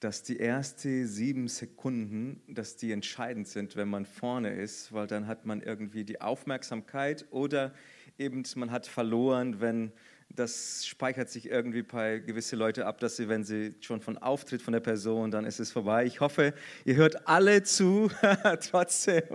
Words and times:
dass 0.00 0.22
die 0.22 0.38
ersten 0.38 1.06
sieben 1.06 1.48
Sekunden, 1.48 2.42
dass 2.48 2.76
die 2.76 2.92
entscheidend 2.92 3.48
sind, 3.48 3.76
wenn 3.76 3.88
man 3.88 4.04
vorne 4.04 4.52
ist, 4.54 4.92
weil 4.92 5.06
dann 5.06 5.26
hat 5.26 5.46
man 5.46 5.62
irgendwie 5.62 6.04
die 6.04 6.20
Aufmerksamkeit 6.20 7.24
oder 7.30 7.72
eben 8.18 8.44
man 8.56 8.70
hat 8.70 8.86
verloren, 8.86 9.60
wenn 9.60 9.92
das 10.28 10.84
speichert 10.86 11.30
sich 11.30 11.48
irgendwie 11.48 11.82
bei 11.82 12.18
gewissen 12.18 12.58
Leuten 12.58 12.82
ab, 12.82 12.98
dass 12.98 13.16
sie, 13.16 13.28
wenn 13.28 13.44
sie 13.44 13.74
schon 13.80 14.00
von 14.00 14.18
Auftritt 14.18 14.60
von 14.60 14.72
der 14.72 14.80
Person, 14.80 15.30
dann 15.30 15.44
ist 15.44 15.60
es 15.60 15.70
vorbei. 15.70 16.04
Ich 16.04 16.20
hoffe, 16.20 16.52
ihr 16.84 16.96
hört 16.96 17.28
alle 17.28 17.62
zu, 17.62 18.10
trotzdem. 18.70 19.22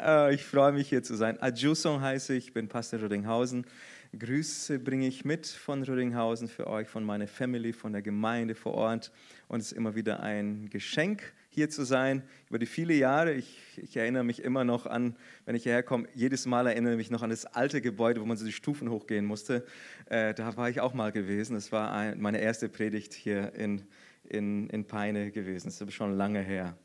Äh, 0.00 0.34
ich 0.34 0.44
freue 0.44 0.72
mich 0.72 0.88
hier 0.88 1.02
zu 1.02 1.14
sein. 1.14 1.40
Adjusong 1.40 2.00
heiße 2.00 2.34
ich, 2.34 2.52
bin 2.52 2.68
Pastor 2.68 3.00
Rödinghausen. 3.00 3.64
Grüße 4.16 4.78
bringe 4.78 5.06
ich 5.06 5.24
mit 5.24 5.46
von 5.46 5.82
Rödinghausen 5.82 6.48
für 6.48 6.66
euch, 6.66 6.88
von 6.88 7.04
meiner 7.04 7.26
Family, 7.26 7.72
von 7.72 7.92
der 7.92 8.02
Gemeinde 8.02 8.54
vor 8.54 8.74
Ort. 8.74 9.12
Und 9.48 9.60
es 9.60 9.72
ist 9.72 9.78
immer 9.78 9.94
wieder 9.94 10.20
ein 10.20 10.68
Geschenk, 10.68 11.32
hier 11.48 11.70
zu 11.70 11.84
sein. 11.84 12.22
Über 12.50 12.58
die 12.58 12.66
viele 12.66 12.92
Jahre, 12.94 13.32
ich, 13.32 13.58
ich 13.76 13.96
erinnere 13.96 14.22
mich 14.22 14.42
immer 14.42 14.62
noch 14.62 14.86
an, 14.86 15.16
wenn 15.46 15.56
ich 15.56 15.62
hierher 15.62 15.82
komme, 15.82 16.06
jedes 16.14 16.44
Mal 16.44 16.66
erinnere 16.66 16.92
ich 16.92 16.98
mich 16.98 17.10
noch 17.10 17.22
an 17.22 17.30
das 17.30 17.46
alte 17.46 17.80
Gebäude, 17.80 18.20
wo 18.20 18.26
man 18.26 18.36
so 18.36 18.44
die 18.44 18.52
Stufen 18.52 18.90
hochgehen 18.90 19.24
musste. 19.24 19.66
Äh, 20.06 20.34
da 20.34 20.56
war 20.56 20.68
ich 20.68 20.80
auch 20.80 20.92
mal 20.92 21.12
gewesen. 21.12 21.54
Das 21.54 21.72
war 21.72 21.92
ein, 21.92 22.20
meine 22.20 22.40
erste 22.40 22.68
Predigt 22.68 23.14
hier 23.14 23.54
in, 23.54 23.86
in, 24.24 24.68
in 24.68 24.86
Peine 24.86 25.30
gewesen. 25.30 25.68
Das 25.68 25.80
ist 25.80 25.94
schon 25.94 26.12
lange 26.12 26.42
her. 26.42 26.76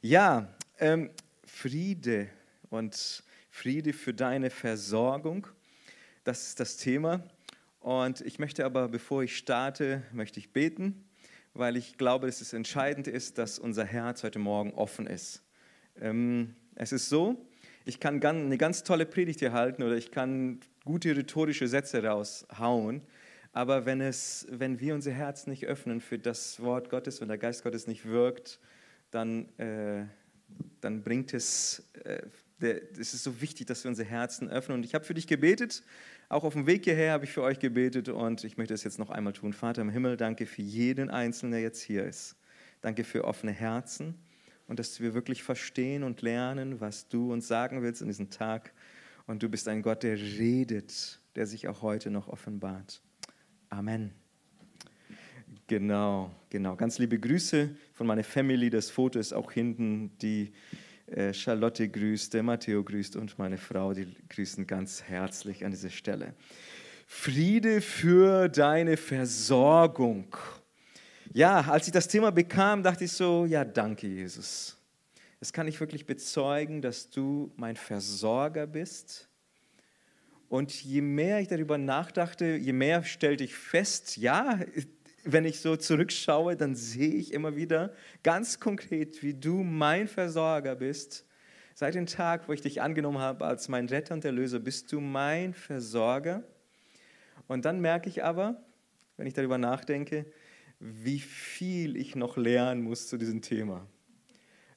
Ja, 0.00 0.48
ähm, 0.78 1.10
Friede 1.44 2.28
und 2.70 3.22
Friede 3.50 3.92
für 3.92 4.14
deine 4.14 4.50
Versorgung. 4.50 5.46
Das 6.24 6.48
ist 6.48 6.60
das 6.60 6.78
Thema. 6.78 7.22
Und 7.80 8.20
ich 8.22 8.38
möchte 8.38 8.64
aber, 8.64 8.88
bevor 8.88 9.22
ich 9.22 9.36
starte, 9.36 10.02
möchte 10.12 10.40
ich 10.40 10.52
beten, 10.52 11.04
weil 11.58 11.76
ich 11.76 11.96
glaube, 11.96 12.26
dass 12.26 12.40
es 12.40 12.52
entscheidend 12.52 13.08
ist, 13.08 13.38
dass 13.38 13.58
unser 13.58 13.84
Herz 13.84 14.22
heute 14.22 14.38
Morgen 14.38 14.72
offen 14.74 15.06
ist. 15.06 15.42
Ähm, 16.00 16.54
es 16.74 16.92
ist 16.92 17.08
so, 17.08 17.46
ich 17.84 18.00
kann 18.00 18.22
eine 18.22 18.58
ganz 18.58 18.82
tolle 18.82 19.06
Predigt 19.06 19.40
hier 19.40 19.52
halten 19.52 19.82
oder 19.82 19.96
ich 19.96 20.10
kann 20.10 20.60
gute 20.84 21.16
rhetorische 21.16 21.68
Sätze 21.68 22.04
raushauen, 22.04 23.02
aber 23.52 23.86
wenn, 23.86 24.00
es, 24.00 24.46
wenn 24.50 24.80
wir 24.80 24.94
unser 24.94 25.12
Herz 25.12 25.46
nicht 25.46 25.64
öffnen 25.64 26.00
für 26.00 26.18
das 26.18 26.60
Wort 26.60 26.90
Gottes, 26.90 27.20
wenn 27.20 27.28
der 27.28 27.38
Geist 27.38 27.62
Gottes 27.62 27.86
nicht 27.86 28.04
wirkt, 28.04 28.60
dann, 29.10 29.48
äh, 29.58 30.04
dann 30.80 31.02
bringt 31.02 31.32
es, 31.32 31.88
äh, 32.04 32.22
es 32.60 33.14
ist 33.14 33.24
so 33.24 33.40
wichtig, 33.40 33.66
dass 33.66 33.84
wir 33.84 33.88
unsere 33.88 34.08
Herzen 34.08 34.48
öffnen. 34.48 34.78
Und 34.78 34.84
ich 34.84 34.94
habe 34.94 35.04
für 35.04 35.14
dich 35.14 35.26
gebetet 35.26 35.82
auch 36.28 36.44
auf 36.44 36.54
dem 36.54 36.66
Weg 36.66 36.84
hierher 36.84 37.12
habe 37.12 37.24
ich 37.24 37.30
für 37.30 37.42
euch 37.42 37.58
gebetet 37.58 38.08
und 38.08 38.42
ich 38.44 38.56
möchte 38.56 38.74
es 38.74 38.82
jetzt 38.84 38.98
noch 38.98 39.10
einmal 39.10 39.32
tun. 39.32 39.52
Vater 39.52 39.82
im 39.82 39.90
Himmel, 39.90 40.16
danke 40.16 40.46
für 40.46 40.62
jeden 40.62 41.10
Einzelnen, 41.10 41.52
der 41.52 41.60
jetzt 41.60 41.80
hier 41.80 42.04
ist. 42.04 42.36
Danke 42.80 43.04
für 43.04 43.24
offene 43.24 43.52
Herzen 43.52 44.14
und 44.66 44.78
dass 44.78 45.00
wir 45.00 45.14
wirklich 45.14 45.42
verstehen 45.42 46.02
und 46.02 46.22
lernen, 46.22 46.80
was 46.80 47.08
du 47.08 47.32
uns 47.32 47.46
sagen 47.46 47.82
willst 47.82 48.02
in 48.02 48.08
diesem 48.08 48.30
Tag. 48.30 48.72
Und 49.26 49.42
du 49.42 49.48
bist 49.48 49.68
ein 49.68 49.82
Gott, 49.82 50.02
der 50.02 50.16
redet, 50.16 51.20
der 51.36 51.46
sich 51.46 51.68
auch 51.68 51.82
heute 51.82 52.10
noch 52.10 52.28
offenbart. 52.28 53.02
Amen. 53.70 54.12
Genau, 55.68 56.30
genau. 56.50 56.76
Ganz 56.76 56.98
liebe 56.98 57.18
Grüße 57.18 57.70
von 57.92 58.06
meiner 58.06 58.22
Family. 58.22 58.70
Das 58.70 58.90
Foto 58.90 59.18
ist 59.18 59.32
auch 59.32 59.50
hinten. 59.50 60.16
Die 60.18 60.52
Charlotte 61.32 61.88
grüßt, 61.88 62.34
der 62.34 62.42
Matteo 62.42 62.82
grüßt 62.82 63.16
und 63.16 63.38
meine 63.38 63.58
Frau, 63.58 63.92
die 63.92 64.08
grüßen 64.28 64.66
ganz 64.66 65.02
herzlich 65.02 65.64
an 65.64 65.70
dieser 65.70 65.90
Stelle. 65.90 66.34
Friede 67.06 67.80
für 67.80 68.48
deine 68.48 68.96
Versorgung. 68.96 70.36
Ja, 71.32 71.60
als 71.60 71.86
ich 71.86 71.92
das 71.92 72.08
Thema 72.08 72.32
bekam, 72.32 72.82
dachte 72.82 73.04
ich 73.04 73.12
so, 73.12 73.46
ja, 73.46 73.64
danke 73.64 74.08
Jesus. 74.08 74.76
Das 75.38 75.52
kann 75.52 75.68
ich 75.68 75.78
wirklich 75.78 76.06
bezeugen, 76.06 76.82
dass 76.82 77.10
du 77.10 77.52
mein 77.56 77.76
Versorger 77.76 78.66
bist. 78.66 79.28
Und 80.48 80.72
je 80.82 81.00
mehr 81.00 81.40
ich 81.40 81.48
darüber 81.48 81.78
nachdachte, 81.78 82.56
je 82.56 82.72
mehr 82.72 83.04
stellte 83.04 83.44
ich 83.44 83.54
fest, 83.54 84.16
ja, 84.16 84.60
wenn 85.26 85.44
ich 85.44 85.60
so 85.60 85.76
zurückschaue, 85.76 86.56
dann 86.56 86.76
sehe 86.76 87.14
ich 87.14 87.32
immer 87.32 87.56
wieder 87.56 87.92
ganz 88.22 88.60
konkret, 88.60 89.22
wie 89.22 89.34
du 89.34 89.62
mein 89.62 90.06
Versorger 90.06 90.76
bist. 90.76 91.26
Seit 91.74 91.94
dem 91.94 92.06
Tag, 92.06 92.48
wo 92.48 92.52
ich 92.52 92.62
dich 92.62 92.80
angenommen 92.80 93.18
habe 93.18 93.44
als 93.44 93.68
mein 93.68 93.86
Retter 93.88 94.14
und 94.14 94.24
Erlöser, 94.24 94.60
bist 94.60 94.90
du 94.92 95.00
mein 95.00 95.52
Versorger. 95.52 96.44
Und 97.48 97.64
dann 97.64 97.80
merke 97.80 98.08
ich 98.08 98.24
aber, 98.24 98.64
wenn 99.16 99.26
ich 99.26 99.34
darüber 99.34 99.58
nachdenke, 99.58 100.26
wie 100.78 101.18
viel 101.18 101.96
ich 101.96 102.14
noch 102.14 102.36
lernen 102.36 102.82
muss 102.82 103.08
zu 103.08 103.16
diesem 103.16 103.42
Thema. 103.42 103.86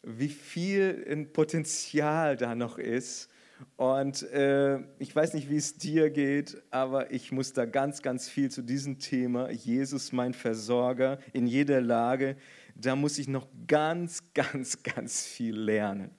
Wie 0.02 0.30
viel 0.30 1.28
Potenzial 1.32 2.38
da 2.38 2.56
noch 2.56 2.78
ist 2.78 3.30
und 3.76 4.24
äh, 4.32 4.80
ich 5.00 5.16
weiß 5.16 5.34
nicht, 5.34 5.50
wie 5.50 5.58
es 5.58 5.78
dir 5.78 6.10
geht, 6.10 6.62
aber 6.70 7.12
ich 7.12 7.32
muss 7.32 7.54
da 7.54 7.66
ganz, 7.66 8.02
ganz 8.02 8.30
viel 8.30 8.52
zu 8.52 8.62
diesem 8.62 9.00
Thema, 9.00 9.50
Jesus 9.52 10.12
mein 10.12 10.34
Versorger 10.34 11.20
in 11.34 11.48
jeder 11.48 11.82
Lage, 11.82 12.36
da 12.76 12.96
muss 12.96 13.18
ich 13.18 13.28
noch 13.28 13.48
ganz, 13.68 14.24
ganz, 14.34 14.84
ganz 14.84 15.26
viel 15.26 15.58
lernen. 15.58 16.12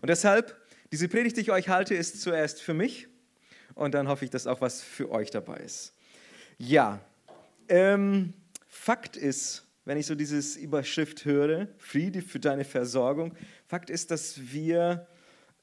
Und 0.00 0.08
deshalb, 0.10 0.56
diese 0.92 1.08
Predigt, 1.08 1.36
die 1.36 1.42
ich 1.42 1.50
euch 1.50 1.68
halte, 1.68 1.94
ist 1.94 2.20
zuerst 2.20 2.62
für 2.62 2.74
mich 2.74 3.08
und 3.74 3.94
dann 3.94 4.08
hoffe 4.08 4.24
ich, 4.24 4.30
dass 4.30 4.46
auch 4.46 4.60
was 4.60 4.82
für 4.82 5.10
euch 5.10 5.30
dabei 5.30 5.58
ist. 5.58 5.94
Ja, 6.56 7.00
ähm, 7.68 8.32
Fakt 8.66 9.16
ist, 9.16 9.66
wenn 9.84 9.98
ich 9.98 10.06
so 10.06 10.14
dieses 10.14 10.56
Überschrift 10.56 11.24
höre, 11.24 11.68
Friede 11.78 12.22
für 12.22 12.40
deine 12.40 12.64
Versorgung, 12.64 13.34
Fakt 13.66 13.90
ist, 13.90 14.10
dass 14.10 14.52
wir 14.52 15.06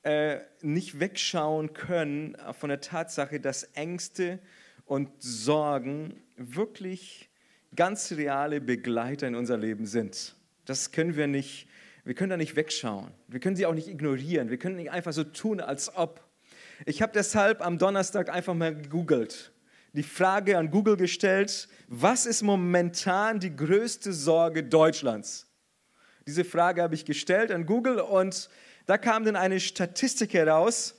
äh, 0.06 0.42
nicht 0.62 1.00
wegschauen 1.00 1.74
können 1.74 2.38
von 2.60 2.70
der 2.70 2.80
Tatsache, 2.80 3.40
dass 3.40 3.64
Ängste 3.74 4.38
und 4.86 5.10
Sorgen 5.18 6.22
wirklich 6.38 7.30
ganz 7.76 8.12
reale 8.12 8.62
Begleiter 8.62 9.28
in 9.28 9.34
unser 9.34 9.58
Leben 9.58 9.88
sind. 9.88 10.36
Das 10.66 10.92
können 10.92 11.16
wir 11.16 11.26
nicht, 11.26 11.68
wir 12.04 12.14
können 12.14 12.30
da 12.30 12.38
nicht 12.38 12.56
wegschauen. 12.56 13.10
Wir 13.28 13.40
können 13.40 13.56
sie 13.56 13.66
auch 13.66 13.74
nicht 13.74 13.88
ignorieren. 13.88 14.52
Wir 14.52 14.58
können 14.58 14.76
nicht 14.76 14.92
einfach 14.92 15.12
so 15.12 15.24
tun, 15.24 15.60
als 15.60 15.96
ob. 15.96 16.24
Ich 16.86 17.02
habe 17.02 17.12
deshalb 17.14 17.66
am 17.66 17.80
Donnerstag 17.80 18.30
einfach 18.30 18.54
mal 18.54 18.76
gegoogelt, 18.76 19.54
die 19.94 20.04
Frage 20.04 20.58
an 20.60 20.70
Google 20.70 20.98
gestellt, 20.98 21.68
was 21.88 22.28
ist 22.28 22.44
momentan 22.44 23.40
die 23.40 23.56
größte 23.56 24.14
Sorge 24.14 24.62
Deutschlands? 24.62 25.48
Diese 26.28 26.44
Frage 26.44 26.84
habe 26.84 26.94
ich 26.94 27.06
gestellt 27.06 27.52
an 27.52 27.66
Google 27.66 28.00
und 28.00 28.50
da 28.86 28.98
kam 28.98 29.24
dann 29.26 29.36
eine 29.36 29.60
Statistik 29.60 30.34
heraus. 30.34 30.96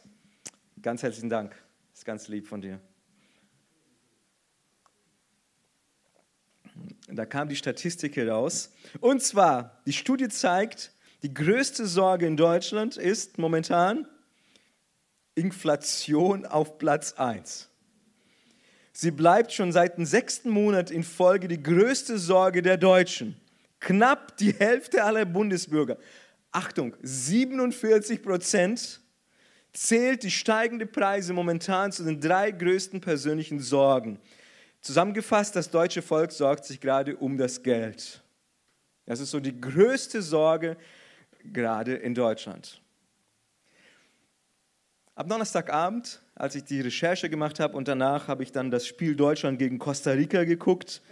Ganz 0.82 1.02
herzlichen 1.02 1.30
Dank. 1.30 1.52
Das 1.90 2.00
ist 2.00 2.04
ganz 2.04 2.28
lieb 2.28 2.46
von 2.46 2.60
dir. 2.60 2.80
Da 7.08 7.24
kam 7.24 7.48
die 7.48 7.56
Statistik 7.56 8.16
heraus. 8.16 8.72
Und 9.00 9.22
zwar, 9.22 9.80
die 9.86 9.92
Studie 9.92 10.28
zeigt, 10.28 10.92
die 11.22 11.32
größte 11.32 11.86
Sorge 11.86 12.26
in 12.26 12.36
Deutschland 12.36 12.96
ist 12.96 13.38
momentan 13.38 14.06
Inflation 15.34 16.44
auf 16.44 16.78
Platz 16.78 17.12
1. 17.12 17.70
Sie 18.92 19.10
bleibt 19.10 19.52
schon 19.52 19.72
seit 19.72 19.98
dem 19.98 20.06
sechsten 20.06 20.50
Monat 20.50 20.90
in 20.90 21.04
Folge 21.04 21.48
die 21.48 21.62
größte 21.62 22.18
Sorge 22.18 22.62
der 22.62 22.76
Deutschen. 22.76 23.36
Knapp 23.78 24.36
die 24.38 24.52
Hälfte 24.52 25.04
aller 25.04 25.24
Bundesbürger 25.24 25.98
Achtung, 26.56 26.96
47 27.02 28.22
Prozent 28.22 29.02
zählt 29.74 30.22
die 30.22 30.30
steigende 30.30 30.86
Preise 30.86 31.34
momentan 31.34 31.92
zu 31.92 32.02
den 32.02 32.18
drei 32.18 32.50
größten 32.50 33.02
persönlichen 33.02 33.60
Sorgen. 33.60 34.18
Zusammengefasst, 34.80 35.54
das 35.54 35.70
deutsche 35.70 36.00
Volk 36.00 36.32
sorgt 36.32 36.64
sich 36.64 36.80
gerade 36.80 37.14
um 37.18 37.36
das 37.36 37.62
Geld. 37.62 38.22
Das 39.04 39.20
ist 39.20 39.32
so 39.32 39.38
die 39.38 39.60
größte 39.60 40.22
Sorge 40.22 40.78
gerade 41.44 41.94
in 41.94 42.14
Deutschland. 42.14 42.80
Ab 45.14 45.28
Donnerstagabend, 45.28 46.22
als 46.34 46.54
ich 46.54 46.64
die 46.64 46.80
Recherche 46.80 47.28
gemacht 47.28 47.60
habe 47.60 47.76
und 47.76 47.86
danach 47.86 48.28
habe 48.28 48.42
ich 48.42 48.50
dann 48.50 48.70
das 48.70 48.86
Spiel 48.86 49.14
Deutschland 49.14 49.58
gegen 49.58 49.78
Costa 49.78 50.12
Rica 50.12 50.44
geguckt, 50.44 51.02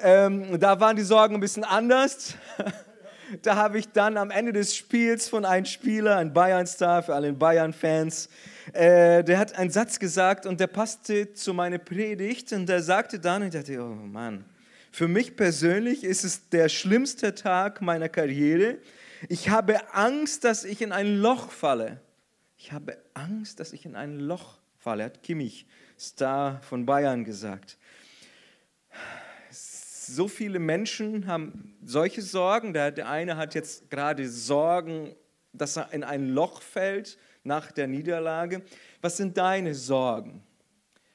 ähm, 0.00 0.58
da 0.58 0.80
waren 0.80 0.96
die 0.96 1.02
Sorgen 1.02 1.36
ein 1.36 1.40
bisschen 1.40 1.62
anders. 1.62 2.34
da 3.40 3.56
habe 3.56 3.78
ich 3.78 3.88
dann 3.88 4.16
am 4.16 4.30
Ende 4.30 4.52
des 4.52 4.76
Spiels 4.76 5.28
von 5.28 5.44
einem 5.44 5.64
Spieler, 5.64 6.18
ein 6.18 6.32
Bayern-Star 6.32 7.02
für 7.02 7.14
alle 7.14 7.32
Bayern-Fans, 7.32 8.28
äh, 8.72 9.24
der 9.24 9.38
hat 9.38 9.56
einen 9.58 9.70
Satz 9.70 9.98
gesagt 9.98 10.46
und 10.46 10.60
der 10.60 10.66
passte 10.66 11.32
zu 11.32 11.54
meiner 11.54 11.78
Predigt 11.78 12.52
und 12.52 12.68
der 12.68 12.82
sagte 12.82 13.18
dann, 13.18 13.44
ich 13.44 13.50
dachte, 13.50 13.80
oh 13.80 13.94
Mann, 13.94 14.44
für 14.90 15.08
mich 15.08 15.36
persönlich 15.36 16.04
ist 16.04 16.24
es 16.24 16.48
der 16.50 16.68
schlimmste 16.68 17.34
Tag 17.34 17.80
meiner 17.80 18.08
Karriere. 18.08 18.78
Ich 19.28 19.48
habe 19.48 19.94
Angst, 19.94 20.44
dass 20.44 20.64
ich 20.64 20.82
in 20.82 20.92
ein 20.92 21.16
Loch 21.16 21.50
falle. 21.50 22.00
Ich 22.58 22.72
habe 22.72 22.98
Angst, 23.14 23.58
dass 23.58 23.72
ich 23.72 23.86
in 23.86 23.96
ein 23.96 24.20
Loch 24.20 24.58
falle, 24.78 25.04
hat 25.04 25.22
Kimmich, 25.22 25.66
Star 25.98 26.60
von 26.62 26.84
Bayern, 26.84 27.24
gesagt 27.24 27.78
so 30.06 30.28
viele 30.28 30.58
Menschen 30.58 31.26
haben 31.26 31.76
solche 31.84 32.22
Sorgen. 32.22 32.72
Der, 32.72 32.90
der 32.90 33.08
eine 33.08 33.36
hat 33.36 33.54
jetzt 33.54 33.90
gerade 33.90 34.28
Sorgen, 34.28 35.14
dass 35.52 35.76
er 35.76 35.92
in 35.92 36.04
ein 36.04 36.28
Loch 36.28 36.62
fällt 36.62 37.18
nach 37.44 37.72
der 37.72 37.86
Niederlage. 37.86 38.62
Was 39.00 39.16
sind 39.16 39.36
deine 39.36 39.74
Sorgen? 39.74 40.42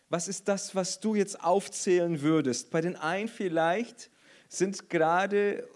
Was 0.10 0.28
ist 0.28 0.48
das, 0.48 0.74
was 0.75 1.00
du 1.00 1.16
jetzt 1.16 1.44
aufzählen 1.44 2.22
würdest? 2.22 2.72
Bei 2.72 2.81
den 2.81 2.95
einen 2.95 3.28
vielleicht 3.28 4.10
sind 4.48 4.90
gerade, 4.90 5.68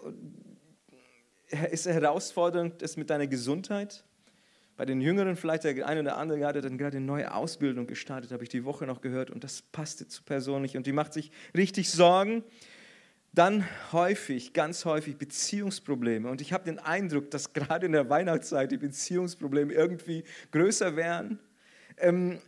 ist 1.70 1.86
herausfordernd 1.86 2.80
es 2.82 2.96
mit 2.96 3.10
deiner 3.10 3.26
Gesundheit. 3.26 4.04
Bei 4.76 4.86
den 4.86 5.02
Jüngeren 5.02 5.36
vielleicht 5.36 5.64
der 5.64 5.86
eine 5.86 6.00
oder 6.00 6.16
andere 6.16 6.44
hat 6.46 6.56
dann 6.56 6.78
gerade 6.78 6.96
eine 6.96 7.04
neue 7.04 7.34
Ausbildung 7.34 7.86
gestartet, 7.86 8.32
habe 8.32 8.42
ich 8.42 8.48
die 8.48 8.64
Woche 8.64 8.86
noch 8.86 9.02
gehört 9.02 9.30
und 9.30 9.44
das 9.44 9.60
passte 9.60 10.08
zu 10.08 10.22
Person 10.22 10.62
nicht 10.62 10.76
und 10.76 10.86
die 10.86 10.92
macht 10.92 11.12
sich 11.12 11.30
richtig 11.54 11.90
Sorgen. 11.90 12.42
Dann 13.34 13.66
häufig, 13.92 14.52
ganz 14.52 14.84
häufig 14.84 15.16
Beziehungsprobleme. 15.16 16.28
Und 16.28 16.42
ich 16.42 16.52
habe 16.52 16.64
den 16.64 16.78
Eindruck, 16.78 17.30
dass 17.30 17.54
gerade 17.54 17.86
in 17.86 17.92
der 17.92 18.10
Weihnachtszeit 18.10 18.70
die 18.70 18.76
Beziehungsprobleme 18.76 19.72
irgendwie 19.72 20.24
größer 20.50 20.96
werden. 20.96 21.38
Ähm, 21.96 22.40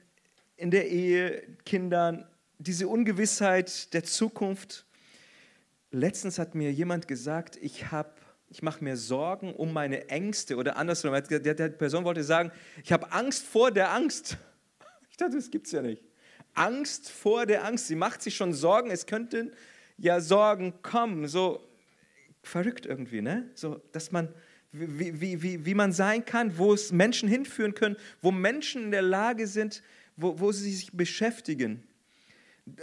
in 0.56 0.70
der 0.70 0.90
Ehe, 0.90 1.42
Kindern, 1.64 2.26
diese 2.58 2.86
Ungewissheit 2.86 3.94
der 3.94 4.04
Zukunft. 4.04 4.84
Letztens 5.90 6.38
hat 6.38 6.54
mir 6.54 6.70
jemand 6.70 7.08
gesagt, 7.08 7.56
ich 7.56 7.90
habe 7.90 8.12
ich 8.50 8.62
mache 8.62 8.84
mir 8.84 8.96
Sorgen 8.96 9.52
um 9.52 9.72
meine 9.72 10.08
Ängste 10.10 10.56
oder 10.56 10.76
andersrum. 10.76 11.12
Der, 11.28 11.68
Person 11.70 12.04
wollte 12.04 12.22
sagen, 12.22 12.52
ich 12.84 12.92
habe 12.92 13.10
Angst 13.10 13.44
vor 13.44 13.70
der 13.70 13.92
Angst. 13.92 14.36
Ich 15.10 15.16
dachte, 15.16 15.36
das 15.36 15.52
gibt 15.52 15.66
es 15.66 15.72
ja 15.72 15.80
nicht. 15.80 16.02
Angst 16.54 17.08
vor 17.08 17.46
der 17.46 17.64
Angst. 17.64 17.86
Sie 17.86 17.94
macht 17.94 18.20
sich 18.20 18.34
schon 18.34 18.52
Sorgen, 18.52 18.90
es 18.90 19.06
könnten 19.06 19.52
ja 19.96 20.20
Sorgen 20.20 20.82
kommen, 20.82 21.28
so 21.28 21.60
verrückt 22.42 22.86
irgendwie, 22.86 23.22
ne? 23.22 23.50
So, 23.54 23.80
dass 23.92 24.12
man, 24.12 24.28
wie, 24.72 25.20
wie, 25.20 25.42
wie, 25.42 25.66
wie 25.66 25.74
man 25.74 25.92
sein 25.92 26.24
kann, 26.24 26.58
wo 26.58 26.72
es 26.72 26.92
Menschen 26.92 27.28
hinführen 27.28 27.74
können, 27.74 27.96
wo 28.20 28.30
Menschen 28.30 28.84
in 28.84 28.90
der 28.90 29.02
Lage 29.02 29.46
sind, 29.46 29.82
wo, 30.16 30.38
wo 30.38 30.52
sie 30.52 30.72
sich 30.72 30.92
beschäftigen. 30.92 31.82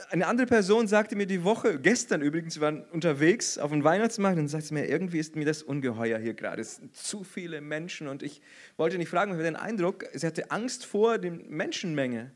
Eine 0.09 0.27
andere 0.27 0.45
Person 0.45 0.87
sagte 0.87 1.15
mir 1.15 1.25
die 1.25 1.43
Woche, 1.43 1.79
gestern 1.79 2.21
übrigens, 2.21 2.57
wir 2.57 2.61
waren 2.61 2.83
unterwegs 2.91 3.57
auf 3.57 3.71
dem 3.71 3.83
Weihnachtsmarkt 3.83 4.37
und 4.37 4.47
sagte 4.47 4.75
mir, 4.75 4.87
irgendwie 4.87 5.17
ist 5.17 5.35
mir 5.35 5.45
das 5.45 5.63
ungeheuer 5.63 6.19
hier 6.19 6.35
gerade. 6.35 6.61
Es 6.61 6.75
sind 6.75 6.95
zu 6.95 7.23
viele 7.23 7.61
Menschen 7.61 8.07
und 8.07 8.21
ich 8.21 8.41
wollte 8.77 8.99
nicht 8.99 9.09
fragen, 9.09 9.31
ich 9.31 9.37
hatte 9.37 9.43
den 9.43 9.55
Eindruck, 9.55 10.05
sie 10.13 10.27
hatte 10.27 10.51
Angst 10.51 10.85
vor 10.85 11.17
der 11.17 11.31
Menschenmenge. 11.31 12.31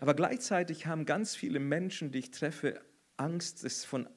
Aber 0.00 0.12
gleichzeitig 0.12 0.86
haben 0.86 1.06
ganz 1.06 1.34
viele 1.34 1.60
Menschen, 1.60 2.12
die 2.12 2.18
ich 2.18 2.30
treffe, 2.30 2.78
Angst 3.16 3.64
des 3.64 3.84
von, 3.84 4.08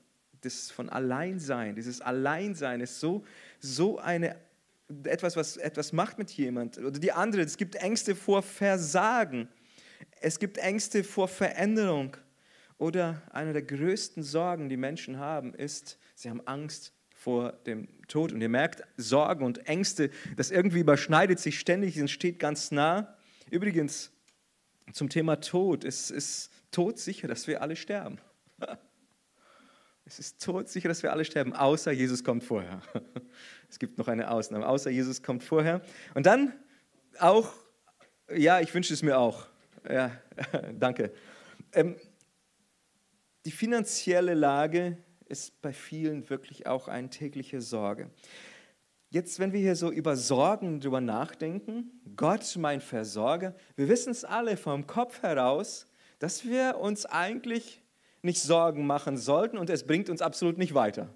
des 0.43 0.71
von 0.71 0.89
Alleinsein. 0.89 1.75
Dieses 1.75 2.01
Alleinsein 2.01 2.81
ist 2.81 2.99
so, 2.99 3.23
so 3.59 3.99
eine, 3.99 4.35
etwas, 5.03 5.35
was 5.35 5.57
etwas 5.57 5.93
macht 5.93 6.17
mit 6.17 6.31
jemand. 6.31 6.77
Oder 6.77 6.99
die 6.99 7.11
andere, 7.11 7.41
es 7.41 7.57
gibt 7.57 7.75
Ängste 7.75 8.15
vor 8.15 8.41
Versagen. 8.41 9.49
Es 10.21 10.39
gibt 10.39 10.57
Ängste 10.57 11.03
vor 11.03 11.27
Veränderung. 11.27 12.17
Oder 12.77 13.21
eine 13.31 13.53
der 13.53 13.61
größten 13.61 14.23
Sorgen, 14.23 14.69
die 14.69 14.77
Menschen 14.77 15.17
haben, 15.17 15.53
ist, 15.53 15.97
sie 16.13 16.29
haben 16.29 16.45
Angst 16.45 16.93
vor 17.13 17.53
dem 17.65 17.87
Tod. 18.07 18.31
Und 18.31 18.41
ihr 18.41 18.49
merkt, 18.49 18.83
Sorgen 18.97 19.45
und 19.45 19.67
Ängste, 19.67 20.11
das 20.35 20.51
irgendwie 20.51 20.81
überschneidet 20.81 21.39
sich 21.39 21.59
ständig 21.59 21.99
und 21.99 22.09
steht 22.09 22.37
ganz 22.37 22.71
nah. 22.71 23.15
Übrigens, 23.49 24.11
zum 24.91 25.09
Thema 25.09 25.37
Tod, 25.37 25.83
es 25.83 26.11
ist 26.11 26.51
todsicher, 26.71 27.27
dass 27.27 27.47
wir 27.47 27.61
alle 27.61 27.75
sterben. 27.75 28.19
Es 30.07 30.19
ist 30.19 30.39
todsicher, 30.43 30.87
dass 30.87 31.01
wir 31.01 31.11
alle 31.11 31.25
sterben, 31.25 31.53
außer 31.53 31.91
Jesus 31.91 32.23
kommt 32.23 32.43
vorher. 32.43 32.81
Es 33.69 33.79
gibt 33.79 33.97
noch 33.97 34.07
eine 34.07 34.29
Ausnahme, 34.29 34.67
außer 34.67 34.91
Jesus 34.91 35.23
kommt 35.23 35.43
vorher. 35.43 35.81
Und 36.13 36.27
dann 36.27 36.53
auch, 37.19 37.51
ja, 38.33 38.59
ich 38.59 38.71
wünsche 38.73 38.93
es 38.93 39.01
mir 39.01 39.17
auch. 39.17 39.47
Ja, 39.89 40.11
danke. 40.79 41.11
Ähm, 41.73 41.95
die 43.45 43.51
finanzielle 43.51 44.35
Lage 44.35 44.97
ist 45.25 45.61
bei 45.61 45.73
vielen 45.73 46.29
wirklich 46.29 46.67
auch 46.67 46.87
eine 46.87 47.09
tägliche 47.09 47.59
Sorge. 47.59 48.11
Jetzt, 49.09 49.39
wenn 49.39 49.53
wir 49.53 49.59
hier 49.59 49.75
so 49.75 49.91
über 49.91 50.15
Sorgen 50.15 50.79
drüber 50.79 51.01
nachdenken, 51.01 51.91
Gott 52.15 52.55
mein 52.57 52.81
Versorger, 52.81 53.55
wir 53.75 53.87
wissen 53.87 54.11
es 54.11 54.23
alle 54.23 54.57
vom 54.57 54.87
Kopf 54.87 55.23
heraus, 55.23 55.87
dass 56.19 56.45
wir 56.45 56.77
uns 56.77 57.05
eigentlich 57.05 57.81
nicht 58.25 58.41
Sorgen 58.41 58.85
machen 58.85 59.17
sollten 59.17 59.57
und 59.57 59.69
es 59.69 59.85
bringt 59.85 60.09
uns 60.09 60.21
absolut 60.21 60.57
nicht 60.57 60.73
weiter. 60.73 61.13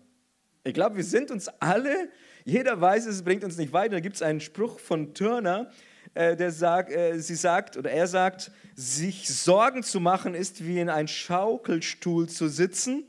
Ich 0.63 0.73
glaube, 0.73 0.97
wir 0.97 1.03
sind 1.03 1.31
uns 1.31 1.47
alle, 1.59 2.09
jeder 2.45 2.79
weiß, 2.79 3.05
es 3.05 3.23
bringt 3.23 3.43
uns 3.43 3.57
nicht 3.57 3.73
weiter. 3.73 3.95
Da 3.95 3.99
gibt 3.99 4.15
es 4.15 4.21
einen 4.21 4.39
Spruch 4.39 4.79
von 4.79 5.13
Turner, 5.13 5.69
äh, 6.13 6.35
der 6.35 6.51
sagt, 6.51 6.91
äh, 6.91 7.17
sie 7.19 7.35
sagt 7.35 7.77
oder 7.77 7.91
er 7.91 8.07
sagt, 8.07 8.51
sich 8.75 9.27
Sorgen 9.29 9.83
zu 9.83 9.99
machen 9.99 10.35
ist 10.35 10.65
wie 10.65 10.79
in 10.79 10.89
einem 10.89 11.07
Schaukelstuhl 11.07 12.29
zu 12.29 12.47
sitzen. 12.47 13.03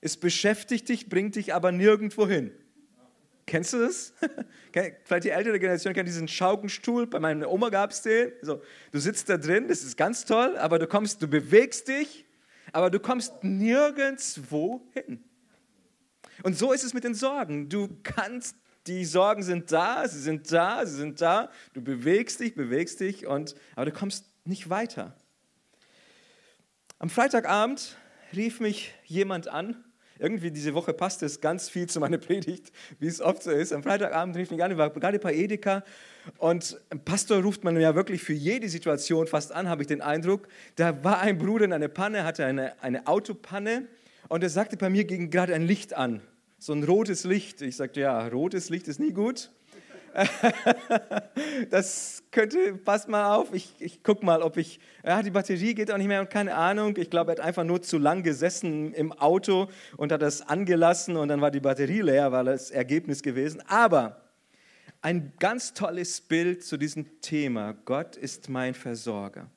Es 0.00 0.16
beschäftigt 0.16 0.88
dich, 0.88 1.08
bringt 1.08 1.36
dich 1.36 1.54
aber 1.54 1.72
nirgendwo 1.72 2.26
hin. 2.26 2.52
Kennst 3.46 3.72
du 3.72 3.78
das? 3.78 4.12
Vielleicht 5.04 5.24
die 5.24 5.30
ältere 5.30 5.58
Generation 5.58 5.94
kennt 5.94 6.08
diesen 6.08 6.28
Schaukelstuhl. 6.28 7.06
Bei 7.06 7.20
meiner 7.20 7.50
Oma 7.50 7.68
gab 7.68 7.90
es 7.90 8.02
den. 8.02 8.32
So, 8.42 8.62
du 8.90 8.98
sitzt 8.98 9.28
da 9.28 9.36
drin, 9.36 9.68
das 9.68 9.82
ist 9.82 9.96
ganz 9.96 10.24
toll, 10.24 10.56
aber 10.56 10.78
du 10.78 10.86
kommst, 10.86 11.22
du 11.22 11.28
bewegst 11.28 11.88
dich, 11.88 12.24
aber 12.74 12.90
du 12.90 12.98
kommst 12.98 13.44
nirgendwo 13.44 14.84
hin. 14.92 15.22
Und 16.42 16.58
so 16.58 16.72
ist 16.72 16.82
es 16.82 16.92
mit 16.92 17.04
den 17.04 17.14
Sorgen. 17.14 17.68
Du 17.68 17.88
kannst, 18.02 18.56
die 18.88 19.04
Sorgen 19.04 19.44
sind 19.44 19.70
da, 19.70 20.06
sie 20.08 20.20
sind 20.20 20.50
da, 20.50 20.84
sie 20.84 20.96
sind 20.96 21.20
da. 21.20 21.50
Du 21.72 21.80
bewegst 21.80 22.40
dich, 22.40 22.56
bewegst 22.56 22.98
dich, 22.98 23.26
und, 23.26 23.54
aber 23.76 23.86
du 23.86 23.92
kommst 23.92 24.26
nicht 24.44 24.70
weiter. 24.70 25.16
Am 26.98 27.08
Freitagabend 27.10 27.96
rief 28.34 28.58
mich 28.58 28.92
jemand 29.04 29.46
an. 29.46 29.84
Irgendwie 30.24 30.50
diese 30.50 30.72
Woche 30.72 30.94
passt 30.94 31.22
es 31.22 31.42
ganz 31.42 31.68
viel 31.68 31.86
zu 31.86 32.00
meiner 32.00 32.16
Predigt, 32.26 32.72
wie 32.98 33.06
es 33.06 33.20
oft 33.20 33.42
so 33.42 33.50
ist. 33.50 33.74
Am 33.74 33.82
Freitagabend 33.82 34.36
rief 34.36 34.50
mich 34.50 34.64
an, 34.64 34.70
ich 34.70 34.78
war 34.78 34.88
gerade 34.88 35.18
bei 35.18 35.34
Edeka 35.34 35.84
und 36.38 36.80
Pastor 37.04 37.42
ruft 37.42 37.62
man 37.62 37.78
ja 37.78 37.94
wirklich 37.94 38.22
für 38.22 38.32
jede 38.32 38.70
Situation 38.70 39.26
fast 39.26 39.52
an, 39.52 39.68
habe 39.68 39.82
ich 39.82 39.88
den 39.88 40.00
Eindruck. 40.00 40.48
Da 40.76 41.04
war 41.04 41.20
ein 41.20 41.36
Bruder 41.36 41.66
in 41.66 41.74
einer 41.74 41.88
Panne, 41.88 42.24
hatte 42.24 42.46
eine, 42.46 42.82
eine 42.82 43.06
Autopanne 43.06 43.86
und 44.28 44.42
er 44.42 44.48
sagte, 44.48 44.78
bei 44.78 44.88
mir 44.88 45.04
ging 45.04 45.28
gerade 45.28 45.54
ein 45.54 45.66
Licht 45.66 45.92
an, 45.92 46.22
so 46.58 46.72
ein 46.72 46.82
rotes 46.84 47.24
Licht. 47.24 47.60
Ich 47.60 47.76
sagte, 47.76 48.00
ja, 48.00 48.26
rotes 48.28 48.70
Licht 48.70 48.88
ist 48.88 48.98
nie 48.98 49.12
gut. 49.12 49.50
das 51.70 52.22
könnte, 52.30 52.74
pass 52.74 53.08
mal 53.08 53.34
auf, 53.34 53.52
ich, 53.52 53.74
ich 53.80 54.02
guck 54.02 54.22
mal, 54.22 54.42
ob 54.42 54.56
ich, 54.56 54.78
ja, 55.04 55.22
die 55.22 55.30
Batterie 55.30 55.74
geht 55.74 55.90
auch 55.90 55.98
nicht 55.98 56.06
mehr 56.06 56.20
und 56.20 56.30
keine 56.30 56.54
Ahnung. 56.54 56.96
Ich 56.96 57.10
glaube, 57.10 57.32
er 57.32 57.38
hat 57.38 57.44
einfach 57.44 57.64
nur 57.64 57.82
zu 57.82 57.98
lang 57.98 58.22
gesessen 58.22 58.94
im 58.94 59.12
Auto 59.12 59.68
und 59.96 60.12
hat 60.12 60.22
das 60.22 60.42
angelassen 60.42 61.16
und 61.16 61.28
dann 61.28 61.40
war 61.40 61.50
die 61.50 61.60
Batterie 61.60 62.00
leer, 62.02 62.30
war 62.32 62.44
das 62.44 62.70
Ergebnis 62.70 63.22
gewesen. 63.22 63.62
Aber 63.66 64.20
ein 65.02 65.32
ganz 65.38 65.74
tolles 65.74 66.20
Bild 66.20 66.64
zu 66.64 66.76
diesem 66.76 67.20
Thema. 67.20 67.74
Gott 67.84 68.16
ist 68.16 68.48
mein 68.48 68.74
Versorger. 68.74 69.50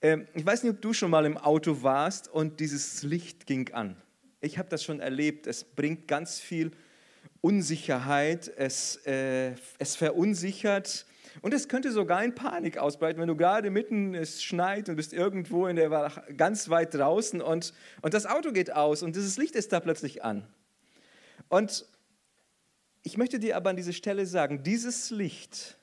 Ähm, 0.00 0.26
ich 0.34 0.44
weiß 0.44 0.62
nicht, 0.62 0.72
ob 0.72 0.80
du 0.80 0.92
schon 0.92 1.10
mal 1.10 1.26
im 1.26 1.36
Auto 1.36 1.82
warst 1.82 2.28
und 2.28 2.60
dieses 2.60 3.02
Licht 3.02 3.46
ging 3.46 3.72
an. 3.72 3.96
Ich 4.40 4.58
habe 4.58 4.68
das 4.68 4.82
schon 4.82 5.00
erlebt. 5.00 5.46
Es 5.46 5.64
bringt 5.64 6.08
ganz 6.08 6.40
viel 6.40 6.72
Unsicherheit, 7.46 8.50
es, 8.56 8.96
äh, 9.06 9.54
es 9.78 9.94
verunsichert 9.94 11.06
und 11.42 11.54
es 11.54 11.68
könnte 11.68 11.92
sogar 11.92 12.24
in 12.24 12.34
Panik 12.34 12.76
ausbreiten, 12.76 13.20
wenn 13.20 13.28
du 13.28 13.36
gerade 13.36 13.70
mitten, 13.70 14.16
es 14.16 14.42
schneit 14.42 14.88
und 14.88 14.96
bist 14.96 15.12
irgendwo 15.12 15.68
in 15.68 15.76
der 15.76 16.24
ganz 16.36 16.70
weit 16.70 16.92
draußen 16.92 17.40
und, 17.40 17.72
und 18.02 18.14
das 18.14 18.26
Auto 18.26 18.50
geht 18.50 18.72
aus 18.72 19.04
und 19.04 19.14
dieses 19.14 19.36
Licht 19.36 19.54
ist 19.54 19.72
da 19.72 19.78
plötzlich 19.78 20.24
an. 20.24 20.44
Und 21.48 21.86
ich 23.04 23.16
möchte 23.16 23.38
dir 23.38 23.56
aber 23.56 23.70
an 23.70 23.76
dieser 23.76 23.92
Stelle 23.92 24.26
sagen, 24.26 24.64
dieses 24.64 25.10
Licht, 25.10 25.78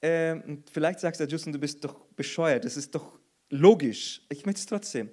äh, 0.00 0.34
vielleicht 0.72 0.98
sagst 0.98 1.20
du, 1.20 1.26
Justin, 1.26 1.52
du 1.52 1.60
bist 1.60 1.84
doch 1.84 1.94
bescheuert, 2.16 2.64
das 2.64 2.76
ist 2.76 2.92
doch 2.96 3.20
logisch. 3.50 4.22
Ich 4.30 4.46
möchte 4.46 4.58
es 4.58 4.66
trotzdem. 4.66 5.10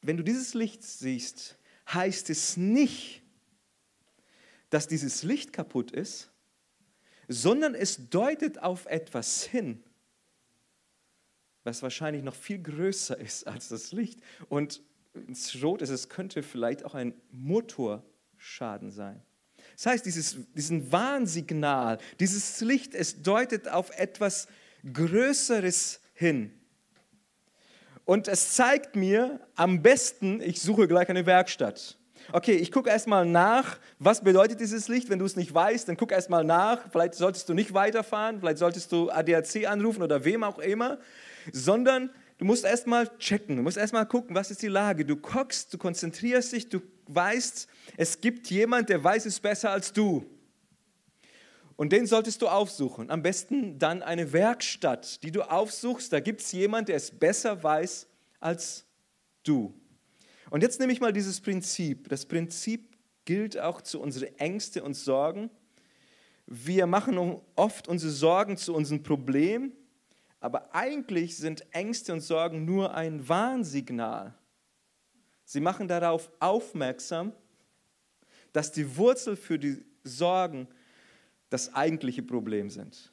Wenn 0.00 0.16
du 0.16 0.22
dieses 0.22 0.54
Licht 0.54 0.82
siehst, 0.82 1.58
heißt 1.92 2.30
es 2.30 2.56
nicht, 2.56 3.27
dass 4.70 4.88
dieses 4.88 5.22
Licht 5.22 5.52
kaputt 5.52 5.90
ist, 5.90 6.30
sondern 7.28 7.74
es 7.74 8.08
deutet 8.08 8.62
auf 8.62 8.86
etwas 8.86 9.44
hin, 9.44 9.82
was 11.64 11.82
wahrscheinlich 11.82 12.22
noch 12.22 12.34
viel 12.34 12.62
größer 12.62 13.18
ist 13.18 13.46
als 13.46 13.68
das 13.68 13.92
Licht. 13.92 14.20
Und 14.48 14.82
ins 15.14 15.62
Rot 15.62 15.82
ist, 15.82 15.90
es 15.90 16.08
könnte 16.08 16.42
vielleicht 16.42 16.84
auch 16.84 16.94
ein 16.94 17.14
Motorschaden 17.30 18.90
sein. 18.90 19.22
Das 19.76 19.86
heißt, 19.86 20.06
dieses 20.06 20.38
diesen 20.54 20.90
Warnsignal, 20.90 21.98
dieses 22.20 22.60
Licht, 22.60 22.94
es 22.94 23.22
deutet 23.22 23.68
auf 23.68 23.90
etwas 23.98 24.48
Größeres 24.92 26.00
hin. 26.14 26.52
Und 28.04 28.26
es 28.26 28.54
zeigt 28.54 28.96
mir 28.96 29.46
am 29.54 29.82
besten, 29.82 30.40
ich 30.40 30.62
suche 30.62 30.88
gleich 30.88 31.10
eine 31.10 31.26
Werkstatt. 31.26 31.97
Okay, 32.30 32.56
ich 32.56 32.70
gucke 32.70 32.90
erstmal 32.90 33.24
nach, 33.24 33.78
was 33.98 34.22
bedeutet 34.22 34.60
dieses 34.60 34.88
Licht. 34.88 35.08
Wenn 35.08 35.18
du 35.18 35.24
es 35.24 35.34
nicht 35.34 35.54
weißt, 35.54 35.88
dann 35.88 35.96
guck 35.96 36.12
erstmal 36.12 36.44
nach. 36.44 36.90
Vielleicht 36.92 37.14
solltest 37.14 37.48
du 37.48 37.54
nicht 37.54 37.72
weiterfahren, 37.72 38.40
vielleicht 38.40 38.58
solltest 38.58 38.92
du 38.92 39.10
ADAC 39.10 39.66
anrufen 39.66 40.02
oder 40.02 40.24
wem 40.26 40.44
auch 40.44 40.58
immer, 40.58 40.98
sondern 41.52 42.10
du 42.36 42.44
musst 42.44 42.66
erstmal 42.66 43.08
checken, 43.18 43.56
du 43.56 43.62
musst 43.62 43.78
erstmal 43.78 44.04
gucken, 44.04 44.36
was 44.36 44.50
ist 44.50 44.60
die 44.60 44.68
Lage. 44.68 45.06
Du 45.06 45.16
guckst, 45.16 45.72
du 45.72 45.78
konzentrierst 45.78 46.52
dich, 46.52 46.68
du 46.68 46.82
weißt, 47.06 47.66
es 47.96 48.20
gibt 48.20 48.50
jemand, 48.50 48.90
der 48.90 49.02
weiß 49.02 49.24
es 49.24 49.40
besser 49.40 49.70
als 49.70 49.94
du. 49.94 50.26
Und 51.76 51.92
den 51.92 52.06
solltest 52.06 52.42
du 52.42 52.48
aufsuchen. 52.48 53.08
Am 53.08 53.22
besten 53.22 53.78
dann 53.78 54.02
eine 54.02 54.34
Werkstatt, 54.34 55.22
die 55.22 55.30
du 55.30 55.48
aufsuchst. 55.48 56.12
Da 56.12 56.20
gibt 56.20 56.42
es 56.42 56.52
jemanden, 56.52 56.86
der 56.86 56.96
es 56.96 57.10
besser 57.10 57.62
weiß 57.62 58.06
als 58.40 58.84
du. 59.44 59.77
Und 60.50 60.62
jetzt 60.62 60.80
nehme 60.80 60.92
ich 60.92 61.00
mal 61.00 61.12
dieses 61.12 61.40
Prinzip. 61.40 62.08
Das 62.08 62.26
Prinzip 62.26 62.96
gilt 63.24 63.58
auch 63.58 63.82
zu 63.82 64.00
unseren 64.00 64.34
Ängsten 64.38 64.82
und 64.82 64.94
Sorgen. 64.94 65.50
Wir 66.46 66.86
machen 66.86 67.18
oft 67.56 67.88
unsere 67.88 68.12
Sorgen 68.12 68.56
zu 68.56 68.74
unserem 68.74 69.02
Problem, 69.02 69.72
aber 70.40 70.74
eigentlich 70.74 71.36
sind 71.36 71.66
Ängste 71.74 72.12
und 72.12 72.20
Sorgen 72.20 72.64
nur 72.64 72.94
ein 72.94 73.28
Warnsignal. 73.28 74.34
Sie 75.44 75.60
machen 75.60 75.88
darauf 75.88 76.30
aufmerksam, 76.40 77.32
dass 78.52 78.72
die 78.72 78.96
Wurzel 78.96 79.36
für 79.36 79.58
die 79.58 79.84
Sorgen 80.04 80.68
das 81.50 81.74
eigentliche 81.74 82.22
Problem 82.22 82.70
sind. 82.70 83.12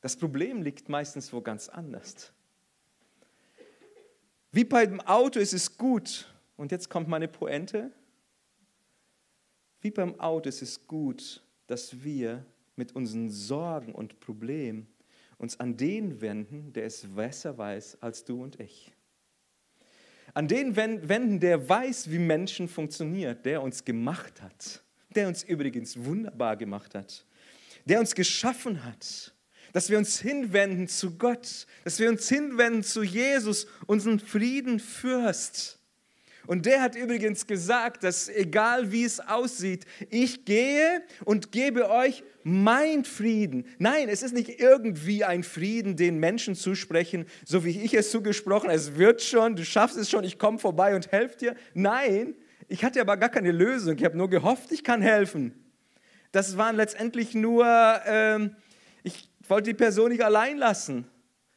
Das 0.00 0.16
Problem 0.16 0.62
liegt 0.62 0.88
meistens 0.88 1.32
wo 1.32 1.42
ganz 1.42 1.68
anders. 1.68 2.32
Wie 4.52 4.64
beim 4.64 5.00
Auto 5.00 5.38
ist 5.38 5.52
es 5.52 5.76
gut, 5.76 6.26
und 6.56 6.72
jetzt 6.72 6.90
kommt 6.90 7.08
meine 7.08 7.28
Pointe, 7.28 7.92
wie 9.80 9.90
beim 9.90 10.18
Auto 10.18 10.48
ist 10.48 10.60
es 10.60 10.86
gut, 10.86 11.42
dass 11.66 12.02
wir 12.02 12.44
mit 12.76 12.94
unseren 12.96 13.30
Sorgen 13.30 13.94
und 13.94 14.18
Problemen 14.20 14.88
uns 15.38 15.58
an 15.58 15.76
den 15.76 16.20
wenden, 16.20 16.72
der 16.72 16.84
es 16.84 17.06
besser 17.14 17.56
weiß 17.56 18.02
als 18.02 18.24
du 18.24 18.42
und 18.42 18.58
ich. 18.60 18.92
An 20.34 20.48
den 20.48 20.76
wenden, 20.76 21.40
der 21.40 21.68
weiß, 21.68 22.10
wie 22.10 22.18
Menschen 22.18 22.68
funktioniert, 22.68 23.44
der 23.46 23.62
uns 23.62 23.84
gemacht 23.84 24.42
hat, 24.42 24.82
der 25.14 25.28
uns 25.28 25.42
übrigens 25.42 26.04
wunderbar 26.04 26.56
gemacht 26.56 26.94
hat, 26.94 27.24
der 27.84 28.00
uns 28.00 28.14
geschaffen 28.14 28.84
hat 28.84 29.32
dass 29.72 29.90
wir 29.90 29.98
uns 29.98 30.20
hinwenden 30.20 30.88
zu 30.88 31.16
Gott, 31.16 31.66
dass 31.84 31.98
wir 31.98 32.08
uns 32.08 32.28
hinwenden 32.28 32.82
zu 32.82 33.02
Jesus, 33.02 33.66
unseren 33.86 34.18
Friedenfürst. 34.18 35.80
Und 36.46 36.66
der 36.66 36.82
hat 36.82 36.96
übrigens 36.96 37.46
gesagt, 37.46 38.02
dass 38.02 38.28
egal 38.28 38.90
wie 38.90 39.04
es 39.04 39.20
aussieht, 39.20 39.84
ich 40.08 40.44
gehe 40.44 41.02
und 41.24 41.52
gebe 41.52 41.88
euch 41.90 42.24
mein 42.42 43.04
Frieden. 43.04 43.66
Nein, 43.78 44.08
es 44.08 44.22
ist 44.22 44.34
nicht 44.34 44.58
irgendwie 44.60 45.22
ein 45.22 45.44
Frieden, 45.44 45.96
den 45.96 46.18
Menschen 46.18 46.54
zusprechen, 46.54 47.26
so 47.44 47.64
wie 47.64 47.80
ich 47.82 47.94
es 47.94 48.10
zugesprochen, 48.10 48.70
es 48.70 48.96
wird 48.96 49.22
schon, 49.22 49.54
du 49.54 49.64
schaffst 49.64 49.96
es 49.96 50.10
schon, 50.10 50.24
ich 50.24 50.38
komme 50.38 50.58
vorbei 50.58 50.96
und 50.96 51.12
helfe 51.12 51.38
dir. 51.38 51.54
Nein, 51.74 52.34
ich 52.68 52.84
hatte 52.84 53.00
aber 53.00 53.16
gar 53.16 53.28
keine 53.28 53.52
Lösung, 53.52 53.96
ich 53.96 54.04
habe 54.04 54.16
nur 54.16 54.30
gehofft, 54.30 54.72
ich 54.72 54.82
kann 54.82 55.02
helfen. 55.02 55.54
Das 56.32 56.56
waren 56.56 56.76
letztendlich 56.76 57.34
nur, 57.34 57.66
ähm, 58.06 58.56
wollte 59.50 59.70
die 59.70 59.74
Person 59.74 60.10
nicht 60.10 60.24
allein 60.24 60.56
lassen. 60.56 61.06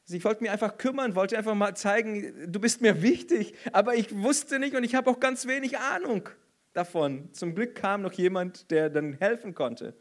Ich 0.10 0.26
wollte 0.26 0.44
mich 0.44 0.52
einfach 0.52 0.78
kümmern, 0.78 1.16
wollte 1.16 1.38
einfach 1.38 1.56
mal 1.56 1.76
zeigen, 1.76 2.52
du 2.52 2.60
bist 2.60 2.82
mir 2.82 3.02
wichtig. 3.02 3.54
Aber 3.72 3.96
ich 3.96 4.14
wusste 4.16 4.60
nicht 4.60 4.76
und 4.76 4.84
ich 4.84 4.96
habe 4.96 5.10
auch 5.10 5.20
ganz 5.20 5.48
wenig 5.48 5.78
Ahnung 5.78 6.28
davon. 6.74 7.30
Zum 7.34 7.56
Glück 7.56 7.76
kam 7.76 8.02
noch 8.02 8.14
jemand, 8.14 8.70
der 8.70 8.90
dann 8.90 9.14
helfen 9.14 9.54
konnte. 9.54 9.96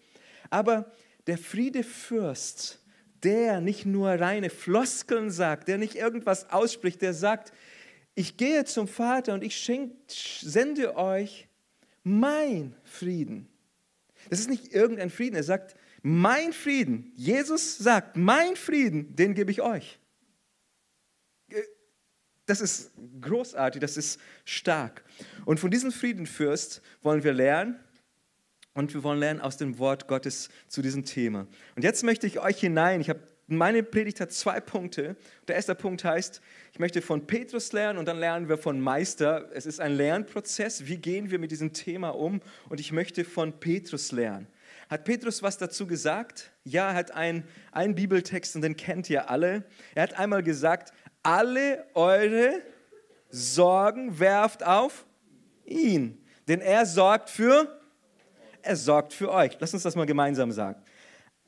Aber 0.51 0.91
der 1.29 1.39
Friedefürst, 1.39 2.81
der 3.23 3.61
nicht 3.61 3.87
nur 3.87 4.11
reine 4.11 4.51
Floskeln 4.51 5.31
sagt, 5.31 5.69
der 5.69 5.79
nicht 5.79 5.95
irgendwas 5.95 6.51
ausspricht, 6.51 7.01
der 7.01 7.15
sagt, 7.15 7.53
ich 8.15 8.37
gehe 8.37 8.65
zum 8.65 8.89
Vater 8.89 9.35
und 9.35 9.45
ich 9.45 9.57
schenk, 9.57 9.93
sende 10.09 10.97
euch 10.97 11.49
mein 12.03 12.75
Frieden. 12.83 13.49
Das 14.29 14.41
ist 14.41 14.51
nicht 14.51 14.73
irgendein 14.73 15.11
Frieden. 15.11 15.37
Er 15.37 15.45
sagt, 15.45 15.77
mein 16.03 16.53
Frieden, 16.53 17.13
Jesus 17.17 17.79
sagt, 17.79 18.17
mein 18.17 18.57
Frieden, 18.57 19.15
den 19.15 19.35
gebe 19.35 19.51
ich 19.51 19.63
euch. 19.63 19.99
Das 22.47 22.61
ist 22.61 22.91
großartig, 23.21 23.81
das 23.81 23.97
ist 23.97 24.21
stark. 24.45 25.05
Und 25.45 25.61
von 25.61 25.71
diesem 25.71 25.93
Friedenfürst 25.93 26.83
wollen 27.03 27.23
wir 27.23 27.33
lernen 27.33 27.79
und 28.75 28.93
wir 28.95 29.05
wollen 29.05 29.21
lernen 29.21 29.41
aus 29.41 29.57
dem 29.57 29.79
Wort 29.79 30.09
Gottes 30.09 30.49
zu 30.67 30.83
diesem 30.83 31.05
Thema. 31.05 31.47
Und 31.77 31.85
jetzt 31.85 32.03
möchte 32.03 32.27
ich 32.27 32.41
euch 32.41 32.59
hinein, 32.59 33.01
ich 33.01 33.09
habe 33.09 33.21
meine 33.49 33.83
Predigt 33.83 34.21
hat 34.21 34.33
zwei 34.33 34.61
Punkte. 34.61 35.17
Der 35.47 35.57
erste 35.57 35.75
Punkt 35.75 36.05
heißt, 36.05 36.41
ich 36.73 36.79
möchte 36.79 37.03
von 37.03 37.27
Petrus 37.27 37.73
lernen 37.73 37.99
und 37.99 38.07
dann 38.07 38.19
lernen 38.19 38.49
wir 38.49 38.57
von 38.57 38.81
Meister. 38.81 39.51
Es 39.53 39.67
ist 39.67 39.81
ein 39.81 39.95
Lernprozess. 39.95 40.87
Wie 40.87 40.97
gehen 40.97 41.31
wir 41.31 41.39
mit 41.39 41.51
diesem 41.51 41.73
Thema 41.73 42.11
um? 42.11 42.41
Und 42.69 42.81
ich 42.81 42.93
möchte 42.93 43.25
von 43.25 43.53
Petrus 43.61 44.13
lernen. 44.13 44.47
Hat 44.89 45.05
Petrus 45.05 45.43
was 45.43 45.59
dazu 45.59 45.87
gesagt? 45.87 46.51
Ja, 46.65 46.91
er 46.91 46.95
hat 46.95 47.11
einen, 47.13 47.45
Bibeltext 47.95 48.57
und 48.57 48.63
den 48.63 48.77
kennt 48.77 49.09
ihr 49.11 49.31
alle. 49.31 49.65
Er 49.95 50.05
hat 50.05 50.19
einmal 50.19 50.43
gesagt, 50.43 50.93
alle 51.23 51.87
eure 51.95 52.61
Sorgen 53.31 54.19
werft 54.19 54.65
auf 54.65 55.07
ihn, 55.65 56.23
denn 56.49 56.61
er 56.61 56.85
sorgt 56.85 57.31
für, 57.31 57.81
er 58.61 58.77
sorgt 58.77 59.13
für 59.13 59.31
euch. 59.33 59.57
Lass 59.59 59.73
uns 59.73 59.83
das 59.83 59.97
mal 59.97 60.07
gemeinsam 60.07 60.53
sagen. 60.53 60.83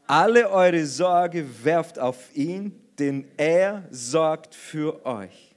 Alle 0.07 0.51
eure 0.51 0.87
Sorge 0.87 1.47
werft 1.65 1.99
auf 1.99 2.35
ihn, 2.35 2.81
denn 2.99 3.27
er 3.37 3.85
sorgt 3.91 4.55
für 4.55 5.05
euch. 5.05 5.55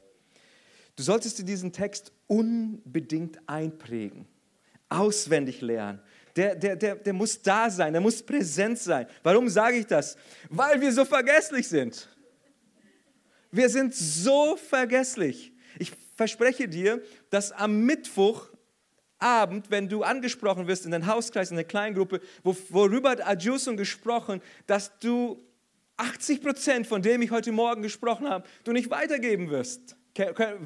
Du 0.96 1.04
solltest 1.04 1.38
dir 1.40 1.46
diesen 1.46 1.72
Text 1.72 2.12
unbedingt 2.28 3.40
einprägen, 3.48 4.28
auswendig 4.90 5.62
lernen 5.62 6.02
der, 6.38 6.56
der, 6.56 6.75
der, 6.75 6.96
der 6.96 7.13
muss 7.13 7.41
da 7.41 7.70
sein, 7.70 7.94
der 7.94 8.01
muss 8.01 8.22
präsent 8.22 8.77
sein. 8.77 9.08
Warum 9.24 9.50
sage 9.50 9.77
ich 9.77 9.88
das? 9.88 10.15
Weil 10.50 10.79
wir 10.79 10.91
so 10.91 11.03
vergesslich 11.03 11.67
sind. 11.67 12.08
Wir 13.51 13.70
sind 13.70 13.96
so 13.96 14.56
vergesslich. 14.56 15.51
Ich 15.79 15.91
verspreche 16.15 16.67
dir, 16.67 17.01
dass 17.32 17.51
am 17.51 17.82
Mittwochabend, 17.82 19.72
wenn 19.72 19.89
du 19.89 20.03
angesprochen 20.03 20.67
wirst 20.67 20.86
in 20.86 20.91
den 20.91 21.08
Hauskreis, 21.08 21.50
in 21.50 21.56
der 21.56 21.65
Kleingruppe, 21.65 22.22
wo, 22.44 22.56
worüber 22.70 23.10
hat 23.12 23.25
Adjuson 23.25 23.75
gesprochen, 23.75 24.41
dass 24.67 24.98
du 25.00 25.44
80 25.98 26.41
Prozent 26.41 26.88
von 26.88 27.01
dem 27.01 27.24
ich 27.24 27.32
heute 27.32 27.51
Morgen 27.51 27.82
gesprochen 27.82 28.29
habe, 28.29 28.48
du 28.63 28.72
nicht 28.72 28.91
weitergeben 28.91 29.50
wirst, 29.50 29.96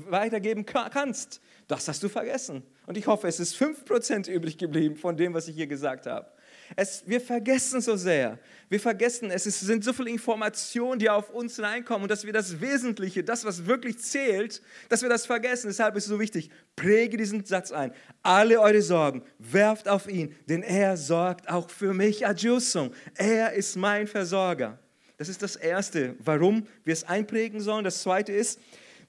weitergeben 0.10 0.66
kannst. 0.66 1.40
Das 1.68 1.88
hast 1.88 2.04
du 2.04 2.10
vergessen. 2.10 2.64
Und 2.92 2.98
ich 2.98 3.08
hoffe, 3.08 3.30
es 3.30 3.40
ist 3.40 3.56
5% 3.56 4.30
übrig 4.30 4.58
geblieben 4.58 4.98
von 4.98 5.16
dem, 5.16 5.34
was 5.34 5.48
ich 5.48 5.56
hier 5.56 5.68
gesagt 5.68 6.08
habe. 6.08 6.30
Es, 6.76 7.04
wir 7.08 7.22
vergessen 7.22 7.80
so 7.80 7.96
sehr. 7.96 8.38
Wir 8.68 8.82
vergessen, 8.82 9.32
es 9.32 9.46
ist, 9.46 9.62
sind 9.62 9.86
so 9.86 9.94
viele 9.94 10.10
Informationen, 10.10 11.00
die 11.00 11.10
auf 11.10 11.30
uns 11.30 11.62
reinkommen 11.62 12.02
und 12.02 12.12
dass 12.12 12.26
wir 12.26 12.34
das 12.34 12.60
Wesentliche, 12.60 13.24
das, 13.24 13.46
was 13.46 13.66
wirklich 13.66 14.00
zählt, 14.00 14.62
dass 14.90 15.04
wir 15.04 15.08
das 15.08 15.26
vergessen. 15.26 15.68
Deshalb 15.68 15.96
ist 15.96 16.04
es 16.04 16.10
so 16.10 16.20
wichtig, 16.20 16.50
präge 16.76 17.16
diesen 17.16 17.46
Satz 17.46 17.72
ein. 17.72 17.94
Alle 18.24 18.60
eure 18.60 18.82
Sorgen 18.82 19.24
werft 19.40 19.88
auf 19.88 20.10
ihn, 20.10 20.36
denn 20.50 20.62
er 20.62 20.98
sorgt 20.98 21.48
auch 21.48 21.70
für 21.70 21.94
mich. 21.94 22.28
Adjusung. 22.28 22.92
Er 23.16 23.54
ist 23.54 23.78
mein 23.78 24.06
Versorger. 24.06 24.80
Das 25.16 25.30
ist 25.30 25.42
das 25.42 25.56
Erste, 25.56 26.18
warum 26.20 26.68
wir 26.84 26.92
es 26.92 27.06
einprägen 27.06 27.62
sollen. 27.62 27.86
Das 27.86 28.02
Zweite 28.02 28.34
ist, 28.34 28.60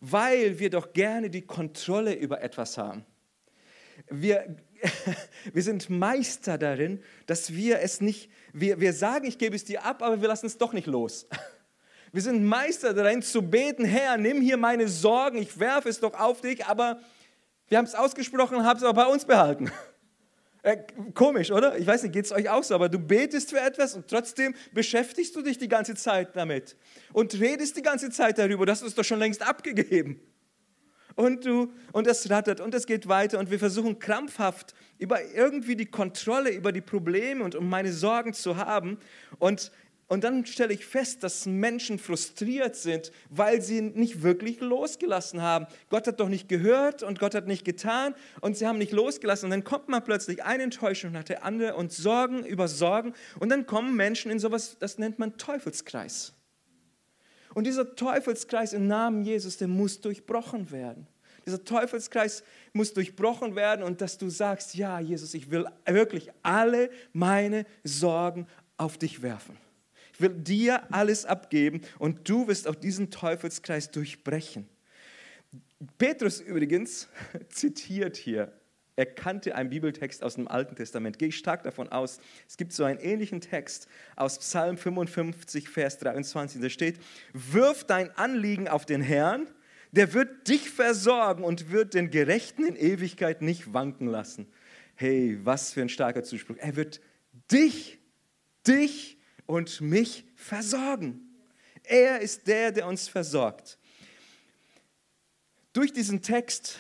weil 0.01 0.61
wir 0.61 0.71
doch 0.71 0.93
gerne 0.93 1.31
die 1.31 1.43
Kontrolle 1.43 2.15
über 2.15 2.41
etwas 2.43 2.79
haben. 2.79 3.05
Wir, 4.13 4.57
wir 5.53 5.63
sind 5.63 5.89
Meister 5.91 6.59
darin, 6.59 7.03
dass 7.27 7.53
wir 7.53 7.81
es 7.81 8.01
nicht, 8.01 8.31
wir, 8.53 8.81
wir 8.81 8.93
sagen, 8.93 9.27
ich 9.27 9.39
gebe 9.39 9.57
es 9.57 9.65
dir 9.65 9.85
ab, 9.85 10.03
aber 10.03 10.21
wir 10.21 10.29
lassen 10.29 10.47
es 10.47 10.59
doch 10.59 10.73
nicht 10.73 10.87
los. 10.87 11.27
Wir 12.15 12.21
sind 12.21 12.45
Meister 12.45 12.93
darin 12.93 13.23
zu 13.23 13.41
beten, 13.41 13.87
Herr, 13.87 14.19
nimm 14.19 14.43
hier 14.43 14.59
meine 14.59 14.87
Sorgen, 14.87 15.39
ich 15.39 15.59
werfe 15.59 15.89
es 15.89 15.99
doch 15.99 16.13
auf 16.13 16.43
dich, 16.43 16.67
aber 16.67 17.01
wir 17.69 17.79
haben 17.79 17.87
es 17.87 17.95
ausgesprochen, 17.95 18.67
haben 18.67 18.77
es 18.77 18.83
aber 18.83 19.05
bei 19.05 19.11
uns 19.11 19.25
behalten. 19.25 19.73
Äh, 20.65 20.77
komisch, 21.15 21.51
oder? 21.51 21.77
Ich 21.77 21.89
weiß 21.89 22.05
nicht, 22.05 22.13
geht 22.13 22.25
es 22.25 22.31
euch 22.31 22.49
auch 22.49 22.63
so, 22.63 22.77
aber 22.77 22.89
du 22.89 23.01
betest 23.01 23.51
für 23.51 23.59
etwas 23.59 23.97
und 23.97 24.07
trotzdem 24.07 24.55
beschäftigst 24.73 25.35
du 25.35 25.43
dich 25.43 25.59
die 25.59 25.67
ganze 25.67 25.97
Zeit 25.97 26.37
damit 26.37 26.77
und 27.13 27.35
redest 27.41 27.77
die 27.77 27.83
ganze 27.83 28.11
Zeit 28.11 28.39
darüber. 28.39 28.65
Das 28.65 28.81
ist 28.81 28.97
doch 28.97 29.03
schon 29.03 29.19
längst 29.19 29.43
abgegeben. 29.43 30.21
Und 31.15 31.45
du 31.45 31.73
und 31.93 32.07
es 32.07 32.31
rattert 32.31 32.61
und 32.61 32.75
es 32.75 32.87
geht 32.87 33.09
weiter 33.09 33.39
und 33.39 33.51
wir 33.51 33.59
versuchen 33.59 33.99
krampfhaft 33.99 34.75
über 34.99 35.19
irgendwie 35.35 35.77
die 35.77 35.87
Kontrolle 35.87 36.51
über 36.51 36.73
die 36.73 36.81
Probleme 36.81 37.45
und 37.45 37.55
um 37.55 37.69
meine 37.69 37.93
Sorgen 37.93 38.33
zu 38.33 38.57
haben 38.57 38.99
und 39.39 39.73
und 40.13 40.25
dann 40.25 40.45
stelle 40.45 40.75
ich 40.75 40.85
fest, 40.85 41.23
dass 41.23 41.47
Menschen 41.47 41.99
frustriert 41.99 42.77
sind, 42.77 43.13
weil 43.31 43.63
sie 43.63 43.81
nicht 43.81 44.23
wirklich 44.23 44.61
losgelassen 44.61 45.41
haben. 45.41 45.67
Gott 45.89 46.07
hat 46.07 46.21
doch 46.21 46.29
nicht 46.29 46.51
gehört 46.51 47.03
und 47.03 47.19
Gott 47.19 47.35
hat 47.35 47.47
nicht 47.47 47.65
getan 47.65 48.15
und 48.43 48.55
sie 48.55 48.67
haben 48.67 48.77
nicht 48.77 48.93
losgelassen. 48.93 49.47
Und 49.47 49.53
dann 49.53 49.65
kommt 49.65 49.89
man 49.89 50.05
plötzlich 50.05 50.45
eine 50.45 50.65
Enttäuschung 50.65 51.13
nach 51.13 51.25
der 51.25 51.47
anderen 51.47 51.77
und 51.77 51.93
Sorgen 51.93 52.45
über 52.45 52.69
Sorgen. 52.69 53.15
Und 53.41 53.49
dann 53.49 53.65
kommen 53.65 53.97
Menschen 53.97 54.31
in 54.31 54.39
sowas, 54.39 54.77
das 54.79 54.99
nennt 54.99 55.19
man 55.19 55.39
Teufelskreis. 55.39 56.35
Und 57.55 57.67
dieser 57.67 57.95
Teufelskreis 57.95 58.73
im 58.73 58.87
Namen 58.87 59.23
Jesus, 59.23 59.57
der 59.57 59.69
muss 59.69 60.01
durchbrochen 60.01 60.71
werden. 60.71 61.07
Dieser 61.45 61.65
Teufelskreis 61.65 62.45
muss 62.73 62.93
durchbrochen 62.93 63.57
werden 63.57 63.83
und 63.83 64.01
dass 64.01 64.17
du 64.17 64.29
sagst, 64.29 64.75
ja 64.75 65.01
Jesus, 65.01 65.35
ich 65.35 65.51
will 65.51 65.67
wirklich 65.87 66.31
alle 66.43 66.91
meine 67.13 67.67
Sorgen 67.83 68.47
auf 68.77 68.97
dich 68.97 69.23
werfen. 69.23 69.57
Ich 70.15 70.21
will 70.21 70.31
dir 70.31 70.93
alles 70.93 71.25
abgeben 71.25 71.81
und 71.99 72.29
du 72.29 72.47
wirst 72.47 72.69
auch 72.69 72.75
diesen 72.75 73.11
Teufelskreis 73.11 73.91
durchbrechen. 73.91 74.69
Petrus 75.99 76.41
übrigens 76.41 77.09
zitiert 77.49 78.17
hier, 78.17 78.53
er 78.95 79.07
kannte 79.07 79.55
einen 79.55 79.71
Bibeltext 79.71 80.23
aus 80.23 80.35
dem 80.35 80.49
Alten 80.49 80.77
Testament. 80.77 81.19
Gehe 81.19 81.29
ich 81.29 81.39
stark 81.39 81.63
davon 81.63 81.89
aus. 81.89 82.21
Es 82.47 82.59
gibt 82.59 82.73
so 82.73 82.85
einen 82.85 82.99
ähnlichen 82.99 83.41
Text 83.41 83.89
aus 84.17 84.39
Psalm 84.39 84.77
55, 84.77 85.69
Vers 85.69 85.99
23. 85.99 86.61
Da 86.61 86.69
steht, 86.69 86.99
wirf 87.33 87.85
dein 87.85 88.11
Anliegen 88.17 88.69
auf 88.69 88.85
den 88.85 89.01
Herrn, 89.01 89.47
der 89.93 90.13
wird 90.13 90.49
dich 90.49 90.71
versorgen 90.71 91.45
und 91.45 91.71
wird 91.71 91.95
den 91.95 92.11
Gerechten 92.11 92.65
in 92.65 92.77
Ewigkeit 92.77 93.43
nicht 93.43 93.73
wanken 93.73 94.07
lassen. 94.07 94.51
Hey, 94.95 95.39
was 95.43 95.73
für 95.73 95.83
ein 95.83 95.89
starker 95.89 96.23
Zuspruch. 96.23 96.57
Er 96.59 96.77
wird 96.77 97.01
dich, 97.51 97.99
dich 98.67 99.19
und 99.47 99.81
mich 99.81 100.25
versorgen. 100.35 101.21
Er 101.85 102.21
ist 102.21 102.47
der, 102.47 102.73
der 102.73 102.87
uns 102.87 103.09
versorgt. 103.09 103.79
Durch 105.73 105.93
diesen 105.93 106.23
Text, 106.23 106.79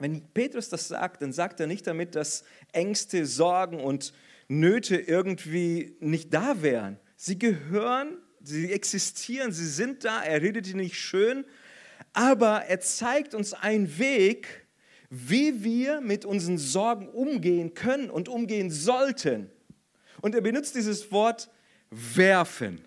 wenn 0.00 0.22
Petrus 0.32 0.68
das 0.68 0.88
sagt, 0.88 1.22
dann 1.22 1.32
sagt 1.32 1.60
er 1.60 1.66
nicht 1.66 1.86
damit, 1.86 2.14
dass 2.14 2.44
Ängste, 2.72 3.26
Sorgen 3.26 3.80
und 3.80 4.12
Nöte 4.48 4.96
irgendwie 4.96 5.96
nicht 6.00 6.34
da 6.34 6.62
wären. 6.62 6.98
Sie 7.16 7.38
gehören, 7.38 8.18
sie 8.42 8.72
existieren, 8.72 9.52
sie 9.52 9.68
sind 9.68 10.04
da, 10.04 10.22
er 10.22 10.42
redet 10.42 10.66
die 10.66 10.74
nicht 10.74 10.96
schön, 10.96 11.44
aber 12.12 12.64
er 12.64 12.80
zeigt 12.80 13.34
uns 13.34 13.52
einen 13.52 13.98
Weg, 13.98 14.66
wie 15.10 15.62
wir 15.62 16.00
mit 16.00 16.24
unseren 16.24 16.58
Sorgen 16.58 17.08
umgehen 17.08 17.74
können 17.74 18.10
und 18.10 18.28
umgehen 18.28 18.70
sollten. 18.70 19.50
Und 20.20 20.34
er 20.34 20.40
benutzt 20.40 20.74
dieses 20.74 21.12
Wort 21.12 21.50
werfen. 21.90 22.84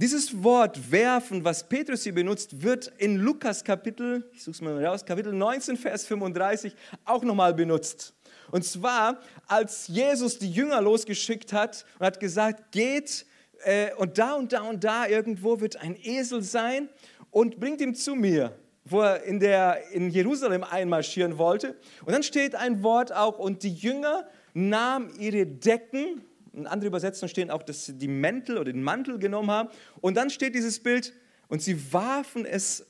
Dieses 0.00 0.44
Wort 0.44 0.92
werfen, 0.92 1.42
was 1.42 1.68
Petrus 1.68 2.04
hier 2.04 2.14
benutzt, 2.14 2.62
wird 2.62 2.92
in 2.98 3.16
Lukas 3.16 3.64
Kapitel, 3.64 4.30
ich 4.32 4.44
suche 4.44 4.62
mal 4.62 4.86
raus, 4.86 5.04
Kapitel 5.04 5.32
19, 5.32 5.76
Vers 5.76 6.06
35 6.06 6.72
auch 7.04 7.24
nochmal 7.24 7.52
benutzt. 7.52 8.14
Und 8.52 8.64
zwar, 8.64 9.18
als 9.48 9.88
Jesus 9.88 10.38
die 10.38 10.52
Jünger 10.52 10.80
losgeschickt 10.80 11.52
hat 11.52 11.84
und 11.98 12.06
hat 12.06 12.20
gesagt, 12.20 12.70
geht 12.70 13.26
äh, 13.64 13.92
und 13.96 14.18
da 14.18 14.34
und 14.34 14.52
da 14.52 14.62
und 14.62 14.84
da 14.84 15.08
irgendwo 15.08 15.58
wird 15.58 15.78
ein 15.78 15.96
Esel 16.00 16.42
sein 16.42 16.88
und 17.32 17.58
bringt 17.58 17.80
ihn 17.80 17.96
zu 17.96 18.14
mir, 18.14 18.56
wo 18.84 19.00
er 19.00 19.24
in, 19.24 19.40
der, 19.40 19.90
in 19.90 20.10
Jerusalem 20.10 20.62
einmarschieren 20.62 21.38
wollte. 21.38 21.74
Und 22.04 22.12
dann 22.12 22.22
steht 22.22 22.54
ein 22.54 22.84
Wort 22.84 23.12
auch, 23.12 23.40
und 23.40 23.64
die 23.64 23.74
Jünger 23.74 24.28
nahmen 24.54 25.10
ihre 25.18 25.44
Decken, 25.44 26.22
in 26.52 26.66
anderen 26.66 26.88
Übersetzungen 26.88 27.28
stehen 27.28 27.50
auch, 27.50 27.62
dass 27.62 27.86
sie 27.86 27.98
die 27.98 28.08
Mäntel 28.08 28.58
oder 28.58 28.72
den 28.72 28.82
Mantel 28.82 29.18
genommen 29.18 29.50
haben. 29.50 29.68
Und 30.00 30.16
dann 30.16 30.30
steht 30.30 30.54
dieses 30.54 30.80
Bild, 30.80 31.12
und 31.48 31.62
sie 31.62 31.92
warfen 31.92 32.44
es, 32.44 32.86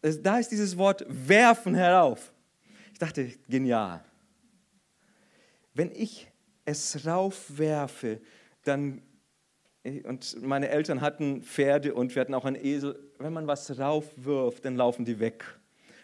da 0.00 0.38
ist 0.38 0.50
dieses 0.50 0.76
Wort 0.76 1.04
werfen 1.08 1.74
herauf. 1.74 2.32
Ich 2.92 2.98
dachte, 2.98 3.30
genial. 3.48 4.02
Wenn 5.74 5.92
ich 5.92 6.28
es 6.64 7.06
raufwerfe, 7.06 8.20
dann, 8.64 9.02
und 10.04 10.42
meine 10.42 10.68
Eltern 10.68 11.00
hatten 11.00 11.42
Pferde 11.42 11.94
und 11.94 12.14
wir 12.14 12.20
hatten 12.20 12.34
auch 12.34 12.44
einen 12.44 12.62
Esel, 12.62 12.98
wenn 13.18 13.32
man 13.32 13.46
was 13.46 13.78
raufwirft, 13.78 14.64
dann 14.64 14.76
laufen 14.76 15.04
die 15.04 15.20
weg. 15.20 15.44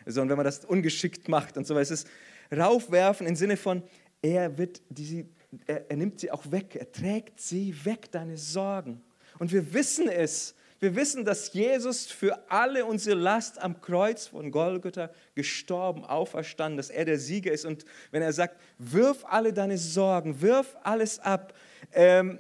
Also, 0.06 0.20
und 0.20 0.28
wenn 0.28 0.36
man 0.36 0.44
das 0.44 0.64
ungeschickt 0.64 1.28
macht 1.28 1.56
und 1.56 1.66
so, 1.66 1.76
es 1.78 1.90
ist 1.90 2.08
raufwerfen 2.54 3.26
im 3.26 3.36
Sinne 3.36 3.56
von, 3.56 3.82
er, 4.22 4.56
wird 4.58 4.82
die, 4.88 5.26
er, 5.66 5.90
er 5.90 5.96
nimmt 5.96 6.20
sie 6.20 6.30
auch 6.30 6.50
weg, 6.50 6.76
er 6.76 6.90
trägt 6.90 7.40
sie 7.40 7.74
weg, 7.84 8.10
deine 8.10 8.36
Sorgen. 8.36 9.02
Und 9.38 9.52
wir 9.52 9.72
wissen 9.72 10.08
es, 10.08 10.54
wir 10.80 10.96
wissen, 10.96 11.24
dass 11.24 11.52
Jesus 11.54 12.06
für 12.06 12.50
alle 12.50 12.84
unsere 12.84 13.16
Last 13.16 13.58
am 13.58 13.80
Kreuz 13.80 14.26
von 14.26 14.50
Golgotha 14.50 15.10
gestorben, 15.34 16.04
auferstanden, 16.04 16.76
dass 16.76 16.90
er 16.90 17.06
der 17.06 17.18
Sieger 17.18 17.52
ist. 17.52 17.64
Und 17.64 17.84
wenn 18.10 18.22
er 18.22 18.32
sagt, 18.32 18.60
wirf 18.78 19.24
alle 19.24 19.52
deine 19.52 19.78
Sorgen, 19.78 20.42
wirf 20.42 20.76
alles 20.82 21.20
ab, 21.20 21.54
ähm, 21.92 22.38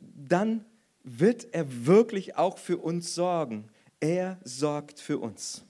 dann 0.00 0.64
wird 1.02 1.46
er 1.52 1.86
wirklich 1.86 2.36
auch 2.36 2.58
für 2.58 2.76
uns 2.76 3.14
sorgen. 3.14 3.70
Er 4.00 4.38
sorgt 4.44 5.00
für 5.00 5.18
uns. 5.18 5.64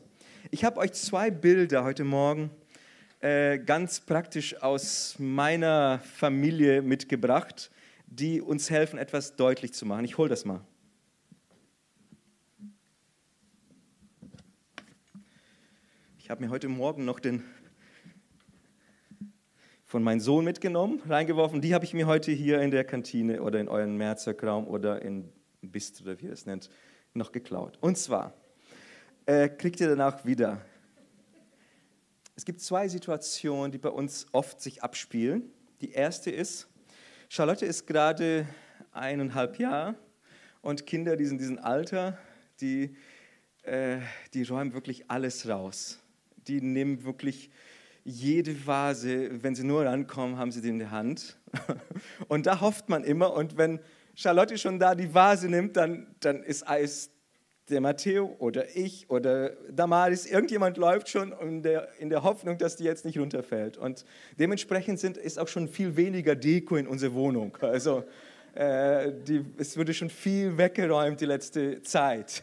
Ich 0.51 0.65
habe 0.65 0.79
euch 0.81 0.93
zwei 0.95 1.31
Bilder 1.31 1.85
heute 1.85 2.05
Morgen 2.05 2.51
äh, 3.21 3.59
ganz 3.59 4.01
praktisch 4.01 4.63
aus 4.63 5.17
meiner 5.19 5.99
Familie 6.01 6.83
mitgebracht, 6.83 7.71
die 8.07 8.41
uns 8.41 8.71
helfen, 8.71 8.99
etwas 8.99 9.37
deutlich 9.37 9.73
zu 9.73 9.87
machen. 9.87 10.05
Ich 10.05 10.19
hole 10.19 10.29
das 10.29 10.45
mal. 10.45 10.61
Ich 16.19 16.31
habe 16.31 16.45
mir 16.45 16.51
heute 16.51 16.69
Morgen 16.69 17.05
noch 17.05 17.21
den 17.21 17.43
von 19.85 20.03
meinem 20.03 20.21
Sohn 20.21 20.45
mitgenommen, 20.45 21.01
reingeworfen. 21.09 21.63
Die 21.63 21.75
habe 21.75 21.87
ich 21.87 21.95
mir 21.95 22.07
heute 22.07 22.31
hier 22.31 22.61
in 22.61 22.71
der 22.71 22.85
Kantine 22.85 23.43
oder 23.43 23.59
in 23.59 23.69
euren 23.69 23.97
Mehrzirkraum 23.97 24.69
oder 24.69 25.01
in 25.01 25.33
Bist 25.63 26.03
oder 26.03 26.21
wie 26.21 26.27
ihr 26.27 26.33
es 26.33 26.45
nennt, 26.45 26.69
noch 27.15 27.33
geklaut. 27.33 27.79
Und 27.81 27.97
zwar 27.97 28.35
äh, 29.27 29.49
kriegt 29.49 29.81
ihr 29.81 29.89
danach 29.89 30.27
wieder 30.27 30.61
es 32.39 32.45
gibt 32.45 32.61
zwei 32.61 32.87
Situationen, 32.87 33.73
die 33.73 33.79
bei 33.79 33.89
uns 33.89 34.27
oft 34.31 34.61
sich 34.61 34.85
abspielen. 34.85 35.51
Die 35.81 35.91
erste 35.91 36.31
ist, 36.31 36.69
Charlotte 37.29 37.67
ist 37.67 37.85
gerade 37.85 38.47
eineinhalb 38.93 39.59
Jahre 39.59 39.97
und 40.63 40.87
Kinder, 40.87 41.17
die 41.17 41.25
sind 41.25 41.39
in 41.39 41.39
diesem 41.39 41.59
Alter, 41.59 42.17
die, 42.61 42.95
äh, 43.63 43.99
die 44.35 44.45
räumen 44.45 44.73
wirklich 44.73 45.11
alles 45.11 45.49
raus. 45.49 45.99
Die 46.47 46.61
nehmen 46.61 47.03
wirklich 47.03 47.51
jede 48.05 48.65
Vase, 48.65 49.43
wenn 49.43 49.57
sie 49.57 49.65
nur 49.65 49.85
rankommen, 49.85 50.39
haben 50.39 50.53
sie 50.53 50.61
die 50.61 50.69
in 50.69 50.79
der 50.79 50.93
Hand. 50.93 51.37
Und 52.29 52.47
da 52.47 52.61
hofft 52.61 52.89
man 52.89 53.03
immer, 53.03 53.35
und 53.35 53.57
wenn 53.57 53.81
Charlotte 54.15 54.57
schon 54.59 54.79
da 54.79 54.95
die 54.95 55.13
Vase 55.13 55.49
nimmt, 55.49 55.77
dann, 55.77 56.15
dann 56.21 56.45
ist 56.45 56.69
Eis 56.69 57.11
der 57.71 57.81
Matteo 57.81 58.35
oder 58.39 58.77
ich 58.77 59.09
oder 59.11 59.51
Damaris, 59.71 60.27
irgendjemand 60.27 60.77
läuft 60.77 61.09
schon 61.09 61.33
in 61.41 61.63
der, 61.63 61.89
in 61.99 62.11
der 62.11 62.23
Hoffnung, 62.23 62.59
dass 62.59 62.77
die 62.77 62.85
jetzt 62.85 63.05
nicht 63.05 63.19
runterfällt. 63.19 63.77
Und 63.77 64.05
dementsprechend 64.39 64.99
sind, 64.99 65.17
ist 65.17 65.39
auch 65.39 65.49
schon 65.49 65.69
viel 65.69 65.97
weniger 65.97 66.35
Deko 66.35 66.77
in 66.77 66.87
unserer 66.87 67.15
Wohnung. 67.15 67.57
Also 67.61 68.05
äh, 68.55 69.13
die, 69.27 69.45
es 69.59 69.77
wurde 69.77 69.95
schon 69.95 70.11
viel 70.11 70.57
weggeräumt 70.57 71.21
die 71.21 71.27
letzte 71.27 71.83
Zeit. 71.83 72.43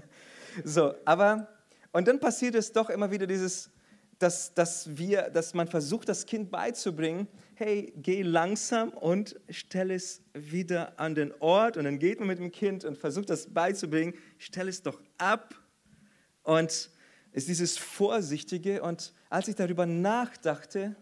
so, 0.64 0.94
aber, 1.04 1.48
und 1.92 2.08
dann 2.08 2.20
passiert 2.20 2.54
es 2.54 2.72
doch 2.72 2.90
immer 2.90 3.10
wieder 3.10 3.26
dieses, 3.26 3.70
dass, 4.18 4.54
dass, 4.54 4.96
wir, 4.96 5.30
dass 5.30 5.52
man 5.52 5.66
versucht, 5.66 6.08
das 6.08 6.24
Kind 6.24 6.50
beizubringen, 6.50 7.26
hey, 7.62 7.92
geh 7.96 8.22
langsam 8.22 8.88
und 8.88 9.38
stell 9.48 9.92
es 9.92 10.20
wieder 10.34 10.98
an 10.98 11.14
den 11.14 11.32
Ort. 11.38 11.76
Und 11.76 11.84
dann 11.84 12.00
geht 12.00 12.18
man 12.18 12.26
mit 12.26 12.40
dem 12.40 12.50
Kind 12.50 12.84
und 12.84 12.98
versucht 12.98 13.30
das 13.30 13.54
beizubringen, 13.54 14.14
stell 14.38 14.66
es 14.66 14.82
doch 14.82 15.00
ab. 15.16 15.54
Und 16.42 16.90
ist 17.30 17.48
dieses 17.48 17.78
Vorsichtige. 17.78 18.82
Und 18.82 19.12
als 19.30 19.46
ich 19.46 19.54
darüber 19.54 19.86
nachdachte, 19.86 20.96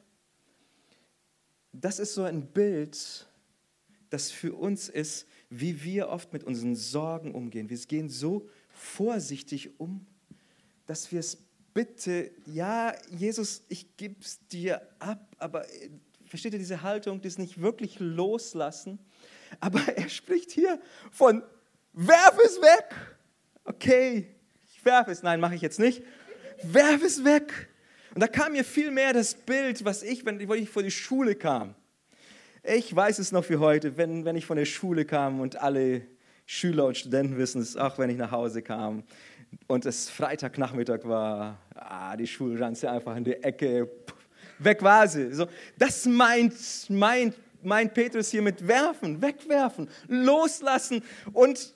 das 1.72 1.98
ist 1.98 2.12
so 2.12 2.24
ein 2.24 2.46
Bild, 2.46 3.26
das 4.10 4.30
für 4.30 4.54
uns 4.54 4.90
ist, 4.90 5.26
wie 5.48 5.82
wir 5.82 6.10
oft 6.10 6.34
mit 6.34 6.44
unseren 6.44 6.76
Sorgen 6.76 7.34
umgehen. 7.34 7.70
Wir 7.70 7.78
gehen 7.78 8.10
so 8.10 8.50
vorsichtig 8.68 9.80
um, 9.80 10.06
dass 10.84 11.10
wir 11.10 11.20
es 11.20 11.38
bitte, 11.72 12.32
ja, 12.44 12.94
Jesus, 13.08 13.62
ich 13.68 13.96
gebe 13.96 14.16
es 14.20 14.46
dir 14.48 14.82
ab, 14.98 15.34
aber 15.38 15.64
versteht 16.30 16.52
ihr 16.52 16.58
diese 16.60 16.82
Haltung, 16.82 17.20
das 17.20 17.38
nicht 17.38 17.60
wirklich 17.60 17.98
loslassen? 17.98 19.00
Aber 19.58 19.80
er 19.96 20.08
spricht 20.08 20.52
hier 20.52 20.80
von, 21.10 21.42
werf 21.92 22.38
es 22.44 22.60
weg. 22.62 22.94
Okay, 23.64 24.28
ich 24.72 24.84
werfe 24.84 25.10
es. 25.10 25.22
Nein, 25.22 25.40
mache 25.40 25.56
ich 25.56 25.60
jetzt 25.60 25.80
nicht. 25.80 26.02
Werf 26.62 27.02
es 27.02 27.24
weg. 27.24 27.68
Und 28.14 28.20
da 28.20 28.28
kam 28.28 28.52
mir 28.52 28.64
viel 28.64 28.92
mehr 28.92 29.12
das 29.12 29.34
Bild, 29.34 29.84
was 29.84 30.02
ich, 30.02 30.24
wenn 30.24 30.40
ich 30.40 30.70
vor 30.70 30.82
die 30.82 30.90
Schule 30.90 31.34
kam. 31.34 31.74
Ich 32.62 32.94
weiß 32.94 33.18
es 33.18 33.32
noch 33.32 33.48
wie 33.50 33.56
heute, 33.56 33.96
wenn, 33.96 34.24
wenn 34.24 34.36
ich 34.36 34.46
von 34.46 34.56
der 34.56 34.66
Schule 34.66 35.04
kam 35.04 35.40
und 35.40 35.56
alle 35.56 36.02
Schüler 36.46 36.86
und 36.86 36.96
Studenten 36.96 37.38
wissen 37.38 37.60
es, 37.60 37.76
auch 37.76 37.98
wenn 37.98 38.10
ich 38.10 38.16
nach 38.16 38.30
Hause 38.30 38.62
kam 38.62 39.02
und 39.66 39.86
es 39.86 40.10
Freitagnachmittag 40.10 41.00
war, 41.04 41.58
ah, 41.74 42.16
die 42.16 42.26
Schulranze 42.26 42.90
einfach 42.90 43.16
in 43.16 43.24
die 43.24 43.34
Ecke, 43.34 43.88
weg 44.64 44.82
war 44.82 45.08
sie. 45.08 45.32
So, 45.32 45.46
das 45.78 46.06
meint, 46.06 46.54
meint, 46.88 47.34
meint 47.62 47.94
Petrus 47.94 48.30
hier 48.30 48.42
mit 48.42 48.66
werfen, 48.66 49.20
wegwerfen, 49.20 49.88
loslassen 50.08 51.02
und 51.32 51.74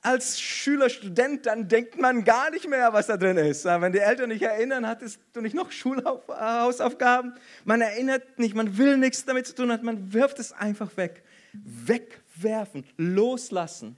als 0.00 0.40
Schüler, 0.40 0.88
Student, 0.88 1.46
dann 1.46 1.68
denkt 1.68 2.00
man 2.00 2.24
gar 2.24 2.50
nicht 2.50 2.68
mehr, 2.68 2.92
was 2.92 3.08
da 3.08 3.16
drin 3.16 3.36
ist. 3.36 3.64
Wenn 3.64 3.92
die 3.92 3.98
Eltern 3.98 4.28
nicht 4.28 4.42
erinnern, 4.42 4.86
hattest 4.86 5.18
du 5.32 5.40
nicht 5.40 5.54
noch 5.54 5.72
Schulhausaufgaben? 5.72 7.34
Man 7.64 7.80
erinnert 7.80 8.38
nicht, 8.38 8.54
man 8.54 8.78
will 8.78 8.96
nichts 8.96 9.24
damit 9.24 9.46
zu 9.46 9.54
tun 9.54 9.76
man 9.82 10.12
wirft 10.12 10.38
es 10.38 10.52
einfach 10.52 10.96
weg. 10.96 11.24
Wegwerfen, 11.52 12.84
loslassen. 12.96 13.96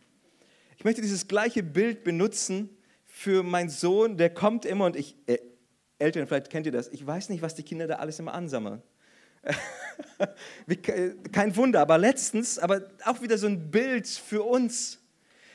Ich 0.79 0.85
möchte 0.85 1.03
dieses 1.03 1.29
gleiche 1.29 1.62
Bild 1.62 2.05
benutzen 2.05 2.71
für 3.07 3.43
meinen 3.43 3.69
Sohn, 3.69 4.16
der 4.16 4.31
kommt 4.31 4.64
immer 4.64 4.87
und 4.87 4.97
ich, 4.97 5.14
äh, 5.27 5.38
Eltern, 6.01 6.27
vielleicht 6.27 6.51
kennt 6.51 6.67
ihr 6.67 6.73
das, 6.73 6.89
ich 6.89 7.07
weiß 7.07 7.29
nicht, 7.29 7.43
was 7.43 7.55
die 7.55 7.63
Kinder 7.63 7.87
da 7.87 7.97
alles 7.97 8.19
immer 8.19 8.35
ansammeln. 8.35 8.83
Kein 11.33 11.57
Wunder, 11.57 11.81
aber 11.81 11.99
letztens, 11.99 12.59
aber 12.59 12.83
auch 13.05 13.23
wieder 13.23 13.39
so 13.39 13.47
ein 13.47 13.71
Bild 13.71 14.07
für 14.07 14.43
uns 14.43 15.01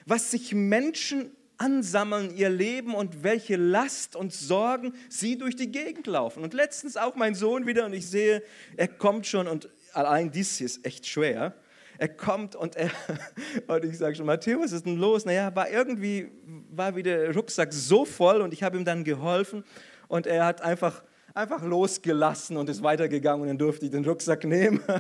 was 0.06 0.32
sich 0.32 0.54
Menschen 0.54 1.32
ansammeln, 1.58 2.36
ihr 2.36 2.50
Leben 2.50 2.94
und 2.94 3.24
welche 3.24 3.56
Last 3.56 4.16
und 4.16 4.34
Sorgen 4.34 4.94
sie 5.10 5.38
durch 5.38 5.56
die 5.56 5.72
Gegend 5.72 6.06
laufen. 6.08 6.44
Und 6.44 6.54
letztens 6.54 6.98
auch 6.98 7.16
mein 7.16 7.34
Sohn 7.34 7.66
wieder 7.66 7.86
und 7.86 7.94
ich 7.94 8.08
sehe, 8.08 8.44
er 8.76 8.88
kommt 8.88 9.26
schon 9.26 9.48
und 9.48 9.70
allein 9.94 10.32
dies 10.32 10.58
hier 10.58 10.66
ist 10.66 10.86
echt 10.86 11.08
schwer. 11.08 11.56
Er 11.98 12.10
kommt 12.10 12.58
und 12.58 12.76
er, 12.76 12.92
und 13.68 13.86
ich 13.86 13.98
sage 13.98 14.16
schon, 14.16 14.26
Matthäus, 14.26 14.66
was 14.66 14.72
ist 14.74 14.86
denn 14.86 14.98
los? 14.98 15.24
Naja, 15.24 15.56
war 15.56 15.70
irgendwie, 15.70 16.30
war 16.70 16.96
wieder 16.96 17.18
der 17.18 17.34
Rucksack 17.34 17.72
so 17.72 18.04
voll 18.04 18.42
und 18.42 18.54
ich 18.54 18.62
habe 18.62 18.78
ihm 18.78 18.84
dann 18.84 19.06
geholfen 19.06 19.64
und 20.08 20.28
er 20.28 20.46
hat 20.46 20.62
einfach, 20.62 21.04
einfach 21.34 21.64
losgelassen 21.64 22.58
und 22.58 22.70
ist 22.70 22.84
weitergegangen 22.84 23.42
und 23.42 23.48
dann 23.48 23.58
durfte 23.58 23.86
ich 23.86 23.92
den 23.92 24.06
Rucksack 24.06 24.44
nehmen. 24.44 24.82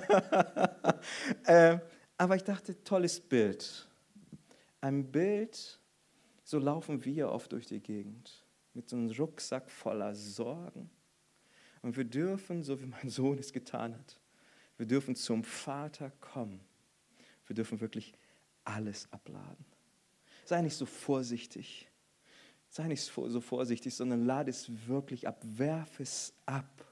Äh, 1.45 1.77
aber 2.17 2.35
ich 2.35 2.43
dachte, 2.43 2.83
tolles 2.83 3.19
Bild 3.19 3.87
ein 4.85 5.11
Bild, 5.11 5.79
so 6.43 6.59
laufen 6.59 7.03
wir 7.05 7.29
oft 7.29 7.51
durch 7.51 7.65
die 7.65 7.79
Gegend 7.79 8.45
mit 8.75 8.87
so 8.87 8.95
einem 8.95 9.09
Rucksack 9.09 9.71
voller 9.71 10.13
Sorgen. 10.13 10.91
Und 11.81 11.97
wir 11.97 12.03
dürfen, 12.03 12.61
so 12.61 12.79
wie 12.79 12.85
mein 12.85 13.09
Sohn 13.09 13.39
es 13.39 13.51
getan 13.51 13.95
hat, 13.95 14.19
wir 14.77 14.85
dürfen 14.85 15.15
zum 15.15 15.43
Vater 15.43 16.11
kommen. 16.21 16.59
Wir 17.47 17.55
dürfen 17.55 17.81
wirklich 17.81 18.13
alles 18.63 19.11
abladen. 19.11 19.65
Sei 20.45 20.61
nicht 20.61 20.75
so 20.75 20.85
vorsichtig. 20.85 21.87
Sei 22.75 22.87
nicht 22.87 23.03
so 23.03 23.39
vorsichtig, 23.39 23.95
sondern 23.95 24.25
lade 24.25 24.49
es 24.49 24.69
wirklich 24.85 25.29
ab. 25.29 25.41
Werf 25.45 25.97
es 26.01 26.33
ab. 26.45 26.85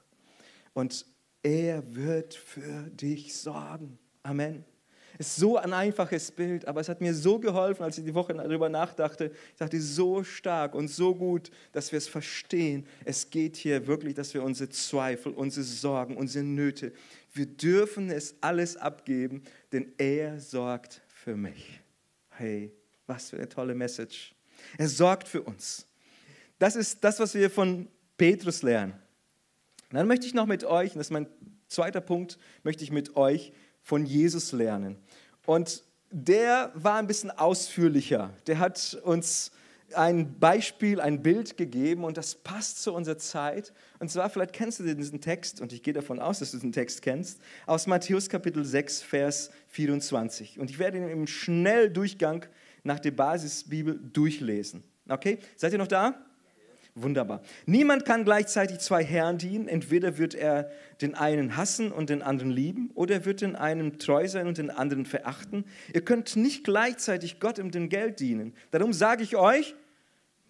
Und 0.72 1.04
er 1.42 1.94
wird 1.94 2.32
für 2.32 2.84
dich 2.84 3.36
sorgen. 3.36 3.98
Amen. 4.22 4.64
Ist 5.18 5.36
so 5.36 5.58
ein 5.58 5.74
einfaches 5.74 6.30
Bild, 6.30 6.66
aber 6.66 6.80
es 6.80 6.88
hat 6.88 7.02
mir 7.02 7.12
so 7.12 7.38
geholfen, 7.38 7.82
als 7.82 7.98
ich 7.98 8.04
die 8.06 8.14
Woche 8.14 8.32
darüber 8.32 8.70
nachdachte. 8.70 9.30
Ich 9.50 9.58
dachte, 9.58 9.78
so 9.78 10.24
stark 10.24 10.74
und 10.74 10.88
so 10.88 11.14
gut, 11.14 11.50
dass 11.72 11.92
wir 11.92 11.98
es 11.98 12.08
verstehen. 12.08 12.86
Es 13.04 13.28
geht 13.28 13.56
hier 13.56 13.86
wirklich, 13.86 14.14
dass 14.14 14.32
wir 14.32 14.42
unsere 14.42 14.70
Zweifel, 14.70 15.34
unsere 15.34 15.64
Sorgen, 15.64 16.16
unsere 16.16 16.46
Nöte, 16.46 16.94
wir 17.34 17.44
dürfen 17.44 18.08
es 18.08 18.36
alles 18.40 18.78
abgeben, 18.78 19.42
denn 19.70 19.92
er 19.98 20.40
sorgt 20.40 21.02
für 21.08 21.36
mich. 21.36 21.78
Hey, 22.30 22.72
was 23.06 23.28
für 23.28 23.36
eine 23.36 23.50
tolle 23.50 23.74
Message. 23.74 24.33
Er 24.78 24.88
sorgt 24.88 25.28
für 25.28 25.42
uns. 25.42 25.86
Das 26.58 26.76
ist 26.76 27.02
das, 27.02 27.18
was 27.20 27.34
wir 27.34 27.50
von 27.50 27.88
Petrus 28.16 28.62
lernen. 28.62 28.94
dann 29.90 30.06
möchte 30.06 30.26
ich 30.26 30.34
noch 30.34 30.46
mit 30.46 30.64
euch, 30.64 30.92
und 30.92 30.98
das 30.98 31.08
ist 31.08 31.12
mein 31.12 31.26
zweiter 31.68 32.00
Punkt, 32.00 32.38
möchte 32.62 32.84
ich 32.84 32.90
mit 32.90 33.16
euch 33.16 33.52
von 33.82 34.06
Jesus 34.06 34.52
lernen. 34.52 34.96
Und 35.46 35.82
der 36.10 36.70
war 36.74 36.96
ein 36.96 37.06
bisschen 37.06 37.30
ausführlicher. 37.30 38.32
Der 38.46 38.58
hat 38.58 38.98
uns 39.02 39.50
ein 39.92 40.38
Beispiel, 40.38 41.00
ein 41.00 41.22
Bild 41.22 41.56
gegeben 41.56 42.04
und 42.04 42.16
das 42.16 42.34
passt 42.34 42.82
zu 42.82 42.92
unserer 42.92 43.18
Zeit. 43.18 43.72
Und 43.98 44.10
zwar, 44.10 44.30
vielleicht 44.30 44.52
kennst 44.52 44.80
du 44.80 44.94
diesen 44.94 45.20
Text, 45.20 45.60
und 45.60 45.72
ich 45.72 45.82
gehe 45.82 45.92
davon 45.92 46.18
aus, 46.18 46.38
dass 46.38 46.52
du 46.52 46.56
diesen 46.56 46.72
Text 46.72 47.02
kennst, 47.02 47.40
aus 47.66 47.86
Matthäus 47.86 48.28
Kapitel 48.28 48.64
6, 48.64 49.02
Vers 49.02 49.50
24. 49.68 50.58
Und 50.58 50.70
ich 50.70 50.78
werde 50.78 50.98
ihn 50.98 51.08
im 51.08 51.26
Schnelldurchgang 51.26 52.46
nach 52.84 53.00
der 53.00 53.10
Basisbibel 53.10 53.98
durchlesen. 54.12 54.84
Okay, 55.08 55.38
seid 55.56 55.72
ihr 55.72 55.78
noch 55.78 55.88
da? 55.88 56.14
Wunderbar. 56.96 57.42
Niemand 57.66 58.04
kann 58.04 58.24
gleichzeitig 58.24 58.78
zwei 58.78 59.02
Herren 59.02 59.36
dienen. 59.36 59.66
Entweder 59.66 60.16
wird 60.16 60.36
er 60.36 60.70
den 61.00 61.16
einen 61.16 61.56
hassen 61.56 61.90
und 61.90 62.08
den 62.08 62.22
anderen 62.22 62.52
lieben, 62.52 62.92
oder 62.94 63.16
er 63.16 63.24
wird 63.24 63.40
den 63.40 63.56
einen 63.56 63.98
treu 63.98 64.28
sein 64.28 64.46
und 64.46 64.58
den 64.58 64.70
anderen 64.70 65.04
verachten. 65.04 65.64
Ihr 65.92 66.02
könnt 66.02 66.36
nicht 66.36 66.62
gleichzeitig 66.62 67.40
Gott 67.40 67.58
und 67.58 67.74
dem 67.74 67.88
Geld 67.88 68.20
dienen. 68.20 68.54
Darum 68.70 68.92
sage 68.92 69.24
ich 69.24 69.34
euch, 69.34 69.74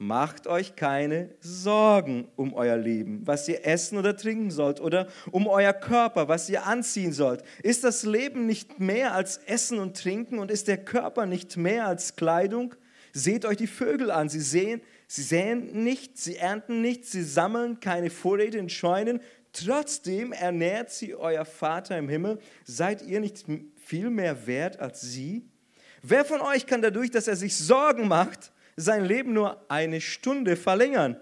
macht 0.06 0.46
euch 0.46 0.76
keine 0.76 1.30
Sorgen 1.40 2.28
um 2.36 2.52
euer 2.52 2.76
Leben, 2.76 3.22
was 3.24 3.48
ihr 3.48 3.66
essen 3.66 3.98
oder 3.98 4.16
trinken 4.16 4.50
sollt, 4.50 4.80
oder 4.80 5.08
um 5.30 5.46
euer 5.46 5.72
Körper, 5.72 6.28
was 6.28 6.48
ihr 6.48 6.66
anziehen 6.66 7.12
sollt. 7.12 7.42
Ist 7.62 7.84
das 7.84 8.04
Leben 8.04 8.46
nicht 8.46 8.80
mehr 8.80 9.14
als 9.14 9.38
Essen 9.38 9.78
und 9.78 9.96
Trinken 9.96 10.38
und 10.38 10.50
ist 10.50 10.68
der 10.68 10.78
Körper 10.78 11.26
nicht 11.26 11.56
mehr 11.56 11.86
als 11.86 12.16
Kleidung? 12.16 12.74
Seht 13.12 13.44
euch 13.44 13.56
die 13.56 13.66
Vögel 13.66 14.10
an, 14.10 14.28
sie 14.28 14.40
sehen, 14.40 14.82
Sie 15.06 15.22
säen 15.22 15.84
nicht, 15.84 16.18
sie 16.18 16.36
ernten 16.36 16.80
nicht, 16.80 17.04
sie 17.04 17.22
sammeln 17.22 17.78
keine 17.78 18.10
Vorräte 18.10 18.58
in 18.58 18.68
Scheunen. 18.68 19.20
Trotzdem 19.52 20.32
ernährt 20.32 20.90
sie 20.90 21.14
euer 21.14 21.44
Vater 21.44 21.96
im 21.98 22.08
Himmel. 22.08 22.40
Seid 22.64 23.02
ihr 23.02 23.20
nicht 23.20 23.44
viel 23.76 24.10
mehr 24.10 24.46
wert 24.46 24.80
als 24.80 25.02
sie? 25.02 25.48
Wer 26.02 26.24
von 26.24 26.40
euch 26.40 26.66
kann 26.66 26.82
dadurch, 26.82 27.10
dass 27.10 27.28
er 27.28 27.36
sich 27.36 27.56
Sorgen 27.56 28.08
macht, 28.08 28.52
sein 28.76 29.04
Leben 29.04 29.32
nur 29.32 29.64
eine 29.68 30.00
Stunde 30.00 30.56
verlängern? 30.56 31.16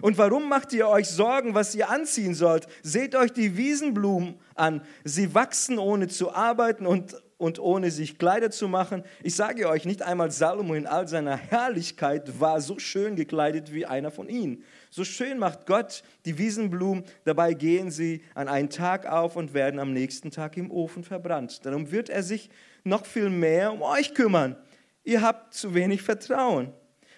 Und 0.00 0.18
warum 0.18 0.48
macht 0.48 0.72
ihr 0.72 0.88
euch 0.88 1.08
Sorgen, 1.08 1.54
was 1.54 1.74
ihr 1.74 1.88
anziehen 1.88 2.34
sollt? 2.34 2.66
Seht 2.82 3.14
euch 3.14 3.32
die 3.32 3.56
Wiesenblumen 3.56 4.34
an. 4.54 4.82
Sie 5.04 5.34
wachsen 5.34 5.78
ohne 5.78 6.08
zu 6.08 6.34
arbeiten 6.34 6.86
und 6.86 7.14
und 7.36 7.58
ohne 7.58 7.90
sich 7.90 8.18
Kleider 8.18 8.50
zu 8.50 8.68
machen. 8.68 9.02
Ich 9.22 9.34
sage 9.34 9.68
euch, 9.68 9.84
nicht 9.84 10.02
einmal 10.02 10.30
Salomo 10.30 10.74
in 10.74 10.86
all 10.86 11.08
seiner 11.08 11.36
Herrlichkeit 11.36 12.40
war 12.40 12.60
so 12.60 12.78
schön 12.78 13.16
gekleidet 13.16 13.72
wie 13.72 13.86
einer 13.86 14.10
von 14.10 14.28
ihnen. 14.28 14.62
So 14.90 15.04
schön 15.04 15.38
macht 15.38 15.66
Gott 15.66 16.02
die 16.24 16.38
Wiesenblumen, 16.38 17.04
dabei 17.24 17.54
gehen 17.54 17.90
sie 17.90 18.22
an 18.34 18.48
einen 18.48 18.70
Tag 18.70 19.06
auf 19.06 19.36
und 19.36 19.52
werden 19.52 19.80
am 19.80 19.92
nächsten 19.92 20.30
Tag 20.30 20.56
im 20.56 20.70
Ofen 20.70 21.04
verbrannt. 21.04 21.66
Darum 21.66 21.90
wird 21.90 22.08
er 22.08 22.22
sich 22.22 22.50
noch 22.84 23.04
viel 23.04 23.30
mehr 23.30 23.72
um 23.72 23.82
euch 23.82 24.14
kümmern. 24.14 24.56
Ihr 25.04 25.22
habt 25.22 25.54
zu 25.54 25.74
wenig 25.74 26.02
Vertrauen. 26.02 26.72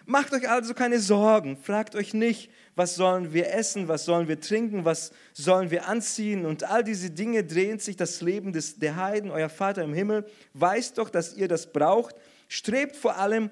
Macht 0.05 0.33
euch 0.33 0.49
also 0.49 0.75
keine 0.75 1.01
Sorgen, 1.01 1.57
fragt 1.57 1.96
euch 1.96 2.14
nicht, 2.14 2.51
was 2.77 2.94
sollen 2.94 3.33
wir 3.33 3.53
essen, 3.53 3.88
was 3.88 4.05
sollen 4.05 4.29
wir 4.29 4.40
trinken, 4.40 4.85
was 4.85 5.11
sollen 5.33 5.72
wir 5.72 5.88
anziehen 5.88 6.46
und 6.46 6.62
all 6.62 6.85
diese 6.85 7.11
Dinge 7.11 7.42
drehen 7.42 7.81
sich 7.81 7.96
das 7.96 8.20
Leben 8.20 8.53
des, 8.53 8.79
der 8.79 8.94
Heiden, 8.94 9.33
euer 9.33 9.49
Vater 9.49 9.83
im 9.83 9.94
Himmel, 9.94 10.25
weiß 10.55 10.94
doch, 10.94 11.11
dass 11.11 11.35
ihr 11.35 11.49
das 11.49 11.72
braucht, 11.72 12.14
strebt 12.49 12.94
vor 12.94 13.16
allem 13.16 13.51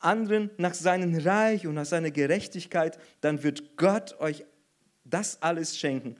anderen 0.00 0.50
nach 0.56 0.74
seinem 0.74 1.14
Reich 1.14 1.68
und 1.68 1.74
nach 1.74 1.86
seiner 1.86 2.10
Gerechtigkeit, 2.10 2.98
dann 3.20 3.44
wird 3.44 3.76
Gott 3.76 4.18
euch 4.18 4.44
das 5.04 5.40
alles 5.40 5.78
schenken. 5.78 6.16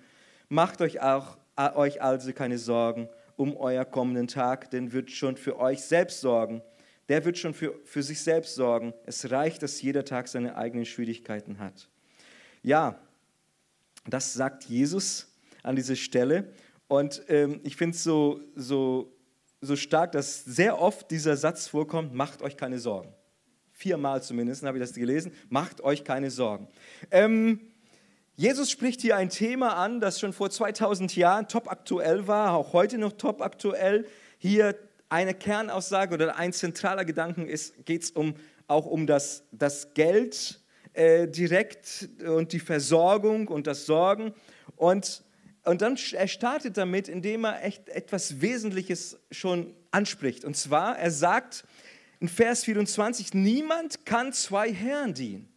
Macht 0.49 0.81
euch 0.81 1.01
auch 1.01 1.39
euch 1.57 2.01
also 2.01 2.33
keine 2.33 2.59
Sorgen 2.59 3.09
um 3.37 3.57
euer 3.57 3.85
kommenden 3.85 4.29
Tag, 4.29 4.71
denn 4.71 4.93
wird 4.93 5.11
schon 5.11 5.37
für 5.37 5.59
euch 5.59 5.83
selbst 5.83 6.21
sorgen. 6.21 6.63
Der 7.13 7.27
wird 7.27 7.37
schon 7.37 7.53
für, 7.53 7.79
für 7.85 8.03
sich 8.03 8.23
selbst 8.23 8.55
sorgen. 8.55 8.95
Es 9.05 9.31
reicht, 9.31 9.63
dass 9.63 9.83
jeder 9.83 10.07
Tag 10.07 10.29
seine 10.29 10.57
eigenen 10.57 10.87
Schwierigkeiten 10.87 11.59
hat. 11.59 11.91
Ja, 12.63 12.99
das 14.07 14.33
sagt 14.33 14.65
Jesus 14.65 15.31
an 15.63 15.77
dieser 15.77 15.97
Stelle. 15.97 16.55
Und 16.89 17.23
ähm, 17.29 17.61
ich 17.65 17.77
finde 17.77 17.97
es 17.97 18.03
so, 18.03 18.41
so, 18.57 19.15
so 19.61 19.77
stark, 19.77 20.13
dass 20.13 20.43
sehr 20.47 20.81
oft 20.81 21.11
dieser 21.11 21.37
Satz 21.37 21.69
vorkommt, 21.69 22.15
macht 22.15 22.41
euch 22.41 22.57
keine 22.57 22.79
Sorgen. 22.79 23.13
Viermal 23.73 24.23
zumindest 24.23 24.63
habe 24.63 24.79
ich 24.79 24.83
das 24.83 24.95
gelesen, 24.95 25.33
macht 25.51 25.83
euch 25.83 26.05
keine 26.05 26.31
Sorgen. 26.31 26.67
Ähm, 27.11 27.61
Jesus 28.37 28.71
spricht 28.71 29.03
hier 29.03 29.19
ein 29.19 29.29
Thema 29.29 29.77
an, 29.77 30.01
das 30.01 30.19
schon 30.19 30.33
vor 30.33 30.49
2000 30.49 31.15
Jahren 31.15 31.47
top 31.47 31.71
aktuell 31.71 32.27
war, 32.27 32.55
auch 32.55 32.73
heute 32.73 32.97
noch 32.97 33.13
top 33.13 33.43
aktuell. 33.43 34.07
Hier 34.39 34.75
eine 35.13 35.35
Kernaussage 35.35 36.15
oder 36.15 36.37
ein 36.37 36.55
zentraler 36.55 37.05
Gedanke 37.05 37.45
ist, 37.45 37.85
geht 37.85 38.05
es 38.05 38.11
um, 38.13 38.35
auch 38.67 38.87
um 38.87 39.07
das, 39.07 39.45
das 39.53 39.93
Geld 39.93 40.59
äh, 40.95 41.29
direkt 41.29 42.09
und 42.27 42.55
die 42.55 42.59
Versorgung 42.59 43.49
und 43.49 43.67
das 43.67 43.85
Sorgen. 43.85 44.33
Und, 44.75 45.23
und 45.65 45.83
dann 45.83 45.99
er 46.13 46.29
startet 46.29 46.79
damit, 46.79 47.09
indem 47.09 47.45
er 47.45 47.63
echt 47.63 47.91
etwas 47.91 48.41
Wesentliches 48.41 49.19
schon 49.31 49.75
anspricht. 49.91 50.47
Und 50.47 50.57
zwar, 50.57 50.99
er 50.99 51.11
sagt 51.11 51.65
in 52.19 52.29
Vers 52.29 52.65
24, 52.65 53.35
niemand 53.35 54.07
kann 54.07 54.33
zwei 54.33 54.73
Herren 54.73 55.13
dienen. 55.13 55.53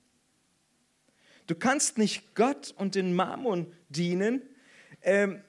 Du 1.48 1.56
kannst 1.56 1.98
nicht 1.98 2.36
Gott 2.36 2.74
und 2.76 2.96
den 2.96 3.16
Mammon 3.16 3.72
dienen. 3.88 4.42
Ähm, 5.02 5.42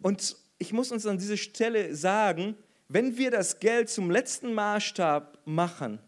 und 0.00 0.36
ich 0.58 0.72
muss 0.72 0.92
uns 0.92 1.06
an 1.06 1.18
dieser 1.18 1.36
Stelle 1.36 1.96
sagen, 1.96 2.56
wenn 2.92 3.16
wir 3.16 3.30
das 3.30 3.58
Geld 3.58 3.88
zum 3.88 4.10
letzten 4.10 4.52
Maßstab 4.52 5.38
machen, 5.46 5.98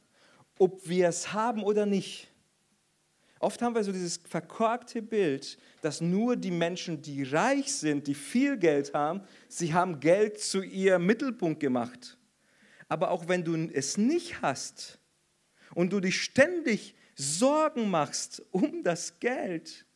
ob 0.58 0.86
wir 0.86 1.08
es 1.08 1.32
haben 1.32 1.62
oder 1.62 1.86
nicht, 1.86 2.28
oft 3.38 3.62
haben 3.62 3.74
wir 3.74 3.82
so 3.82 3.90
dieses 3.90 4.18
verkorkte 4.18 5.00
Bild, 5.00 5.58
dass 5.80 6.02
nur 6.02 6.36
die 6.36 6.50
Menschen, 6.50 7.00
die 7.00 7.22
reich 7.22 7.72
sind, 7.72 8.06
die 8.06 8.14
viel 8.14 8.58
Geld 8.58 8.92
haben, 8.92 9.22
sie 9.48 9.72
haben 9.72 9.98
Geld 9.98 10.40
zu 10.40 10.62
ihrem 10.62 11.06
Mittelpunkt 11.06 11.58
gemacht. 11.58 12.18
Aber 12.88 13.10
auch 13.10 13.28
wenn 13.28 13.44
du 13.44 13.56
es 13.72 13.96
nicht 13.96 14.42
hast 14.42 14.98
und 15.74 15.90
du 15.90 16.00
dich 16.00 16.22
ständig 16.22 16.94
Sorgen 17.16 17.88
machst 17.88 18.42
um 18.50 18.82
das 18.82 19.20
Geld, 19.20 19.86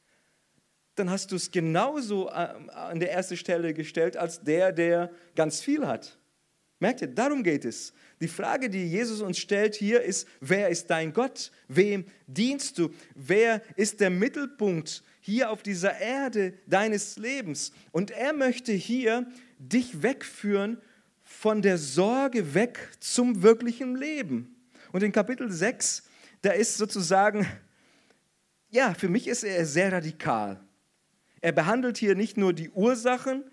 dann 0.95 1.11
hast 1.11 1.33
du 1.33 1.37
es 1.37 1.51
genauso 1.51 2.29
äh, 2.29 2.33
an 2.33 2.99
der 2.99 3.13
ersten 3.13 3.37
Stelle 3.37 3.75
gestellt 3.75 4.17
als 4.17 4.43
der, 4.43 4.73
der 4.73 5.11
ganz 5.35 5.61
viel 5.61 5.87
hat. 5.87 6.19
Merkt 6.81 7.01
ihr, 7.01 7.09
darum 7.09 7.43
geht 7.43 7.65
es. 7.65 7.93
Die 8.21 8.29
Frage, 8.29 8.71
die 8.71 8.87
Jesus 8.87 9.21
uns 9.21 9.39
stellt 9.39 9.75
hier 9.75 10.03
ist, 10.03 10.29
wer 10.41 10.69
ist 10.69 10.89
dein 10.91 11.13
Gott? 11.13 11.51
Wem 11.67 12.05
dienst 12.27 12.79
du? 12.79 12.91
Wer 13.15 13.63
ist 13.77 14.01
der 14.01 14.11
Mittelpunkt 14.11 15.03
hier 15.21 15.51
auf 15.51 15.63
dieser 15.63 15.99
Erde 15.99 16.55
deines 16.67 17.17
Lebens? 17.19 17.73
Und 17.91 18.11
er 18.13 18.33
möchte 18.33 18.73
hier 18.73 19.27
dich 19.59 20.03
wegführen 20.03 20.79
von 21.23 21.63
der 21.63 21.79
Sorge 21.79 22.55
weg 22.55 22.79
zum 23.01 23.43
wirklichen 23.43 23.97
Leben. 23.97 24.57
Und 24.93 25.03
in 25.03 25.13
Kapitel 25.13 25.51
6, 25.51 26.05
da 26.43 26.53
ist 26.53 26.77
sozusagen, 26.77 27.47
ja, 28.71 28.95
für 28.95 29.09
mich 29.09 29.27
ist 29.27 29.43
er 29.43 29.67
sehr 29.67 29.93
radikal. 29.93 30.61
Er 31.41 31.53
behandelt 31.53 31.99
hier 31.99 32.15
nicht 32.15 32.37
nur 32.37 32.53
die 32.53 32.71
Ursachen, 32.71 33.45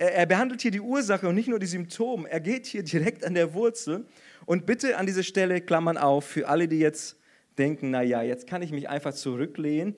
er 0.00 0.24
behandelt 0.24 0.62
hier 0.62 0.70
die 0.70 0.80
Ursache 0.80 1.28
und 1.28 1.34
nicht 1.34 1.48
nur 1.48 1.58
die 1.58 1.66
Symptome. 1.66 2.28
Er 2.30 2.40
geht 2.40 2.64
hier 2.66 2.82
direkt 2.82 3.22
an 3.22 3.34
der 3.34 3.52
Wurzel. 3.52 4.06
Und 4.46 4.64
bitte 4.64 4.96
an 4.96 5.04
dieser 5.04 5.22
Stelle 5.22 5.60
Klammern 5.60 5.98
auf 5.98 6.24
für 6.24 6.48
alle, 6.48 6.68
die 6.68 6.78
jetzt 6.78 7.18
denken, 7.58 7.90
naja, 7.90 8.22
jetzt 8.22 8.46
kann 8.46 8.62
ich 8.62 8.72
mich 8.72 8.88
einfach 8.88 9.12
zurücklehnen. 9.12 9.94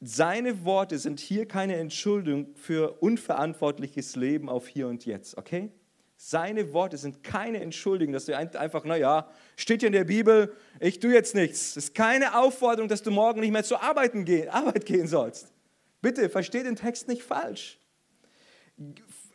Seine 0.00 0.64
Worte 0.64 0.96
sind 0.98 1.18
hier 1.18 1.46
keine 1.46 1.76
Entschuldigung 1.76 2.54
für 2.54 3.02
unverantwortliches 3.02 4.14
Leben 4.14 4.48
auf 4.48 4.68
hier 4.68 4.86
und 4.86 5.04
jetzt, 5.06 5.36
okay? 5.36 5.72
Seine 6.16 6.72
Worte 6.72 6.96
sind 6.96 7.24
keine 7.24 7.60
Entschuldigung, 7.60 8.12
dass 8.12 8.26
du 8.26 8.36
einfach, 8.36 8.84
naja, 8.84 9.28
steht 9.56 9.82
ja 9.82 9.88
in 9.88 9.92
der 9.92 10.04
Bibel, 10.04 10.52
ich 10.78 11.00
tue 11.00 11.12
jetzt 11.12 11.34
nichts. 11.34 11.76
Es 11.76 11.88
ist 11.88 11.94
keine 11.96 12.38
Aufforderung, 12.38 12.88
dass 12.88 13.02
du 13.02 13.10
morgen 13.10 13.40
nicht 13.40 13.50
mehr 13.50 13.64
zur 13.64 13.82
Arbeit 13.82 14.12
gehen, 14.24 14.48
Arbeit 14.48 14.86
gehen 14.86 15.08
sollst. 15.08 15.52
Bitte, 16.00 16.28
versteh 16.28 16.62
den 16.62 16.76
Text 16.76 17.08
nicht 17.08 17.24
falsch 17.24 17.80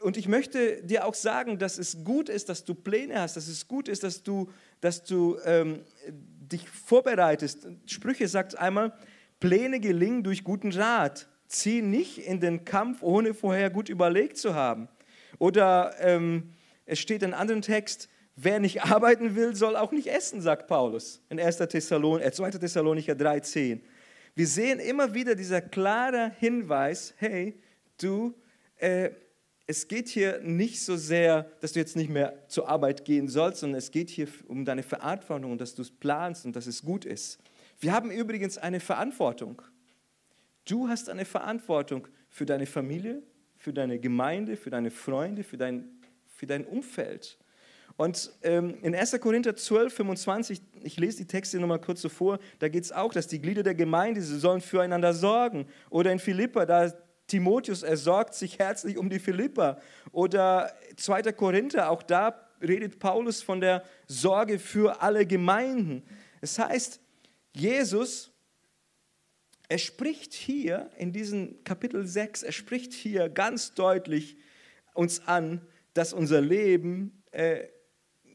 und 0.01 0.17
ich 0.17 0.27
möchte 0.27 0.83
dir 0.83 1.05
auch 1.05 1.13
sagen, 1.13 1.57
dass 1.57 1.77
es 1.77 2.03
gut 2.03 2.29
ist, 2.29 2.49
dass 2.49 2.63
du 2.63 2.75
Pläne 2.75 3.19
hast, 3.19 3.37
dass 3.37 3.47
es 3.47 3.67
gut 3.67 3.87
ist, 3.87 4.03
dass 4.03 4.23
du, 4.23 4.51
dass 4.81 5.03
du 5.03 5.37
ähm, 5.45 5.81
dich 6.07 6.69
vorbereitest. 6.69 7.67
Sprüche 7.85 8.27
sagt 8.27 8.57
einmal, 8.57 8.93
Pläne 9.39 9.79
gelingen 9.79 10.23
durch 10.23 10.43
guten 10.43 10.71
Rat. 10.71 11.27
Zieh 11.47 11.81
nicht 11.81 12.17
in 12.17 12.39
den 12.39 12.65
Kampf, 12.65 13.01
ohne 13.01 13.33
vorher 13.33 13.69
gut 13.69 13.89
überlegt 13.89 14.37
zu 14.37 14.53
haben. 14.53 14.89
Oder 15.39 15.95
ähm, 15.99 16.51
es 16.85 16.99
steht 16.99 17.21
in 17.21 17.33
einem 17.33 17.41
anderen 17.41 17.61
Text, 17.61 18.09
wer 18.35 18.59
nicht 18.59 18.83
arbeiten 18.83 19.35
will, 19.35 19.55
soll 19.55 19.75
auch 19.75 19.91
nicht 19.91 20.07
essen, 20.07 20.41
sagt 20.41 20.67
Paulus 20.67 21.21
in 21.29 21.39
1. 21.39 21.57
Thessalon, 21.57 22.21
äh, 22.21 22.31
2. 22.31 22.51
Thessalonicher 22.51 23.13
3,10. 23.13 23.81
Wir 24.35 24.47
sehen 24.47 24.79
immer 24.79 25.13
wieder 25.13 25.35
dieser 25.35 25.61
klare 25.61 26.31
Hinweis, 26.39 27.13
hey, 27.17 27.59
du, 27.99 28.35
äh, 28.77 29.09
es 29.69 29.89
geht 29.89 30.07
hier 30.07 30.39
nicht 30.41 30.81
so 30.81 30.95
sehr, 30.95 31.43
dass 31.59 31.73
du 31.73 31.79
jetzt 31.79 31.97
nicht 31.97 32.09
mehr 32.09 32.47
zur 32.47 32.69
Arbeit 32.69 33.03
gehen 33.03 33.27
sollst, 33.27 33.59
sondern 33.59 33.77
es 33.77 33.91
geht 33.91 34.09
hier 34.09 34.29
um 34.47 34.63
deine 34.63 34.81
Verantwortung 34.81 35.51
und 35.51 35.59
dass 35.59 35.75
du 35.75 35.81
es 35.81 35.91
planst 35.91 36.45
und 36.45 36.55
dass 36.55 36.67
es 36.67 36.83
gut 36.83 37.03
ist. 37.03 37.37
Wir 37.79 37.91
haben 37.91 38.09
übrigens 38.09 38.57
eine 38.57 38.79
Verantwortung. 38.79 39.61
Du 40.65 40.87
hast 40.87 41.09
eine 41.09 41.25
Verantwortung 41.25 42.07
für 42.29 42.45
deine 42.45 42.65
Familie, 42.65 43.21
für 43.57 43.73
deine 43.73 43.99
Gemeinde, 43.99 44.55
für 44.55 44.69
deine 44.69 44.89
Freunde, 44.89 45.43
für 45.43 45.57
dein, 45.57 45.85
für 46.27 46.47
dein 46.47 46.65
Umfeld. 46.65 47.37
Und 47.97 48.31
ähm, 48.43 48.77
in 48.83 48.95
1. 48.95 49.19
Korinther 49.19 49.55
12, 49.55 49.93
25, 49.93 50.61
ich 50.83 50.97
lese 50.97 51.17
die 51.17 51.27
Texte 51.27 51.59
nochmal 51.59 51.81
kurz 51.81 52.01
so 52.01 52.09
vor, 52.09 52.39
da 52.59 52.69
geht 52.69 52.83
es 52.83 52.91
auch, 52.91 53.11
dass 53.11 53.27
die 53.27 53.41
Glieder 53.41 53.63
der 53.63 53.75
Gemeinde, 53.75 54.21
sie 54.21 54.37
sollen 54.37 54.61
füreinander 54.61 55.13
sorgen. 55.13 55.67
Oder 55.89 56.11
in 56.11 56.19
Philippa, 56.19 56.65
da 56.65 56.93
Timotheus, 57.27 57.83
er 57.83 57.97
sorgt 57.97 58.33
sich 58.33 58.59
herzlich 58.59 58.97
um 58.97 59.09
die 59.09 59.19
Philippa. 59.19 59.79
Oder 60.11 60.73
2. 60.95 61.33
Korinther, 61.33 61.89
auch 61.89 62.03
da 62.03 62.47
redet 62.61 62.99
Paulus 62.99 63.41
von 63.41 63.61
der 63.61 63.83
Sorge 64.07 64.59
für 64.59 65.01
alle 65.01 65.25
Gemeinden. 65.25 66.03
Es 66.41 66.57
heißt, 66.57 66.99
Jesus, 67.53 68.31
er 69.69 69.77
spricht 69.77 70.33
hier 70.33 70.89
in 70.97 71.11
diesem 71.11 71.63
Kapitel 71.63 72.07
6, 72.07 72.43
er 72.43 72.51
spricht 72.51 72.93
hier 72.93 73.29
ganz 73.29 73.73
deutlich 73.73 74.37
uns 74.93 75.27
an, 75.27 75.61
dass 75.93 76.13
unser 76.13 76.41
Leben 76.41 77.23
äh, 77.31 77.67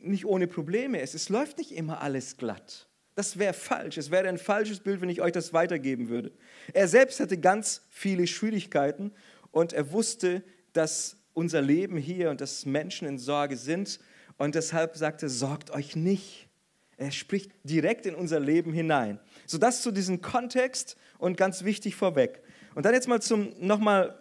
nicht 0.03 0.27
ohne 0.27 0.47
Probleme 0.47 1.01
ist. 1.01 1.15
Es 1.15 1.29
läuft 1.29 1.59
nicht 1.59 1.73
immer 1.73 2.03
alles 2.03 2.37
glatt. 2.37 2.89
Das 3.15 3.39
wäre 3.39 3.53
falsch. 3.53 3.99
Es 3.99 4.11
wäre 4.11 4.29
ein 4.29 4.39
falsches 4.39 4.81
Bild, 4.81 5.01
wenn 5.01 5.11
ich 5.11 5.21
euch 5.21 5.33
das 5.33 5.53
weitergeben 5.53 6.09
würde. 6.09 6.33
Er 6.73 6.89
selbst 6.89 7.21
hatte 7.21 7.39
ganz 7.39 7.83
viele 7.91 8.27
Schwierigkeiten 8.27 9.13
und 9.51 9.73
er 9.73 9.93
wusste, 9.93 10.43
dass 10.73 11.17
unser 11.35 11.61
Leben 11.61 11.99
hier 11.99 12.31
und 12.31 12.41
dass 12.41 12.65
Menschen 12.65 13.07
in 13.07 13.19
Sorge 13.19 13.57
sind. 13.57 14.01
Und 14.39 14.55
deshalb 14.55 14.97
sagte 14.97 15.29
sorgt 15.29 15.71
euch 15.73 15.95
nicht. 15.95 16.49
Er 16.97 17.11
spricht 17.11 17.53
direkt 17.65 18.07
in 18.07 18.15
unser 18.15 18.41
Leben 18.41 18.73
hinein. 18.73 19.21
So 19.47 19.59
das 19.59 19.83
zu 19.83 19.91
diesem 19.91 20.23
Kontext 20.23 20.97
und 21.19 21.37
ganz 21.37 21.65
wichtig 21.65 21.97
vorweg. 21.97 22.43
Und 22.75 22.87
dann 22.87 22.95
jetzt 22.95 23.09
mal 23.09 23.21
zum, 23.21 23.53
nochmal, 23.59 24.19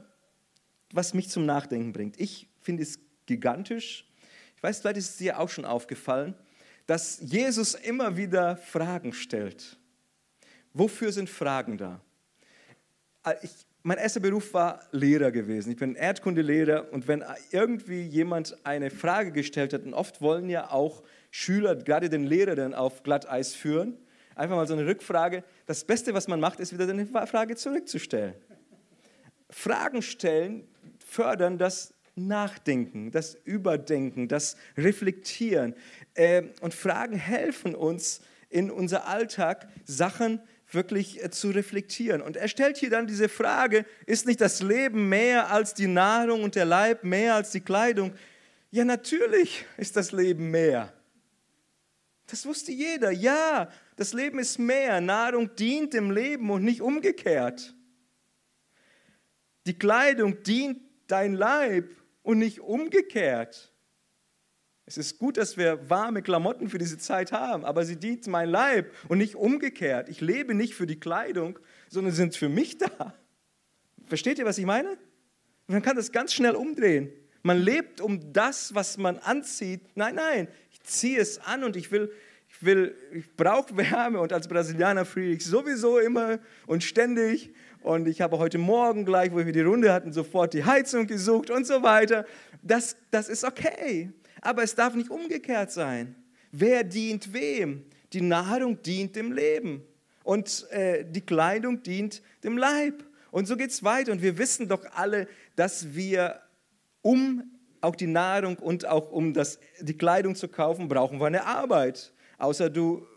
was 0.92 1.14
mich 1.14 1.30
zum 1.30 1.46
Nachdenken 1.46 1.94
bringt. 1.94 2.20
Ich 2.20 2.50
finde 2.60 2.84
es 2.84 3.00
gigantisch. 3.26 4.06
Ich 4.58 4.64
weiß, 4.64 4.82
vielleicht 4.82 4.98
ist 4.98 5.10
es 5.12 5.18
dir 5.18 5.40
auch 5.40 5.50
schon 5.50 5.64
aufgefallen 5.64 6.36
dass 6.92 7.22
Jesus 7.22 7.74
immer 7.74 8.18
wieder 8.18 8.58
Fragen 8.58 9.14
stellt. 9.14 9.80
Wofür 10.74 11.14
sind 11.14 11.30
Fragen 11.30 11.78
da? 11.78 12.02
Äh, 13.26 13.36
ich, 13.44 13.66
mein 13.82 13.98
erster 13.98 14.20
Beruf 14.20 14.54
war 14.54 14.82
Lehrer 14.92 15.32
gewesen. 15.32 15.72
Ich 15.72 15.78
bin 15.78 15.96
Erdkundelehrer 15.96 16.92
und 16.92 17.08
wenn 17.08 17.24
irgendwie 17.52 18.02
jemand 18.02 18.58
eine 18.66 18.90
Frage 18.90 19.32
gestellt 19.32 19.72
hat, 19.72 19.86
und 19.86 19.94
oft 19.94 20.20
wollen 20.20 20.50
ja 20.50 20.70
auch 20.70 21.02
Schüler 21.30 21.78
gerade 21.78 22.10
den 22.10 22.26
Lehrer 22.26 22.56
dann 22.56 22.74
auf 22.74 23.04
Glatteis 23.04 23.56
führen, 23.56 23.98
einfach 24.36 24.58
mal 24.58 24.68
so 24.68 24.74
eine 24.74 24.86
Rückfrage. 24.86 25.46
Das 25.68 25.86
Beste, 25.86 26.14
was 26.14 26.28
man 26.28 26.42
macht, 26.42 26.60
ist 26.60 26.74
wieder 26.74 26.90
eine 26.90 27.06
Frage 27.06 27.56
zurückzustellen. 27.56 28.34
Fragen 29.50 30.02
stellen 30.02 30.68
fördern 31.00 31.58
das 31.58 31.94
Nachdenken, 32.16 33.12
das 33.12 33.36
Überdenken, 33.46 34.28
das 34.28 34.58
Reflektieren. 34.78 35.76
Äh, 36.14 36.44
und 36.62 36.74
Fragen 36.74 37.16
helfen 37.16 37.76
uns 37.76 38.22
in 38.50 38.70
unser 38.70 39.08
Alltag, 39.08 39.68
Sachen 39.86 40.42
wirklich 40.74 41.24
äh, 41.24 41.30
zu 41.32 41.50
reflektieren. 41.52 42.22
Und 42.22 42.38
er 42.38 42.48
stellt 42.48 42.78
hier 42.78 42.90
dann 42.90 43.08
diese 43.08 43.30
Frage, 43.30 43.86
ist 44.06 44.26
nicht 44.26 44.42
das 44.42 44.62
Leben 44.62 45.10
mehr 45.10 45.52
als 45.52 45.74
die 45.74 45.88
Nahrung 45.88 46.44
und 46.44 46.56
der 46.56 46.66
Leib 46.66 47.04
mehr 47.04 47.36
als 47.36 47.52
die 47.52 47.62
Kleidung? 47.62 48.14
Ja, 48.72 48.86
natürlich 48.86 49.66
ist 49.78 49.96
das 49.98 50.12
Leben 50.12 50.52
mehr. 50.52 50.94
Das 52.28 52.46
wusste 52.46 52.72
jeder. 52.72 53.12
Ja, 53.12 53.70
das 53.98 54.14
Leben 54.14 54.40
ist 54.40 54.58
mehr. 54.58 55.02
Nahrung 55.02 55.54
dient 55.56 55.94
dem 55.94 56.12
Leben 56.12 56.50
und 56.50 56.64
nicht 56.64 56.82
umgekehrt. 56.82 57.76
Die 59.66 59.78
Kleidung 59.78 60.42
dient 60.44 60.80
dein 61.08 61.34
Leib 61.34 61.90
und 62.24 62.40
nicht 62.40 62.60
umgekehrt. 62.60 63.72
Es 64.86 64.98
ist 64.98 65.20
gut, 65.20 65.38
dass 65.38 65.58
wir 65.58 65.90
warme 65.90 66.22
Klamotten 66.22 66.68
für 66.70 66.78
diese 66.78 66.98
Zeit 66.98 67.32
haben, 67.32 67.64
aber 67.64 67.86
sie 67.86 67.96
dient 67.96 68.28
mein 68.28 68.50
Leib 68.50 68.92
und 69.08 69.20
nicht 69.20 69.36
umgekehrt. 69.36 70.10
Ich 70.10 70.22
lebe 70.22 70.54
nicht 70.54 70.74
für 70.74 70.88
die 70.88 71.00
Kleidung, 71.00 71.60
sondern 71.88 72.14
sind 72.14 72.36
für 72.36 72.50
mich 72.50 72.78
da. 72.78 73.14
Versteht 74.08 74.40
ihr, 74.40 74.46
was 74.46 74.58
ich 74.58 74.66
meine? 74.66 74.98
Man 75.68 75.82
kann 75.82 75.96
das 75.96 76.12
ganz 76.12 76.34
schnell 76.34 76.56
umdrehen. 76.56 77.12
Man 77.44 77.58
lebt 77.60 78.02
um 78.02 78.34
das, 78.34 78.76
was 78.76 78.98
man 78.98 79.18
anzieht. 79.18 79.82
Nein, 79.96 80.16
nein, 80.16 80.48
ich 80.72 80.82
ziehe 80.84 81.20
es 81.20 81.40
an 81.40 81.64
und 81.64 81.76
ich 81.76 81.92
will, 81.92 82.12
ich 82.50 82.64
will, 82.64 82.96
ich 83.14 83.34
brauche 83.36 83.76
Wärme 83.78 84.20
und 84.20 84.34
als 84.34 84.48
Brasilianer 84.48 85.06
friere 85.06 85.32
ich 85.32 85.46
sowieso 85.46 86.00
immer 86.00 86.40
und 86.68 86.84
ständig. 86.84 87.54
Und 87.82 88.08
ich 88.08 88.22
habe 88.22 88.38
heute 88.38 88.60
Morgen 88.60 89.06
gleich, 89.06 89.32
wo 89.32 89.38
wir 89.38 89.52
die 89.52 89.62
Runde 89.62 89.92
hatten, 89.92 90.14
sofort 90.14 90.54
die 90.54 90.64
Heizung 90.64 91.08
gesucht 91.08 91.50
und 91.50 91.66
so 91.66 91.82
weiter. 91.82 92.26
Das, 92.62 92.96
das 93.10 93.28
ist 93.28 93.44
okay. 93.44 94.12
Aber 94.42 94.64
es 94.64 94.76
darf 94.76 94.94
nicht 94.94 95.10
umgekehrt 95.10 95.72
sein. 95.72 96.16
Wer 96.52 96.84
dient 96.84 97.34
wem? 97.34 97.86
Die 98.14 98.22
Nahrung 98.22 98.82
dient 98.84 99.16
dem 99.16 99.32
Leben 99.32 99.84
und 100.24 100.70
äh, 100.72 101.06
die 101.06 101.22
Kleidung 101.22 101.82
dient 101.82 102.22
dem 102.44 102.58
Leib. 102.58 103.04
Und 103.32 103.48
so 103.48 103.56
geht 103.56 103.72
es 103.72 103.84
weiter. 103.84 104.12
Und 104.12 104.22
wir 104.22 104.38
wissen 104.38 104.68
doch 104.68 104.84
alle, 104.94 105.28
dass 105.56 105.96
wir, 105.96 106.42
um 107.02 107.44
auch 107.80 107.96
die 107.96 108.08
Nahrung 108.08 108.58
und 108.58 108.86
auch 108.86 109.12
um 109.12 109.34
das, 109.34 109.60
die 109.80 109.98
Kleidung 109.98 110.36
zu 110.36 110.48
kaufen, 110.48 110.88
brauchen 110.88 111.20
wir 111.20 111.28
eine 111.28 111.46
Arbeit. 111.46 112.14
Außer 112.38 112.70
du 112.70 113.08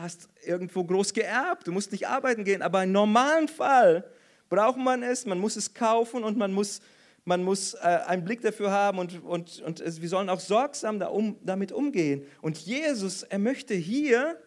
hast 0.00 0.28
irgendwo 0.44 0.84
groß 0.84 1.12
geerbt, 1.12 1.66
du 1.66 1.72
musst 1.72 1.92
nicht 1.92 2.08
arbeiten 2.08 2.44
gehen. 2.44 2.62
Aber 2.62 2.82
im 2.84 2.92
normalen 2.92 3.48
Fall 3.48 4.04
braucht 4.48 4.78
man 4.78 5.02
es, 5.02 5.26
man 5.26 5.38
muss 5.38 5.56
es 5.56 5.74
kaufen 5.74 6.24
und 6.24 6.36
man 6.36 6.52
muss, 6.52 6.80
man 7.24 7.42
muss 7.42 7.74
äh, 7.74 8.00
einen 8.06 8.24
Blick 8.24 8.40
dafür 8.40 8.70
haben 8.70 8.98
und, 8.98 9.22
und, 9.22 9.60
und 9.60 9.80
es, 9.80 10.00
wir 10.00 10.08
sollen 10.08 10.28
auch 10.28 10.40
sorgsam 10.40 10.98
da 10.98 11.06
um, 11.08 11.36
damit 11.44 11.72
umgehen. 11.72 12.22
Und 12.40 12.58
Jesus, 12.58 13.22
er 13.22 13.38
möchte 13.38 13.74
hier, 13.74 14.40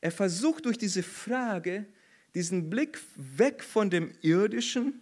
er 0.00 0.10
versucht 0.10 0.64
durch 0.64 0.78
diese 0.78 1.02
Frage, 1.02 1.86
diesen 2.34 2.68
Blick 2.68 2.98
weg 3.16 3.62
von 3.62 3.88
dem 3.88 4.12
Irdischen 4.20 5.00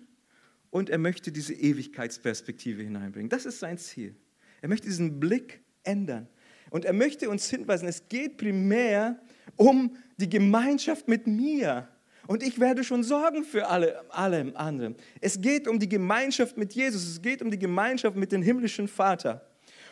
und 0.70 0.90
er 0.90 0.98
möchte 0.98 1.33
diese 1.33 1.54
Ewigkeitsperspektive 1.54 2.83
hineinbringen. 2.83 3.28
Das 3.28 3.46
ist 3.46 3.61
sein 3.61 3.78
Ziel. 3.78 4.14
Er 4.61 4.68
möchte 4.68 4.88
diesen 4.88 5.20
Blick 5.20 5.61
ändern. 5.83 6.28
Und 6.70 6.85
er 6.85 6.92
möchte 6.92 7.30
uns 7.30 7.48
hinweisen, 7.48 7.87
es 7.87 8.09
geht 8.09 8.37
primär 8.37 9.20
um 9.57 9.97
die 10.17 10.29
Gemeinschaft 10.29 11.09
mit 11.09 11.27
mir. 11.27 11.88
Und 12.27 12.43
ich 12.43 12.59
werde 12.59 12.85
schon 12.85 13.03
sorgen 13.03 13.45
für 13.45 13.67
alle, 13.69 14.03
alle 14.09 14.57
anderen. 14.57 14.97
Es 15.21 15.40
geht 15.40 15.69
um 15.69 15.79
die 15.79 15.88
Gemeinschaft 15.88 16.57
mit 16.57 16.73
Jesus. 16.73 17.07
Es 17.07 17.21
geht 17.21 17.43
um 17.43 17.51
die 17.51 17.59
Gemeinschaft 17.59 18.17
mit 18.17 18.33
dem 18.33 18.43
himmlischen 18.43 18.88
Vater. 18.88 19.47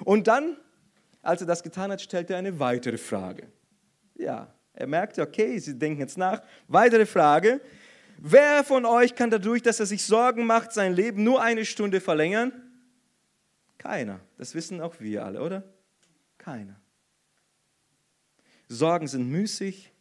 Und 0.04 0.26
dann, 0.28 0.56
als 1.20 1.42
er 1.42 1.46
das 1.46 1.62
getan 1.62 1.92
hat, 1.92 2.00
stellt 2.00 2.30
er 2.30 2.38
eine 2.38 2.58
weitere 2.58 2.96
Frage. 2.96 3.48
Ja, 4.14 4.52
er 4.72 4.86
merkte, 4.86 5.22
okay, 5.22 5.58
sie 5.58 5.78
denken 5.78 6.00
jetzt 6.00 6.16
nach. 6.16 6.42
Weitere 6.68 7.04
Frage. 7.04 7.60
Wer 8.18 8.64
von 8.64 8.86
euch 8.86 9.14
kann 9.14 9.30
dadurch, 9.30 9.62
dass 9.62 9.80
er 9.80 9.86
sich 9.86 10.04
Sorgen 10.04 10.46
macht, 10.46 10.72
sein 10.72 10.94
Leben 10.94 11.24
nur 11.24 11.42
eine 11.42 11.64
Stunde 11.64 12.00
verlängern? 12.00 12.52
Keiner. 13.78 14.20
Das 14.38 14.54
wissen 14.54 14.80
auch 14.80 14.94
wir 15.00 15.24
alle, 15.24 15.42
oder? 15.42 15.64
Keiner. 16.38 16.81
Sorgen 18.72 19.06
sind 19.06 19.28
müßig. 19.28 19.92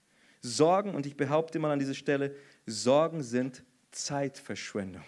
Sorgen, 0.41 0.95
und 0.95 1.05
ich 1.05 1.17
behaupte 1.17 1.60
mal 1.60 1.71
an 1.71 1.79
dieser 1.79 1.93
Stelle, 1.93 2.36
Sorgen 2.65 3.21
sind 3.21 3.63
Zeitverschwendung. 3.91 5.03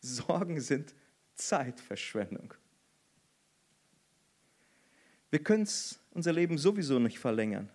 Sorgen 0.00 0.60
sind 0.60 0.94
Zeitverschwendung. 1.34 2.54
Wir 5.30 5.42
können 5.42 5.68
unser 6.12 6.32
Leben 6.32 6.56
sowieso 6.56 6.98
nicht 6.98 7.18
verlängern. 7.18 7.68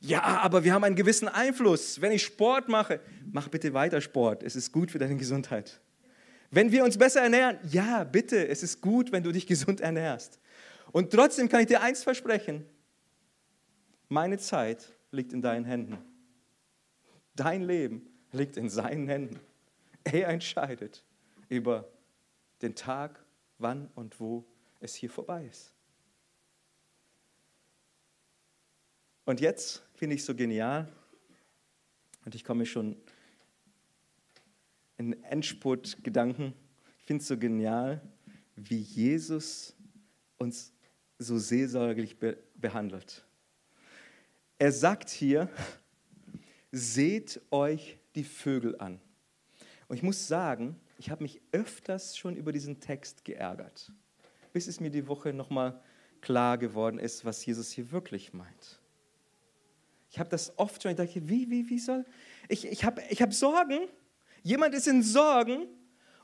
Ja, 0.00 0.22
aber 0.22 0.64
wir 0.64 0.72
haben 0.72 0.84
einen 0.84 0.96
gewissen 0.96 1.28
Einfluss. 1.28 2.00
Wenn 2.00 2.12
ich 2.12 2.24
Sport 2.24 2.68
mache, 2.68 3.00
mach 3.30 3.48
bitte 3.48 3.74
weiter 3.74 4.00
Sport. 4.00 4.42
Es 4.42 4.56
ist 4.56 4.72
gut 4.72 4.90
für 4.90 4.98
deine 4.98 5.16
Gesundheit. 5.16 5.80
Wenn 6.50 6.72
wir 6.72 6.84
uns 6.84 6.96
besser 6.96 7.22
ernähren, 7.22 7.58
ja, 7.70 8.04
bitte, 8.04 8.48
es 8.48 8.62
ist 8.62 8.80
gut, 8.80 9.12
wenn 9.12 9.22
du 9.22 9.32
dich 9.32 9.46
gesund 9.46 9.80
ernährst. 9.80 10.40
Und 10.92 11.12
trotzdem 11.12 11.48
kann 11.48 11.60
ich 11.60 11.66
dir 11.66 11.82
eins 11.82 12.02
versprechen. 12.02 12.64
Meine 14.08 14.38
Zeit 14.38 14.94
liegt 15.10 15.32
in 15.32 15.42
deinen 15.42 15.66
Händen. 15.66 15.98
Dein 17.34 17.62
Leben 17.62 18.08
liegt 18.32 18.56
in 18.56 18.68
seinen 18.68 19.08
Händen. 19.08 19.38
Er 20.04 20.28
entscheidet 20.28 21.04
über 21.48 21.88
den 22.62 22.74
Tag, 22.74 23.22
wann 23.58 23.90
und 23.94 24.18
wo 24.18 24.44
es 24.80 24.94
hier 24.94 25.10
vorbei 25.10 25.46
ist. 25.46 25.74
Und 29.26 29.40
jetzt 29.40 29.82
finde 29.94 30.14
ich 30.14 30.22
es 30.22 30.26
so 30.26 30.34
genial, 30.34 30.88
und 32.24 32.34
ich 32.34 32.44
komme 32.44 32.66
schon 32.66 32.94
in 34.98 35.22
Endspurt-Gedanken, 35.24 36.52
ich 36.98 37.06
finde 37.06 37.22
es 37.22 37.28
so 37.28 37.38
genial, 37.38 38.02
wie 38.56 38.78
Jesus 38.78 39.74
uns 40.36 40.72
so 41.18 41.38
seelsorglich 41.38 42.18
be 42.18 42.36
behandelt. 42.56 43.24
Er 44.58 44.72
sagt 44.72 45.10
hier, 45.10 45.48
seht 46.72 47.40
euch 47.52 47.98
die 48.16 48.24
Vögel 48.24 48.76
an. 48.80 49.00
Und 49.86 49.96
ich 49.96 50.02
muss 50.02 50.26
sagen, 50.26 50.74
ich 50.98 51.10
habe 51.10 51.22
mich 51.22 51.40
öfters 51.52 52.16
schon 52.16 52.36
über 52.36 52.50
diesen 52.50 52.80
Text 52.80 53.24
geärgert, 53.24 53.92
bis 54.52 54.66
es 54.66 54.80
mir 54.80 54.90
die 54.90 55.06
Woche 55.06 55.32
nochmal 55.32 55.80
klar 56.20 56.58
geworden 56.58 56.98
ist, 56.98 57.24
was 57.24 57.46
Jesus 57.46 57.70
hier 57.70 57.92
wirklich 57.92 58.32
meint. 58.32 58.80
Ich 60.10 60.18
habe 60.18 60.28
das 60.30 60.58
oft 60.58 60.82
schon, 60.82 60.90
ich 60.90 60.96
dachte, 60.96 61.28
wie, 61.28 61.48
wie, 61.50 61.68
wie 61.70 61.78
soll, 61.78 62.04
ich, 62.48 62.66
ich 62.66 62.84
habe 62.84 63.02
ich 63.08 63.22
hab 63.22 63.32
Sorgen, 63.32 63.80
jemand 64.48 64.74
ist 64.74 64.88
in 64.88 65.02
Sorgen 65.02 65.66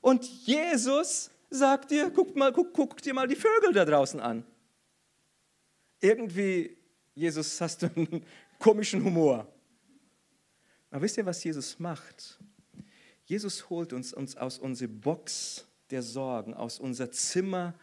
und 0.00 0.24
Jesus 0.46 1.30
sagt 1.50 1.90
dir, 1.90 2.10
guck, 2.10 2.34
mal, 2.34 2.52
guck, 2.52 2.72
guck 2.72 3.02
dir 3.02 3.12
mal 3.12 3.28
die 3.28 3.36
Vögel 3.36 3.72
da 3.72 3.84
draußen 3.84 4.18
an. 4.18 4.44
Irgendwie, 6.00 6.76
Jesus, 7.14 7.60
hast 7.60 7.82
du 7.82 7.90
einen 7.94 8.24
komischen 8.58 9.04
Humor. 9.04 9.46
Aber 10.90 11.02
wisst 11.02 11.18
ihr, 11.18 11.26
was 11.26 11.44
Jesus 11.44 11.78
macht? 11.78 12.38
Jesus 13.24 13.68
holt 13.68 13.92
uns, 13.92 14.14
uns 14.14 14.36
aus 14.36 14.58
unserer 14.58 14.88
Box 14.88 15.66
der 15.90 16.02
Sorgen, 16.02 16.54
aus 16.54 16.80
unser 16.80 17.10
Zimmer 17.12 17.74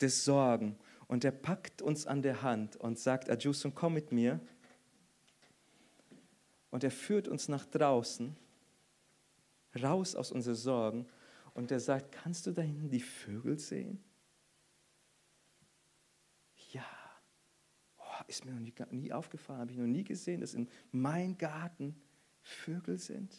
des 0.00 0.24
Sorgen 0.24 0.78
und 1.08 1.24
er 1.24 1.32
packt 1.32 1.82
uns 1.82 2.06
an 2.06 2.22
der 2.22 2.42
Hand 2.42 2.76
und 2.76 2.98
sagt, 2.98 3.28
Adjusun, 3.28 3.74
komm 3.74 3.94
mit 3.94 4.12
mir 4.12 4.38
und 6.70 6.84
er 6.84 6.92
führt 6.92 7.26
uns 7.26 7.48
nach 7.48 7.66
draußen, 7.66 8.36
raus 9.82 10.14
aus 10.14 10.32
unseren 10.32 10.54
Sorgen. 10.54 11.06
Und 11.54 11.70
er 11.70 11.80
sagt, 11.80 12.12
kannst 12.12 12.46
du 12.46 12.52
da 12.52 12.62
hinten 12.62 12.90
die 12.90 13.00
Vögel 13.00 13.58
sehen? 13.58 14.02
Ja. 16.72 16.86
Oh, 17.98 18.24
ist 18.28 18.44
mir 18.44 18.52
noch 18.52 18.60
nie, 18.60 18.74
nie 18.90 19.12
aufgefallen, 19.12 19.60
habe 19.60 19.72
ich 19.72 19.78
noch 19.78 19.86
nie 19.86 20.04
gesehen, 20.04 20.40
dass 20.40 20.54
in 20.54 20.68
meinem 20.92 21.36
Garten 21.36 22.00
Vögel 22.42 22.98
sind. 22.98 23.34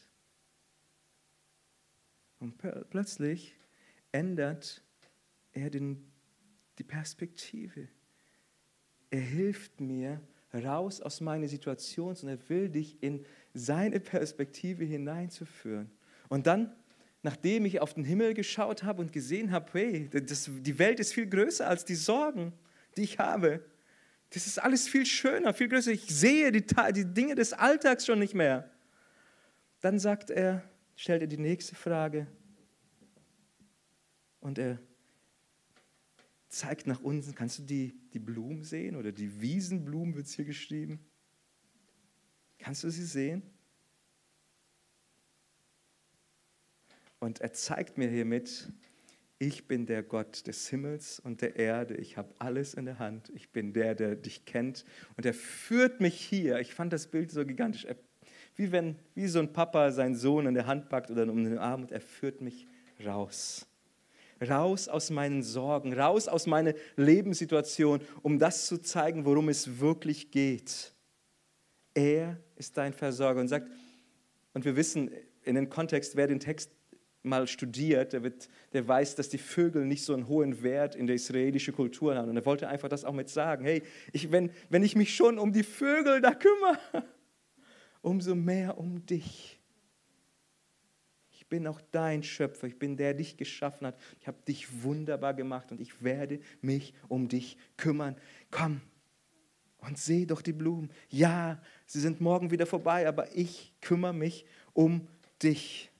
Und 2.39 2.57
plötzlich 2.57 3.55
ändert 4.11 4.83
er 5.51 5.69
den, 5.69 6.11
die 6.79 6.83
Perspektive. 6.83 7.87
Er 9.09 9.21
hilft 9.21 9.79
mir, 9.79 10.21
raus 10.53 11.01
aus 11.01 11.21
meiner 11.21 11.47
Situation, 11.47 12.15
sondern 12.15 12.39
er 12.39 12.49
will 12.49 12.69
dich 12.69 13.01
in 13.01 13.25
seine 13.53 13.99
Perspektive 13.99 14.83
hineinzuführen. 14.83 15.91
Und 16.31 16.47
dann, 16.47 16.73
nachdem 17.23 17.65
ich 17.65 17.81
auf 17.81 17.93
den 17.93 18.05
Himmel 18.05 18.33
geschaut 18.33 18.83
habe 18.83 19.01
und 19.01 19.11
gesehen 19.11 19.51
habe, 19.51 19.69
hey, 19.73 20.09
das, 20.09 20.49
die 20.49 20.79
Welt 20.79 21.01
ist 21.01 21.13
viel 21.13 21.27
größer 21.27 21.67
als 21.67 21.83
die 21.83 21.95
Sorgen, 21.95 22.53
die 22.95 23.01
ich 23.01 23.19
habe. 23.19 23.65
Das 24.29 24.47
ist 24.47 24.57
alles 24.57 24.87
viel 24.87 25.05
schöner, 25.05 25.53
viel 25.53 25.67
größer. 25.67 25.91
Ich 25.91 26.05
sehe 26.05 26.53
die, 26.53 26.65
die 26.93 27.13
Dinge 27.13 27.36
des 27.36 27.51
Alltags 27.51 28.05
schon 28.05 28.19
nicht 28.19 28.34
mehr. 28.34 28.71
Dann 29.82 29.99
sagt 29.99 30.29
er, 30.29 30.63
stellt 30.95 31.21
er 31.21 31.27
die 31.27 31.38
nächste 31.38 31.75
Frage 31.75 32.27
und 34.39 34.57
er 34.57 34.79
zeigt 36.47 36.88
nach 36.88 37.01
unten. 37.01 37.36
Kannst 37.36 37.59
du 37.59 37.63
die, 37.63 37.93
die 38.13 38.19
Blumen 38.19 38.63
sehen? 38.63 38.95
Oder 38.95 39.11
die 39.11 39.41
Wiesenblumen 39.41 40.15
wird 40.15 40.27
es 40.27 40.34
hier 40.36 40.45
geschrieben. 40.45 41.05
Kannst 42.57 42.86
du 42.86 42.89
sie 42.89 43.03
sehen? 43.03 43.43
Und 47.22 47.39
er 47.39 47.53
zeigt 47.53 47.97
mir 47.97 48.09
hiermit, 48.09 48.69
ich 49.39 49.67
bin 49.67 49.86
der 49.86 50.03
Gott 50.03 50.45
des 50.47 50.67
Himmels 50.67 51.22
und 51.22 51.41
der 51.41 51.55
Erde. 51.55 51.95
Ich 51.95 52.17
habe 52.17 52.34
alles 52.39 52.74
in 52.74 52.84
der 52.84 52.99
Hand. 52.99 53.32
Ich 53.34 53.51
bin 53.51 53.72
der, 53.72 53.95
der 53.95 54.17
dich 54.17 54.43
kennt. 54.43 54.84
Und 55.15 55.26
er 55.26 55.34
führt 55.34 56.01
mich 56.01 56.19
hier. 56.19 56.59
Ich 56.59 56.74
fand 56.74 56.91
das 56.91 57.07
Bild 57.07 57.32
so 57.32 57.45
gigantisch. 57.45 57.88
Wie 58.57 58.74
wenn, 58.74 58.97
wie 59.15 59.28
so 59.28 59.39
ein 59.39 59.53
Papa 59.53 59.91
seinen 59.91 60.15
Sohn 60.15 60.45
in 60.47 60.53
der 60.53 60.67
Hand 60.67 60.89
packt 60.89 61.09
oder 61.09 61.24
um 61.24 61.45
den 61.45 61.57
Arm 61.57 61.84
und 61.84 61.93
er 61.93 62.01
führt 62.01 62.41
mich 62.41 62.67
raus 63.05 63.65
raus 64.49 64.88
aus 64.88 65.09
meinen 65.09 65.43
Sorgen, 65.43 65.93
raus 65.93 66.28
aus 66.28 66.47
meiner 66.47 66.74
Lebenssituation, 66.95 68.01
um 68.22 68.39
das 68.39 68.65
zu 68.65 68.80
zeigen, 68.80 69.26
worum 69.26 69.49
es 69.49 69.80
wirklich 69.80 70.32
geht. 70.32 70.93
Er 71.93 72.38
ist 72.55 72.78
dein 72.78 72.93
Versorger 72.93 73.41
und 73.41 73.47
sagt, 73.47 73.69
und 74.53 74.65
wir 74.65 74.76
wissen 74.76 75.11
in 75.43 75.55
dem 75.55 75.69
Kontext, 75.69 76.15
wer 76.15 76.28
den 76.28 76.39
Text 76.39 76.72
mal 77.24 77.47
studiert, 77.47 78.13
der, 78.13 78.24
wird, 78.24 78.49
der 78.74 78.88
weiß, 78.88 79.15
dass 79.15 79.30
die 79.30 79.38
Vögel 79.38 79.86
nicht 79.86 80.03
so 80.03 80.13
einen 80.13 80.28
hohen 80.28 80.63
Wert 80.63 80.95
in 80.95 81.07
der 81.07 81.15
israelischen 81.15 81.74
Kultur 81.74 82.15
haben. 82.15 82.30
Und 82.30 82.38
er 82.38 82.45
wollte 82.45 82.67
einfach 82.67 82.89
das 82.89 83.05
auch 83.05 83.13
mit 83.13 83.30
sagen. 83.30 83.65
Hey, 83.65 83.84
ich, 84.11 84.32
wenn, 84.32 84.51
wenn 84.69 84.84
ich 84.84 84.95
mich 84.95 85.15
schon 85.15 85.38
um 85.38 85.53
die 85.53 85.63
Vögel 85.63 86.22
da 86.22 86.34
kümmere, 86.34 86.80
umso 88.01 88.36
mehr 88.36 88.78
um 88.78 89.05
dich. 89.05 89.59
Ich 91.32 91.47
bin 91.47 91.67
auch 91.67 91.82
dein 91.91 92.24
Schöpfer, 92.24 92.67
ich 92.67 92.80
bin 92.80 92.97
der, 92.97 93.13
der 93.13 93.15
dich 93.15 93.38
geschaffen 93.38 93.88
hat. 93.88 93.99
Ich 94.19 94.28
habe 94.28 94.38
dich 94.47 94.84
wunderbar 94.84 95.34
gemacht 95.34 95.72
und 95.72 95.82
ich 95.82 96.03
werde 96.03 96.39
mich 96.61 96.93
um 97.07 97.28
dich 97.28 97.57
kümmern. 97.78 98.15
Komm 98.49 98.82
und 99.82 99.97
seh 99.97 100.26
doch 100.26 100.41
die 100.41 100.53
Blumen. 100.53 100.89
Ja, 101.09 101.61
sie 101.86 101.99
sind 101.99 102.22
morgen 102.22 102.51
wieder 102.51 102.65
vorbei, 102.65 103.07
aber 103.07 103.36
ich 103.36 103.74
kümmere 103.82 104.13
mich 104.13 104.45
um 104.74 105.07
dich. 105.41 105.90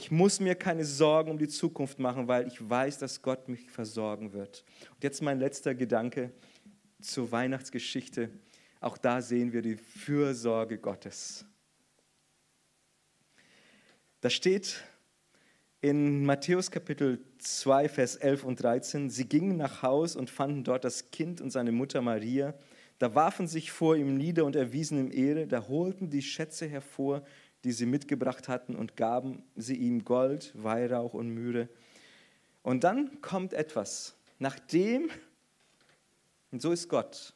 Ich 0.00 0.12
muss 0.12 0.38
mir 0.38 0.54
keine 0.54 0.84
Sorgen 0.84 1.32
um 1.32 1.38
die 1.38 1.48
Zukunft 1.48 1.98
machen, 1.98 2.28
weil 2.28 2.46
ich 2.46 2.68
weiß, 2.68 2.98
dass 2.98 3.20
Gott 3.20 3.48
mich 3.48 3.68
versorgen 3.68 4.32
wird. 4.32 4.64
Und 4.94 5.02
jetzt 5.02 5.22
mein 5.22 5.40
letzter 5.40 5.74
Gedanke 5.74 6.32
zur 7.00 7.32
Weihnachtsgeschichte. 7.32 8.30
Auch 8.80 8.96
da 8.96 9.20
sehen 9.20 9.52
wir 9.52 9.60
die 9.60 9.76
Fürsorge 9.76 10.78
Gottes. 10.78 11.44
Da 14.20 14.30
steht 14.30 14.84
in 15.80 16.24
Matthäus 16.24 16.70
Kapitel 16.70 17.24
2, 17.38 17.88
Vers 17.88 18.16
11 18.16 18.44
und 18.44 18.62
13, 18.62 19.10
sie 19.10 19.28
gingen 19.28 19.56
nach 19.56 19.82
Haus 19.82 20.16
und 20.16 20.30
fanden 20.30 20.64
dort 20.64 20.84
das 20.84 21.10
Kind 21.10 21.40
und 21.40 21.50
seine 21.50 21.72
Mutter 21.72 22.02
Maria. 22.02 22.54
Da 22.98 23.14
warfen 23.14 23.46
sich 23.46 23.70
vor 23.70 23.94
ihm 23.96 24.16
nieder 24.16 24.44
und 24.44 24.56
erwiesen 24.56 24.98
ihm 24.98 25.12
Ehre. 25.12 25.46
Da 25.46 25.68
holten 25.68 26.10
die 26.10 26.22
Schätze 26.22 26.66
hervor, 26.66 27.24
die 27.64 27.72
sie 27.72 27.86
mitgebracht 27.86 28.48
hatten, 28.48 28.76
und 28.76 28.96
gaben 28.96 29.42
sie 29.56 29.76
ihm 29.76 30.04
Gold, 30.04 30.52
Weihrauch 30.54 31.14
und 31.14 31.30
Mühre. 31.30 31.68
Und 32.62 32.84
dann 32.84 33.20
kommt 33.20 33.52
etwas, 33.52 34.16
nachdem, 34.38 35.10
und 36.50 36.62
so 36.62 36.72
ist 36.72 36.88
Gott, 36.88 37.34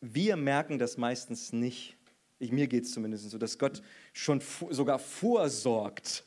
wir 0.00 0.36
merken 0.36 0.78
das 0.78 0.96
meistens 0.96 1.52
nicht. 1.52 1.96
Ich, 2.38 2.52
mir 2.52 2.68
geht 2.68 2.84
es 2.84 2.92
zumindest 2.92 3.28
so, 3.30 3.38
dass 3.38 3.58
Gott 3.58 3.82
schon 4.12 4.40
sogar 4.70 4.98
vorsorgt. 4.98 6.24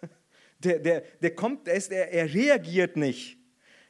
Der, 0.62 0.78
der, 0.78 1.00
der 1.22 1.34
kommt, 1.34 1.66
der, 1.66 1.74
ist, 1.74 1.90
er, 1.90 2.12
er 2.12 2.34
reagiert 2.34 2.94
nicht. 2.94 3.38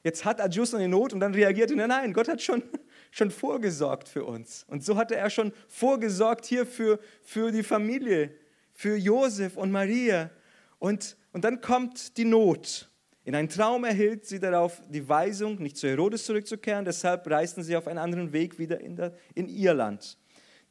Jetzt 0.04 0.24
hat 0.24 0.40
Adjus 0.40 0.72
eine 0.72 0.86
Not 0.86 1.12
und 1.12 1.18
dann 1.18 1.34
reagiert 1.34 1.72
er. 1.72 1.88
Nein, 1.88 2.12
Gott 2.12 2.28
hat 2.28 2.40
schon, 2.40 2.62
schon 3.10 3.30
vorgesorgt 3.30 4.08
für 4.08 4.24
uns. 4.24 4.64
Und 4.68 4.84
so 4.84 4.96
hatte 4.96 5.16
er 5.16 5.30
schon 5.30 5.52
vorgesorgt 5.68 6.46
hier 6.46 6.66
für, 6.66 6.98
für 7.22 7.50
die 7.50 7.62
Familie, 7.62 8.34
für 8.72 8.96
Josef 8.96 9.56
und 9.56 9.70
Maria. 9.70 10.30
Und, 10.78 11.16
und 11.32 11.44
dann 11.44 11.60
kommt 11.60 12.16
die 12.16 12.24
Not. 12.24 12.90
In 13.24 13.34
einem 13.34 13.48
Traum 13.48 13.84
erhielt 13.84 14.24
sie 14.24 14.40
darauf 14.40 14.82
die 14.88 15.06
Weisung, 15.08 15.60
nicht 15.62 15.76
zu 15.76 15.88
Herodes 15.88 16.24
zurückzukehren, 16.24 16.84
deshalb 16.84 17.28
reisten 17.30 17.62
sie 17.62 17.76
auf 17.76 17.86
einen 17.86 17.98
anderen 17.98 18.32
Weg 18.32 18.58
wieder 18.58 18.80
in, 18.80 18.96
der, 18.96 19.14
in 19.34 19.48
ihr 19.48 19.74
Land. 19.74 20.16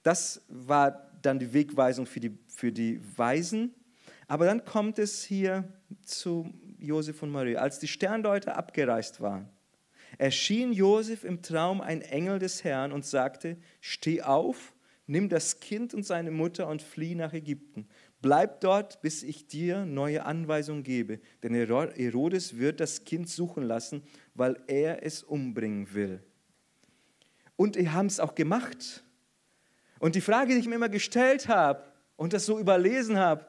Das 0.03 0.41
war 0.47 1.11
dann 1.21 1.37
die 1.37 1.53
Wegweisung 1.53 2.05
für 2.05 2.19
die, 2.19 2.37
für 2.47 2.71
die 2.71 2.99
Weisen. 3.17 3.75
Aber 4.27 4.45
dann 4.45 4.63
kommt 4.65 4.99
es 4.99 5.23
hier 5.23 5.71
zu 6.03 6.51
Josef 6.77 7.21
und 7.21 7.29
Maria. 7.29 7.59
Als 7.59 7.79
die 7.79 7.87
Sterndeuter 7.87 8.57
abgereist 8.57 9.21
waren, 9.21 9.49
erschien 10.19 10.73
Josef 10.73 11.23
im 11.23 11.41
Traum 11.41 11.81
ein 11.81 12.01
Engel 12.01 12.37
des 12.39 12.63
Herrn 12.63 12.91
und 12.91 13.05
sagte, 13.05 13.57
steh 13.79 14.21
auf, 14.21 14.73
nimm 15.07 15.29
das 15.29 15.61
Kind 15.61 15.93
und 15.93 16.05
seine 16.05 16.29
Mutter 16.29 16.67
und 16.67 16.83
flieh 16.83 17.15
nach 17.15 17.33
Ägypten. 17.33 17.87
Bleib 18.21 18.59
dort, 18.59 19.01
bis 19.01 19.23
ich 19.23 19.47
dir 19.47 19.85
neue 19.85 20.25
Anweisungen 20.25 20.83
gebe, 20.83 21.21
denn 21.41 21.53
Herodes 21.53 22.57
wird 22.57 22.81
das 22.81 23.05
Kind 23.05 23.29
suchen 23.29 23.63
lassen, 23.63 24.03
weil 24.35 24.61
er 24.67 25.03
es 25.03 25.23
umbringen 25.23 25.93
will. 25.93 26.21
Und 27.55 27.77
die 27.77 27.89
haben 27.89 28.07
es 28.07 28.19
auch 28.19 28.35
gemacht. 28.35 29.05
Und 29.99 30.15
die 30.15 30.21
Frage, 30.21 30.53
die 30.53 30.59
ich 30.59 30.67
mir 30.67 30.75
immer 30.75 30.89
gestellt 30.89 31.47
habe 31.47 31.83
und 32.17 32.33
das 32.33 32.45
so 32.45 32.59
überlesen 32.59 33.17
habe, 33.17 33.45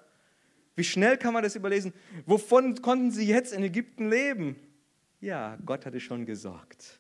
wie 0.76 0.84
schnell 0.84 1.18
kann 1.18 1.34
man 1.34 1.42
das 1.42 1.56
überlesen? 1.56 1.92
Wovon 2.26 2.80
konnten 2.80 3.10
sie 3.10 3.26
jetzt 3.26 3.52
in 3.52 3.64
Ägypten 3.64 4.08
leben? 4.08 4.56
Ja, 5.20 5.58
Gott 5.64 5.84
hatte 5.84 6.00
schon 6.00 6.24
gesorgt. 6.24 6.98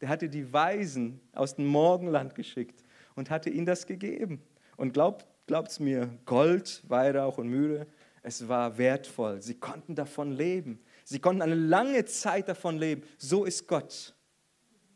Der 0.00 0.08
hatte 0.08 0.28
die 0.28 0.52
Weisen 0.52 1.20
aus 1.32 1.56
dem 1.56 1.66
Morgenland 1.66 2.34
geschickt 2.34 2.84
und 3.14 3.30
hatte 3.30 3.48
ihnen 3.48 3.64
das 3.64 3.86
gegeben. 3.86 4.42
Und 4.76 4.92
glaubt 4.92 5.26
es 5.68 5.80
mir, 5.80 6.10
Gold, 6.26 6.82
Weihrauch 6.86 7.38
und 7.38 7.48
Mühre, 7.48 7.86
es 8.22 8.46
war 8.46 8.76
wertvoll. 8.76 9.40
Sie 9.40 9.54
konnten 9.54 9.94
davon 9.94 10.32
leben. 10.32 10.80
Sie 11.04 11.18
konnten 11.18 11.40
eine 11.40 11.54
lange 11.54 12.04
Zeit 12.04 12.48
davon 12.48 12.76
leben. 12.76 13.02
So 13.16 13.44
ist 13.44 13.66
Gott. 13.66 14.14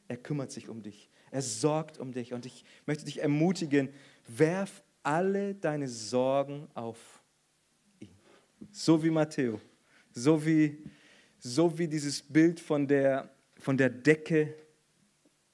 Er 0.09 0.17
kümmert 0.17 0.51
sich 0.51 0.69
um 0.69 0.83
dich. 0.83 1.09
Er 1.31 1.41
sorgt 1.41 1.99
um 1.99 2.13
dich. 2.13 2.35
Und 2.35 2.45
ich 2.45 2.65
möchte 2.85 3.05
dich 3.05 3.23
ermutigen, 3.23 3.89
werf 4.27 4.83
alle 5.03 5.55
deine 5.55 5.89
Sorgen 5.89 6.69
auf 6.75 7.23
ihn. 8.01 8.11
So 8.71 9.03
wie 9.03 9.11
Matteo. 9.11 9.61
So 10.13 10.45
wie, 10.45 10.83
so 11.41 11.79
wie 11.79 11.89
dieses 11.89 12.23
Bild 12.23 12.61
von 12.61 12.87
der, 12.87 13.31
von 13.59 13.77
der 13.77 13.89
Decke 13.91 14.55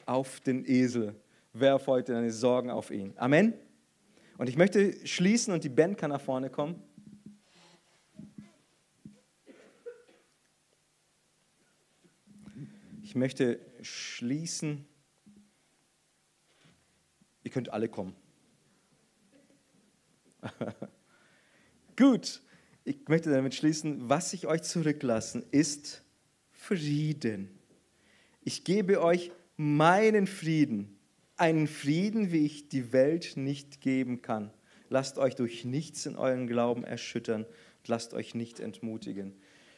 auf 0.04 0.40
den 0.40 0.68
Esel. 0.68 1.14
Werf 1.52 1.86
heute 1.86 2.12
deine 2.12 2.32
Sorgen 2.32 2.70
auf 2.70 2.90
ihn. 2.90 3.14
Amen. 3.16 3.54
Und 4.36 4.48
ich 4.48 4.56
möchte 4.56 5.06
schließen 5.06 5.54
und 5.54 5.64
die 5.64 5.68
Band 5.68 5.96
kann 5.96 6.10
nach 6.10 6.20
vorne 6.20 6.50
kommen. 6.50 6.82
Ich 13.02 13.14
möchte 13.14 13.60
schließen. 13.80 14.84
Ihr 17.44 17.50
könnt 17.52 17.72
alle 17.72 17.88
kommen. 17.88 18.14
Gut, 21.96 22.42
ich 22.86 23.08
möchte 23.08 23.30
damit 23.30 23.54
schließen, 23.54 24.08
was 24.08 24.32
ich 24.32 24.46
euch 24.46 24.62
zurücklassen, 24.62 25.44
ist 25.50 26.02
Frieden. 26.52 27.50
Ich 28.42 28.64
gebe 28.64 29.02
euch 29.02 29.32
meinen 29.56 30.26
Frieden 30.26 30.96
einen 31.36 31.66
Frieden, 31.66 32.32
wie 32.32 32.46
ich 32.46 32.68
die 32.68 32.92
Welt 32.92 33.36
nicht 33.36 33.80
geben 33.80 34.22
kann. 34.22 34.52
Lasst 34.88 35.18
euch 35.18 35.34
durch 35.34 35.64
nichts 35.64 36.06
in 36.06 36.16
euren 36.16 36.46
Glauben 36.46 36.84
erschüttern 36.84 37.44
und 37.44 37.88
lasst 37.88 38.14
euch 38.14 38.34
nicht 38.34 38.60
entmutigen. 38.60 39.34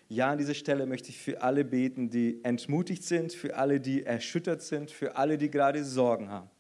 Ja, 0.09 0.31
an 0.31 0.39
dieser 0.39 0.55
Stelle 0.55 0.87
möchte 0.87 1.09
ich 1.11 1.19
für 1.19 1.43
alle 1.43 1.65
beten, 1.65 2.11
die 2.11 2.43
entmutigt 2.45 3.03
sind, 3.03 3.33
für 3.33 3.57
alle, 3.57 3.81
die 3.81 4.05
erschüttert 4.05 4.63
sind, 4.63 4.91
für 4.91 5.17
alle, 5.17 5.37
die 5.37 5.51
gerade 5.51 5.85
Sorgen 5.85 6.31
haben. 6.31 6.51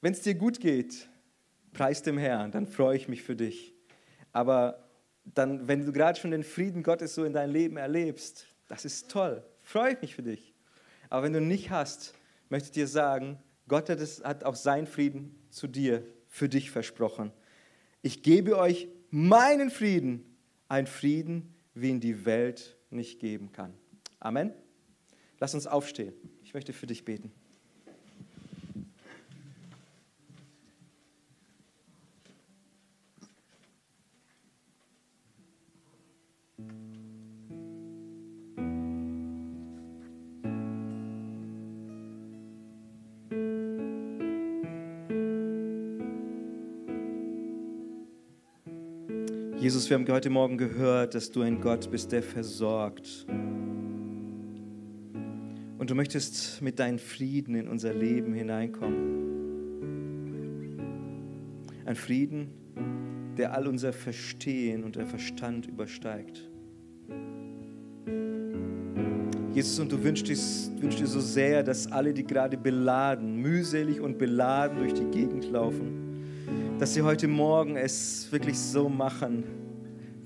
Wenn 0.00 0.12
es 0.12 0.22
dir 0.22 0.34
gut 0.34 0.60
geht, 0.60 1.08
preis 1.72 2.02
dem 2.02 2.18
Herrn, 2.18 2.50
dann 2.52 2.66
freue 2.66 2.96
ich 2.96 3.08
mich 3.08 3.22
für 3.22 3.36
dich. 3.36 3.75
Aber 4.36 4.84
dann, 5.24 5.66
wenn 5.66 5.86
du 5.86 5.92
gerade 5.92 6.20
schon 6.20 6.30
den 6.30 6.44
Frieden 6.44 6.82
Gottes 6.82 7.14
so 7.14 7.24
in 7.24 7.32
dein 7.32 7.50
Leben 7.50 7.78
erlebst, 7.78 8.46
das 8.68 8.84
ist 8.84 9.10
toll, 9.10 9.42
freue 9.62 9.94
ich 9.94 10.02
mich 10.02 10.14
für 10.14 10.22
dich. 10.22 10.52
Aber 11.08 11.22
wenn 11.22 11.32
du 11.32 11.40
nicht 11.40 11.70
hast, 11.70 12.12
möchte 12.50 12.66
ich 12.66 12.72
dir 12.72 12.86
sagen, 12.86 13.38
Gott 13.66 13.88
hat, 13.88 13.98
es, 13.98 14.22
hat 14.22 14.44
auch 14.44 14.54
seinen 14.54 14.86
Frieden 14.86 15.34
zu 15.48 15.66
dir, 15.68 16.06
für 16.28 16.50
dich 16.50 16.70
versprochen. 16.70 17.32
Ich 18.02 18.22
gebe 18.22 18.58
euch 18.58 18.88
meinen 19.08 19.70
Frieden, 19.70 20.36
ein 20.68 20.86
Frieden, 20.86 21.54
wie 21.72 21.88
ihn 21.88 22.00
die 22.00 22.26
Welt 22.26 22.76
nicht 22.90 23.20
geben 23.20 23.52
kann. 23.52 23.72
Amen. 24.20 24.52
Lass 25.40 25.54
uns 25.54 25.66
aufstehen. 25.66 26.12
Ich 26.42 26.52
möchte 26.52 26.74
für 26.74 26.86
dich 26.86 27.06
beten. 27.06 27.32
Jesus, 49.86 50.00
wir 50.00 50.04
haben 50.04 50.12
heute 50.12 50.30
Morgen 50.30 50.58
gehört, 50.58 51.14
dass 51.14 51.30
du 51.30 51.42
ein 51.42 51.60
Gott 51.60 51.88
bist, 51.92 52.10
der 52.10 52.20
versorgt. 52.20 53.24
Und 55.78 55.88
du 55.88 55.94
möchtest 55.94 56.60
mit 56.60 56.80
deinem 56.80 56.98
Frieden 56.98 57.54
in 57.54 57.68
unser 57.68 57.94
Leben 57.94 58.34
hineinkommen. 58.34 58.98
Ein 61.84 61.94
Frieden, 61.94 62.48
der 63.36 63.54
all 63.54 63.68
unser 63.68 63.92
Verstehen 63.92 64.82
und 64.82 64.96
der 64.96 65.06
Verstand 65.06 65.68
übersteigt. 65.68 66.48
Jesus, 69.54 69.78
und 69.78 69.92
du 69.92 70.02
wünschst, 70.02 70.26
wünschst 70.82 70.98
dir 70.98 71.06
so 71.06 71.20
sehr, 71.20 71.62
dass 71.62 71.92
alle, 71.92 72.12
die 72.12 72.24
gerade 72.24 72.56
beladen, 72.56 73.36
mühselig 73.36 74.00
und 74.00 74.18
beladen 74.18 74.78
durch 74.78 74.94
die 74.94 75.06
Gegend 75.12 75.48
laufen, 75.48 76.26
dass 76.80 76.94
sie 76.94 77.02
heute 77.02 77.28
Morgen 77.28 77.76
es 77.76 78.26
wirklich 78.32 78.58
so 78.58 78.88
machen, 78.88 79.44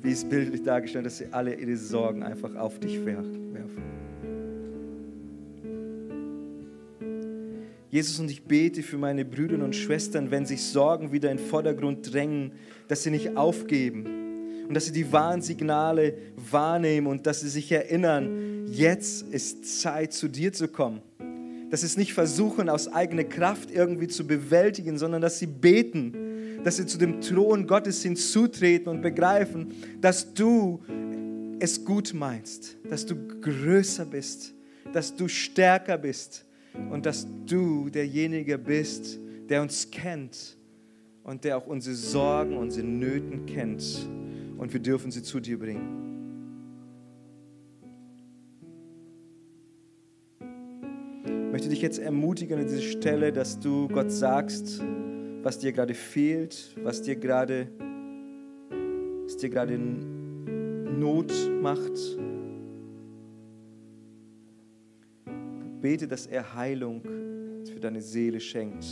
wie 0.02 0.12
es 0.12 0.24
bildlich 0.24 0.62
dargestellt, 0.62 1.06
dass 1.06 1.18
sie 1.18 1.26
alle 1.30 1.54
ihre 1.54 1.76
Sorgen 1.76 2.22
einfach 2.22 2.54
auf 2.56 2.78
dich 2.78 3.04
werfen. 3.04 3.50
Jesus, 7.90 8.20
und 8.20 8.30
ich 8.30 8.44
bete 8.44 8.84
für 8.84 8.98
meine 8.98 9.24
Brüder 9.24 9.62
und 9.64 9.74
Schwestern, 9.74 10.30
wenn 10.30 10.46
sich 10.46 10.62
Sorgen 10.62 11.10
wieder 11.10 11.28
in 11.30 11.38
den 11.38 11.46
Vordergrund 11.46 12.12
drängen, 12.12 12.52
dass 12.86 13.02
sie 13.02 13.10
nicht 13.10 13.36
aufgeben 13.36 14.06
und 14.68 14.74
dass 14.74 14.86
sie 14.86 14.92
die 14.92 15.12
Warnsignale 15.12 16.14
wahrnehmen 16.36 17.08
und 17.08 17.26
dass 17.26 17.40
sie 17.40 17.48
sich 17.48 17.72
erinnern, 17.72 18.66
jetzt 18.70 19.22
ist 19.32 19.80
Zeit, 19.80 20.12
zu 20.12 20.28
dir 20.28 20.52
zu 20.52 20.68
kommen. 20.68 21.02
Dass 21.70 21.80
sie 21.80 21.86
es 21.86 21.96
nicht 21.96 22.14
versuchen, 22.14 22.68
aus 22.68 22.86
eigener 22.86 23.24
Kraft 23.24 23.72
irgendwie 23.72 24.06
zu 24.06 24.24
bewältigen, 24.24 24.96
sondern 24.96 25.20
dass 25.20 25.40
sie 25.40 25.46
beten, 25.46 26.14
dass 26.64 26.76
sie 26.76 26.86
zu 26.86 26.98
dem 26.98 27.20
Thron 27.20 27.66
Gottes 27.66 28.02
hinzutreten 28.02 28.88
und 28.88 29.02
begreifen, 29.02 29.72
dass 30.00 30.34
du 30.34 30.80
es 31.58 31.84
gut 31.84 32.14
meinst, 32.14 32.76
dass 32.88 33.06
du 33.06 33.14
größer 33.40 34.06
bist, 34.06 34.54
dass 34.92 35.14
du 35.14 35.28
stärker 35.28 35.98
bist 35.98 36.46
und 36.90 37.06
dass 37.06 37.26
du 37.46 37.90
derjenige 37.90 38.58
bist, 38.58 39.18
der 39.48 39.62
uns 39.62 39.90
kennt 39.90 40.56
und 41.22 41.44
der 41.44 41.58
auch 41.58 41.66
unsere 41.66 41.94
Sorgen, 41.94 42.56
unsere 42.56 42.86
Nöten 42.86 43.46
kennt 43.46 44.08
und 44.56 44.72
wir 44.72 44.80
dürfen 44.80 45.10
sie 45.10 45.22
zu 45.22 45.40
dir 45.40 45.58
bringen. 45.58 45.98
Ich 51.26 51.52
möchte 51.52 51.68
dich 51.68 51.82
jetzt 51.82 51.98
ermutigen 51.98 52.60
an 52.60 52.66
dieser 52.66 52.80
Stelle, 52.80 53.32
dass 53.32 53.58
du 53.58 53.88
Gott 53.88 54.10
sagst, 54.10 54.80
was 55.42 55.58
dir 55.58 55.72
gerade 55.72 55.94
fehlt, 55.94 56.76
was 56.82 57.02
dir 57.02 57.16
gerade, 57.16 57.68
was 59.24 59.36
dir 59.36 59.48
gerade 59.48 59.78
Not 59.78 61.32
macht. 61.62 61.92
Bete, 65.80 66.06
dass 66.06 66.26
er 66.26 66.54
Heilung 66.54 67.02
für 67.02 67.80
deine 67.80 68.02
Seele 68.02 68.38
schenkt. 68.38 68.84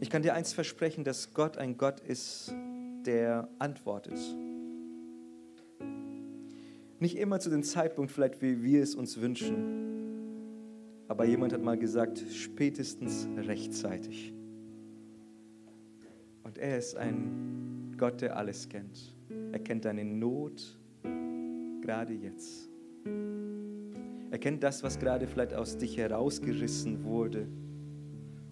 Ich 0.00 0.10
kann 0.10 0.22
dir 0.22 0.34
eins 0.34 0.52
versprechen, 0.52 1.04
dass 1.04 1.32
Gott 1.32 1.56
ein 1.56 1.78
Gott 1.78 2.00
ist, 2.00 2.52
der 3.06 3.48
antwortet. 3.58 4.18
Nicht 7.00 7.16
immer 7.16 7.40
zu 7.40 7.48
dem 7.48 7.62
Zeitpunkt, 7.62 8.12
vielleicht 8.12 8.42
wie 8.42 8.62
wir 8.62 8.82
es 8.82 8.94
uns 8.94 9.20
wünschen, 9.20 9.91
aber 11.12 11.26
jemand 11.26 11.52
hat 11.52 11.62
mal 11.62 11.76
gesagt, 11.76 12.24
spätestens 12.32 13.28
rechtzeitig. 13.36 14.32
Und 16.42 16.56
er 16.56 16.78
ist 16.78 16.96
ein 16.96 17.94
Gott, 17.98 18.22
der 18.22 18.38
alles 18.38 18.70
kennt. 18.70 19.14
Er 19.52 19.58
kennt 19.58 19.84
deine 19.84 20.06
Not, 20.06 20.80
gerade 21.82 22.14
jetzt. 22.14 22.70
Er 24.30 24.38
kennt 24.38 24.62
das, 24.62 24.82
was 24.82 24.98
gerade 24.98 25.26
vielleicht 25.26 25.52
aus 25.52 25.76
dich 25.76 25.98
herausgerissen 25.98 27.04
wurde. 27.04 27.46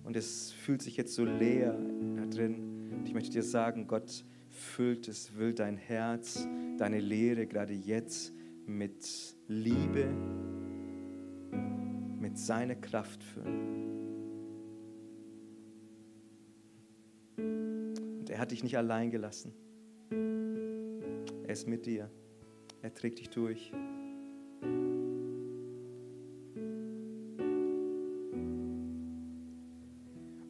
Und 0.04 0.14
es 0.14 0.52
fühlt 0.52 0.82
sich 0.82 0.98
jetzt 0.98 1.14
so 1.14 1.24
leer 1.24 1.74
da 2.14 2.26
drin. 2.26 2.90
Und 2.92 3.08
ich 3.08 3.14
möchte 3.14 3.30
dir 3.30 3.42
sagen, 3.42 3.86
Gott 3.86 4.22
füllt 4.50 5.08
es, 5.08 5.34
will 5.34 5.54
dein 5.54 5.78
Herz, 5.78 6.46
deine 6.76 7.00
Leere 7.00 7.46
gerade 7.46 7.72
jetzt 7.72 8.34
mit 8.66 9.34
Liebe, 9.48 10.08
mit 12.30 12.38
seiner 12.38 12.76
Kraft 12.76 13.24
füllen. 13.24 13.90
Und 17.36 18.30
er 18.30 18.38
hat 18.38 18.52
dich 18.52 18.62
nicht 18.62 18.76
allein 18.78 19.10
gelassen. 19.10 19.52
Er 20.10 21.52
ist 21.52 21.66
mit 21.66 21.86
dir. 21.86 22.08
Er 22.82 22.94
trägt 22.94 23.18
dich 23.18 23.30
durch. 23.30 23.72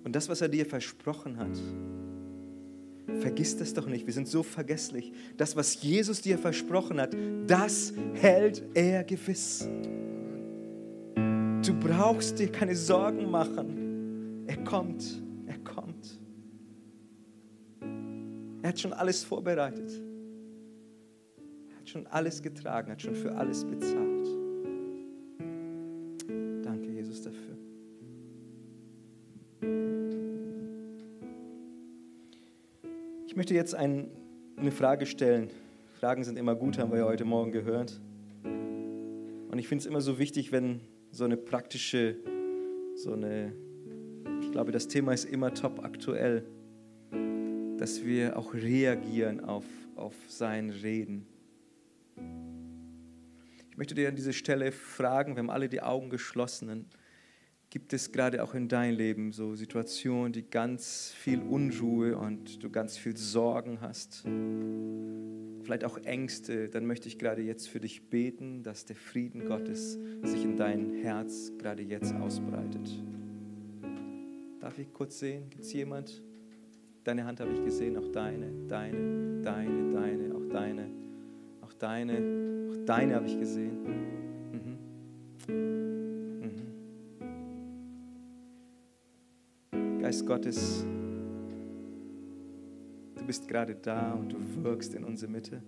Und 0.05 0.16
das, 0.16 0.28
was 0.28 0.43
er 0.43 0.51
dir 0.51 0.66
versprochen 0.66 1.39
hat, 1.39 1.59
vergiss 3.20 3.57
das 3.57 3.72
doch 3.72 3.87
nicht. 3.87 4.07
Wir 4.07 4.12
sind 4.12 4.28
so 4.28 4.43
vergesslich. 4.43 5.12
Das, 5.39 5.57
was 5.57 5.83
Jesus 5.83 6.20
dir 6.20 6.37
versprochen 6.37 7.01
hat, 7.01 7.16
das 7.47 7.95
hält 8.14 8.64
er 8.74 9.03
gewiss. 9.03 9.66
Du 11.64 11.74
brauchst 11.78 12.38
dir 12.38 12.50
keine 12.50 12.74
Sorgen 12.74 13.30
machen. 13.30 14.44
Er 14.46 14.62
kommt, 14.64 15.22
er 15.46 15.58
kommt. 15.58 16.18
Er 18.62 18.68
hat 18.68 18.80
schon 18.80 18.92
alles 18.92 19.24
vorbereitet 19.24 19.90
schon 21.90 22.06
alles 22.06 22.42
getragen, 22.42 22.92
hat 22.92 23.02
schon 23.02 23.14
für 23.14 23.34
alles 23.34 23.64
bezahlt. 23.64 24.28
Danke, 26.62 26.90
Jesus, 26.90 27.22
dafür. 27.22 27.56
Ich 33.26 33.36
möchte 33.36 33.54
jetzt 33.54 33.74
ein, 33.74 34.08
eine 34.56 34.70
Frage 34.70 35.06
stellen. 35.06 35.50
Fragen 35.98 36.24
sind 36.24 36.38
immer 36.38 36.54
gut, 36.54 36.78
haben 36.78 36.92
wir 36.92 36.98
ja 37.00 37.06
heute 37.06 37.24
Morgen 37.24 37.52
gehört. 37.52 38.00
Und 38.44 39.58
ich 39.58 39.66
finde 39.66 39.82
es 39.82 39.86
immer 39.86 40.00
so 40.00 40.18
wichtig, 40.18 40.52
wenn 40.52 40.80
so 41.11 41.24
eine 41.24 41.36
praktische, 41.36 42.16
so 42.94 43.12
eine, 43.12 43.52
ich 44.42 44.50
glaube, 44.52 44.72
das 44.72 44.88
Thema 44.88 45.12
ist 45.12 45.24
immer 45.24 45.52
top 45.54 45.84
aktuell, 45.84 46.44
dass 47.78 48.04
wir 48.04 48.36
auch 48.36 48.54
reagieren 48.54 49.40
auf, 49.40 49.64
auf 49.96 50.14
sein 50.28 50.70
Reden 50.70 51.26
möchte 53.80 53.94
dir 53.94 54.11
an 54.11 54.14
dieser 54.14 54.34
Stelle 54.34 54.72
fragen, 54.72 55.36
wir 55.36 55.38
haben 55.38 55.48
alle 55.48 55.70
die 55.70 55.80
Augen 55.80 56.11
geschlossen. 56.11 56.84
Gibt 57.70 57.94
es 57.94 58.12
gerade 58.12 58.44
auch 58.44 58.52
in 58.52 58.68
deinem 58.68 58.98
Leben 58.98 59.32
so 59.32 59.54
Situationen, 59.54 60.34
die 60.34 60.42
ganz 60.42 61.14
viel 61.16 61.40
Unruhe 61.40 62.18
und 62.18 62.62
du 62.62 62.68
ganz 62.68 62.98
viel 62.98 63.16
Sorgen 63.16 63.80
hast? 63.80 64.26
Vielleicht 65.62 65.84
auch 65.84 65.98
Ängste, 65.98 66.68
dann 66.68 66.86
möchte 66.86 67.08
ich 67.08 67.18
gerade 67.18 67.42
jetzt 67.42 67.68
für 67.68 67.80
dich 67.80 68.08
beten, 68.08 68.62
dass 68.62 68.86
der 68.86 68.96
Frieden 68.96 69.46
Gottes 69.46 69.98
sich 70.22 70.44
in 70.44 70.56
dein 70.56 70.94
Herz 71.02 71.52
gerade 71.58 71.82
jetzt 71.82 72.14
ausbreitet. 72.14 72.90
Darf 74.61 74.78
ich 74.78 74.92
kurz 74.92 75.18
sehen? 75.18 75.50
Gibt 75.50 75.64
es 75.64 75.72
jemand? 75.72 76.22
Deine 77.04 77.24
Hand 77.24 77.40
habe 77.40 77.52
ich 77.52 77.64
gesehen, 77.64 77.96
auch 77.96 78.08
deine, 78.08 78.52
deine, 78.68 79.40
deine, 79.42 79.92
deine, 79.92 80.34
auch 80.34 80.46
deine, 80.48 80.90
auch 81.62 81.72
deine. 81.74 82.40
Deine 82.84 83.14
habe 83.14 83.26
ich 83.26 83.38
gesehen. 83.38 83.82
Mhm. 83.82 84.20
Mhm. 85.48 86.00
Geist 90.00 90.26
Gottes, 90.26 90.84
du 93.21 93.27
bist 93.27 93.47
gerade 93.47 93.75
da 93.75 94.12
und 94.14 94.33
du 94.33 94.39
wirkst 94.64 94.95
in 94.95 95.05
unsere 95.05 95.31
Mitte. 95.31 95.62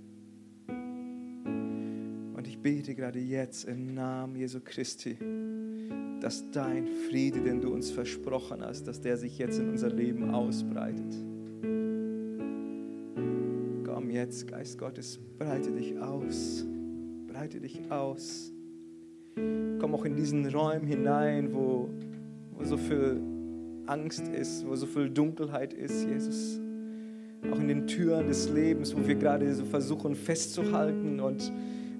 Und 0.69 2.49
ich 2.49 2.59
bete 2.59 2.95
gerade 2.95 3.21
jetzt 3.21 3.65
im 3.65 3.95
Namen 3.95 4.37
Jesu 4.37 4.61
Christi, 4.65 5.17
dass 6.21 6.51
dein 6.51 6.89
Friede, 7.09 7.43
den 7.43 7.61
du 7.61 7.73
uns 7.73 7.91
versprochen 7.91 8.63
hast, 8.63 8.89
dass 8.89 9.01
der 9.01 9.17
sich 9.17 9.39
jetzt 9.39 9.59
in 9.59 9.71
unser 9.71 9.91
Leben 9.91 10.31
ausbreitet. 10.31 11.15
Komm 13.85 14.11
jetzt, 14.11 14.49
Geist 14.49 14.79
Gottes, 14.79 15.21
breite 15.39 15.71
dich 15.73 15.99
aus 15.99 16.65
breite 17.33 17.61
dich 17.61 17.81
aus. 17.91 18.53
Komm 19.35 19.95
auch 19.95 20.05
in 20.05 20.15
diesen 20.15 20.47
Räumen 20.47 20.87
hinein, 20.87 21.53
wo, 21.53 21.89
wo 22.53 22.65
so 22.65 22.77
viel 22.77 23.21
Angst 23.87 24.29
ist, 24.29 24.67
wo 24.67 24.77
so 24.77 24.87
viel 24.87 25.11
Dunkelheit 25.11 25.73
ist, 25.73 26.07
Jesus. 26.07 26.61
Auch 27.51 27.59
in 27.59 27.69
den 27.69 27.87
Türen 27.87 28.29
des 28.29 28.49
Lebens, 28.49 28.95
wo 28.95 29.07
wir 29.07 29.15
gerade 29.15 29.53
so 29.55 29.65
versuchen 29.65 30.15
festzuhalten 30.15 31.21
und 31.21 31.53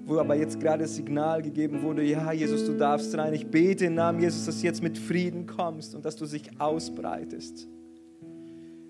wo 0.05 0.17
aber 0.19 0.35
jetzt 0.35 0.59
gerade 0.59 0.83
das 0.83 0.95
Signal 0.95 1.41
gegeben 1.41 1.81
wurde, 1.81 2.03
ja, 2.03 2.31
Jesus, 2.31 2.65
du 2.65 2.73
darfst 2.73 3.17
rein. 3.17 3.33
Ich 3.33 3.47
bete 3.47 3.85
im 3.85 3.95
Namen 3.95 4.19
Jesus, 4.19 4.45
dass 4.45 4.59
du 4.59 4.65
jetzt 4.65 4.83
mit 4.83 4.97
Frieden 4.97 5.45
kommst 5.45 5.95
und 5.95 6.05
dass 6.05 6.15
du 6.15 6.25
dich 6.25 6.49
ausbreitest. 6.59 7.67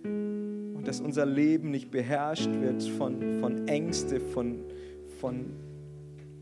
Und 0.04 0.84
dass 0.86 1.00
unser 1.00 1.26
Leben 1.26 1.72
nicht 1.72 1.92
beherrscht 1.92 2.50
wird 2.60 2.84
von, 2.84 3.40
von 3.40 3.68
Ängste, 3.68 4.20
von, 4.20 4.60
von 5.20 5.46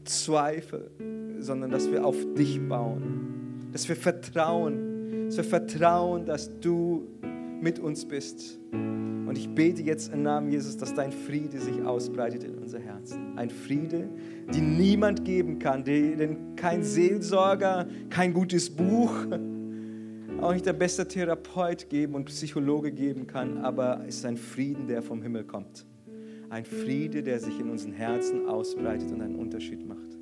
Zweifel, 0.06 0.92
sondern 1.40 1.72
dass 1.72 1.92
wir 1.92 2.06
auf 2.06 2.18
dich 2.38 2.60
bauen, 2.68 3.70
dass 3.72 3.88
wir 3.88 3.96
vertrauen, 3.96 5.26
dass 5.28 5.38
wir 5.38 5.44
vertrauen, 5.44 6.26
dass 6.26 6.60
du 6.60 7.08
mit 7.62 7.80
uns 7.80 8.06
bist. 8.06 8.60
Und 8.72 9.38
ich 9.38 9.48
bete 9.50 9.82
jetzt 9.82 10.14
im 10.14 10.24
Namen 10.24 10.52
Jesus, 10.52 10.76
dass 10.76 10.94
dein 10.94 11.12
Friede 11.12 11.60
sich 11.60 11.82
ausbreitet 11.84 12.44
in 12.44 12.56
unser 12.56 12.80
Herzen. 12.80 13.38
Ein 13.38 13.50
Friede, 13.50 14.10
den 14.54 14.78
niemand 14.78 15.24
geben 15.24 15.58
kann, 15.60 15.84
den 15.84 16.56
kein 16.58 16.84
Seelsorger, 16.84 17.88
kein 18.10 18.34
gutes 18.34 18.70
Buch, 18.70 19.14
auch 20.42 20.54
nicht 20.54 20.66
der 20.66 20.74
beste 20.74 21.08
Therapeut 21.08 21.88
geben 21.90 22.16
und 22.16 22.26
Psychologe 22.26 22.92
geben 22.92 23.28
kann, 23.28 23.60
aber 23.60 24.04
es 24.08 24.18
ist 24.18 24.26
ein 24.26 24.38
Frieden, 24.38 24.88
der 24.88 25.02
vom 25.02 25.22
Himmel 25.22 25.44
kommt. 25.46 25.86
Ein 26.50 26.66
Friede, 26.66 27.24
der 27.24 27.40
sich 27.40 27.58
in 27.60 27.70
unseren 27.70 27.94
Herzen 27.94 28.48
ausbreitet 28.48 29.12
und 29.12 29.22
einen 29.22 29.36
Unterschied 29.36 29.88
macht. 29.88 30.18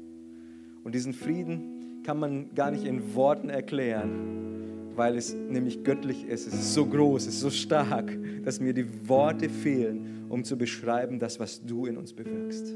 Und 0.83 0.93
diesen 0.93 1.13
Frieden 1.13 2.03
kann 2.03 2.19
man 2.19 2.53
gar 2.53 2.69
nicht 2.69 2.85
in 2.85 3.15
Worten 3.15 3.49
erklären, 3.49 4.68
weil 4.99 5.15
es 5.15 5.33
nämlich 5.33 5.85
göttlich 5.85 6.27
ist. 6.27 6.45
Es 6.45 6.53
ist 6.53 6.73
so 6.73 6.85
groß, 6.85 7.25
es 7.25 7.35
ist 7.35 7.39
so 7.39 7.49
stark, 7.49 8.11
dass 8.43 8.59
mir 8.59 8.73
die 8.73 8.85
Worte 9.07 9.47
fehlen, 9.47 10.25
um 10.27 10.43
zu 10.43 10.57
beschreiben, 10.57 11.19
das, 11.19 11.39
was 11.39 11.65
du 11.65 11.85
in 11.85 11.95
uns 11.95 12.11
bewirkst. 12.11 12.75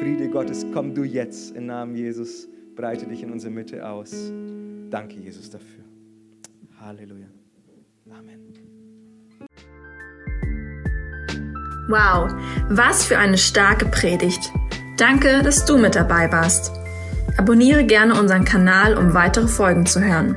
Friede 0.00 0.30
Gottes, 0.30 0.64
komm 0.72 0.94
du 0.94 1.04
jetzt 1.04 1.54
im 1.54 1.66
Namen 1.66 1.94
Jesus, 1.94 2.48
breite 2.74 3.06
dich 3.06 3.22
in 3.22 3.30
unsere 3.30 3.52
Mitte 3.52 3.86
aus. 3.86 4.32
Danke, 4.88 5.16
Jesus, 5.16 5.50
dafür. 5.50 5.84
Halleluja. 6.80 7.26
Amen. 8.08 8.54
Wow, 11.90 12.32
was 12.70 13.04
für 13.04 13.18
eine 13.18 13.36
starke 13.36 13.84
Predigt. 13.84 14.50
Danke, 14.96 15.42
dass 15.42 15.66
du 15.66 15.76
mit 15.76 15.96
dabei 15.96 16.32
warst. 16.32 16.72
Abonniere 17.36 17.84
gerne 17.84 18.18
unseren 18.18 18.46
Kanal, 18.46 18.96
um 18.96 19.12
weitere 19.12 19.48
Folgen 19.48 19.84
zu 19.84 20.02
hören. 20.02 20.36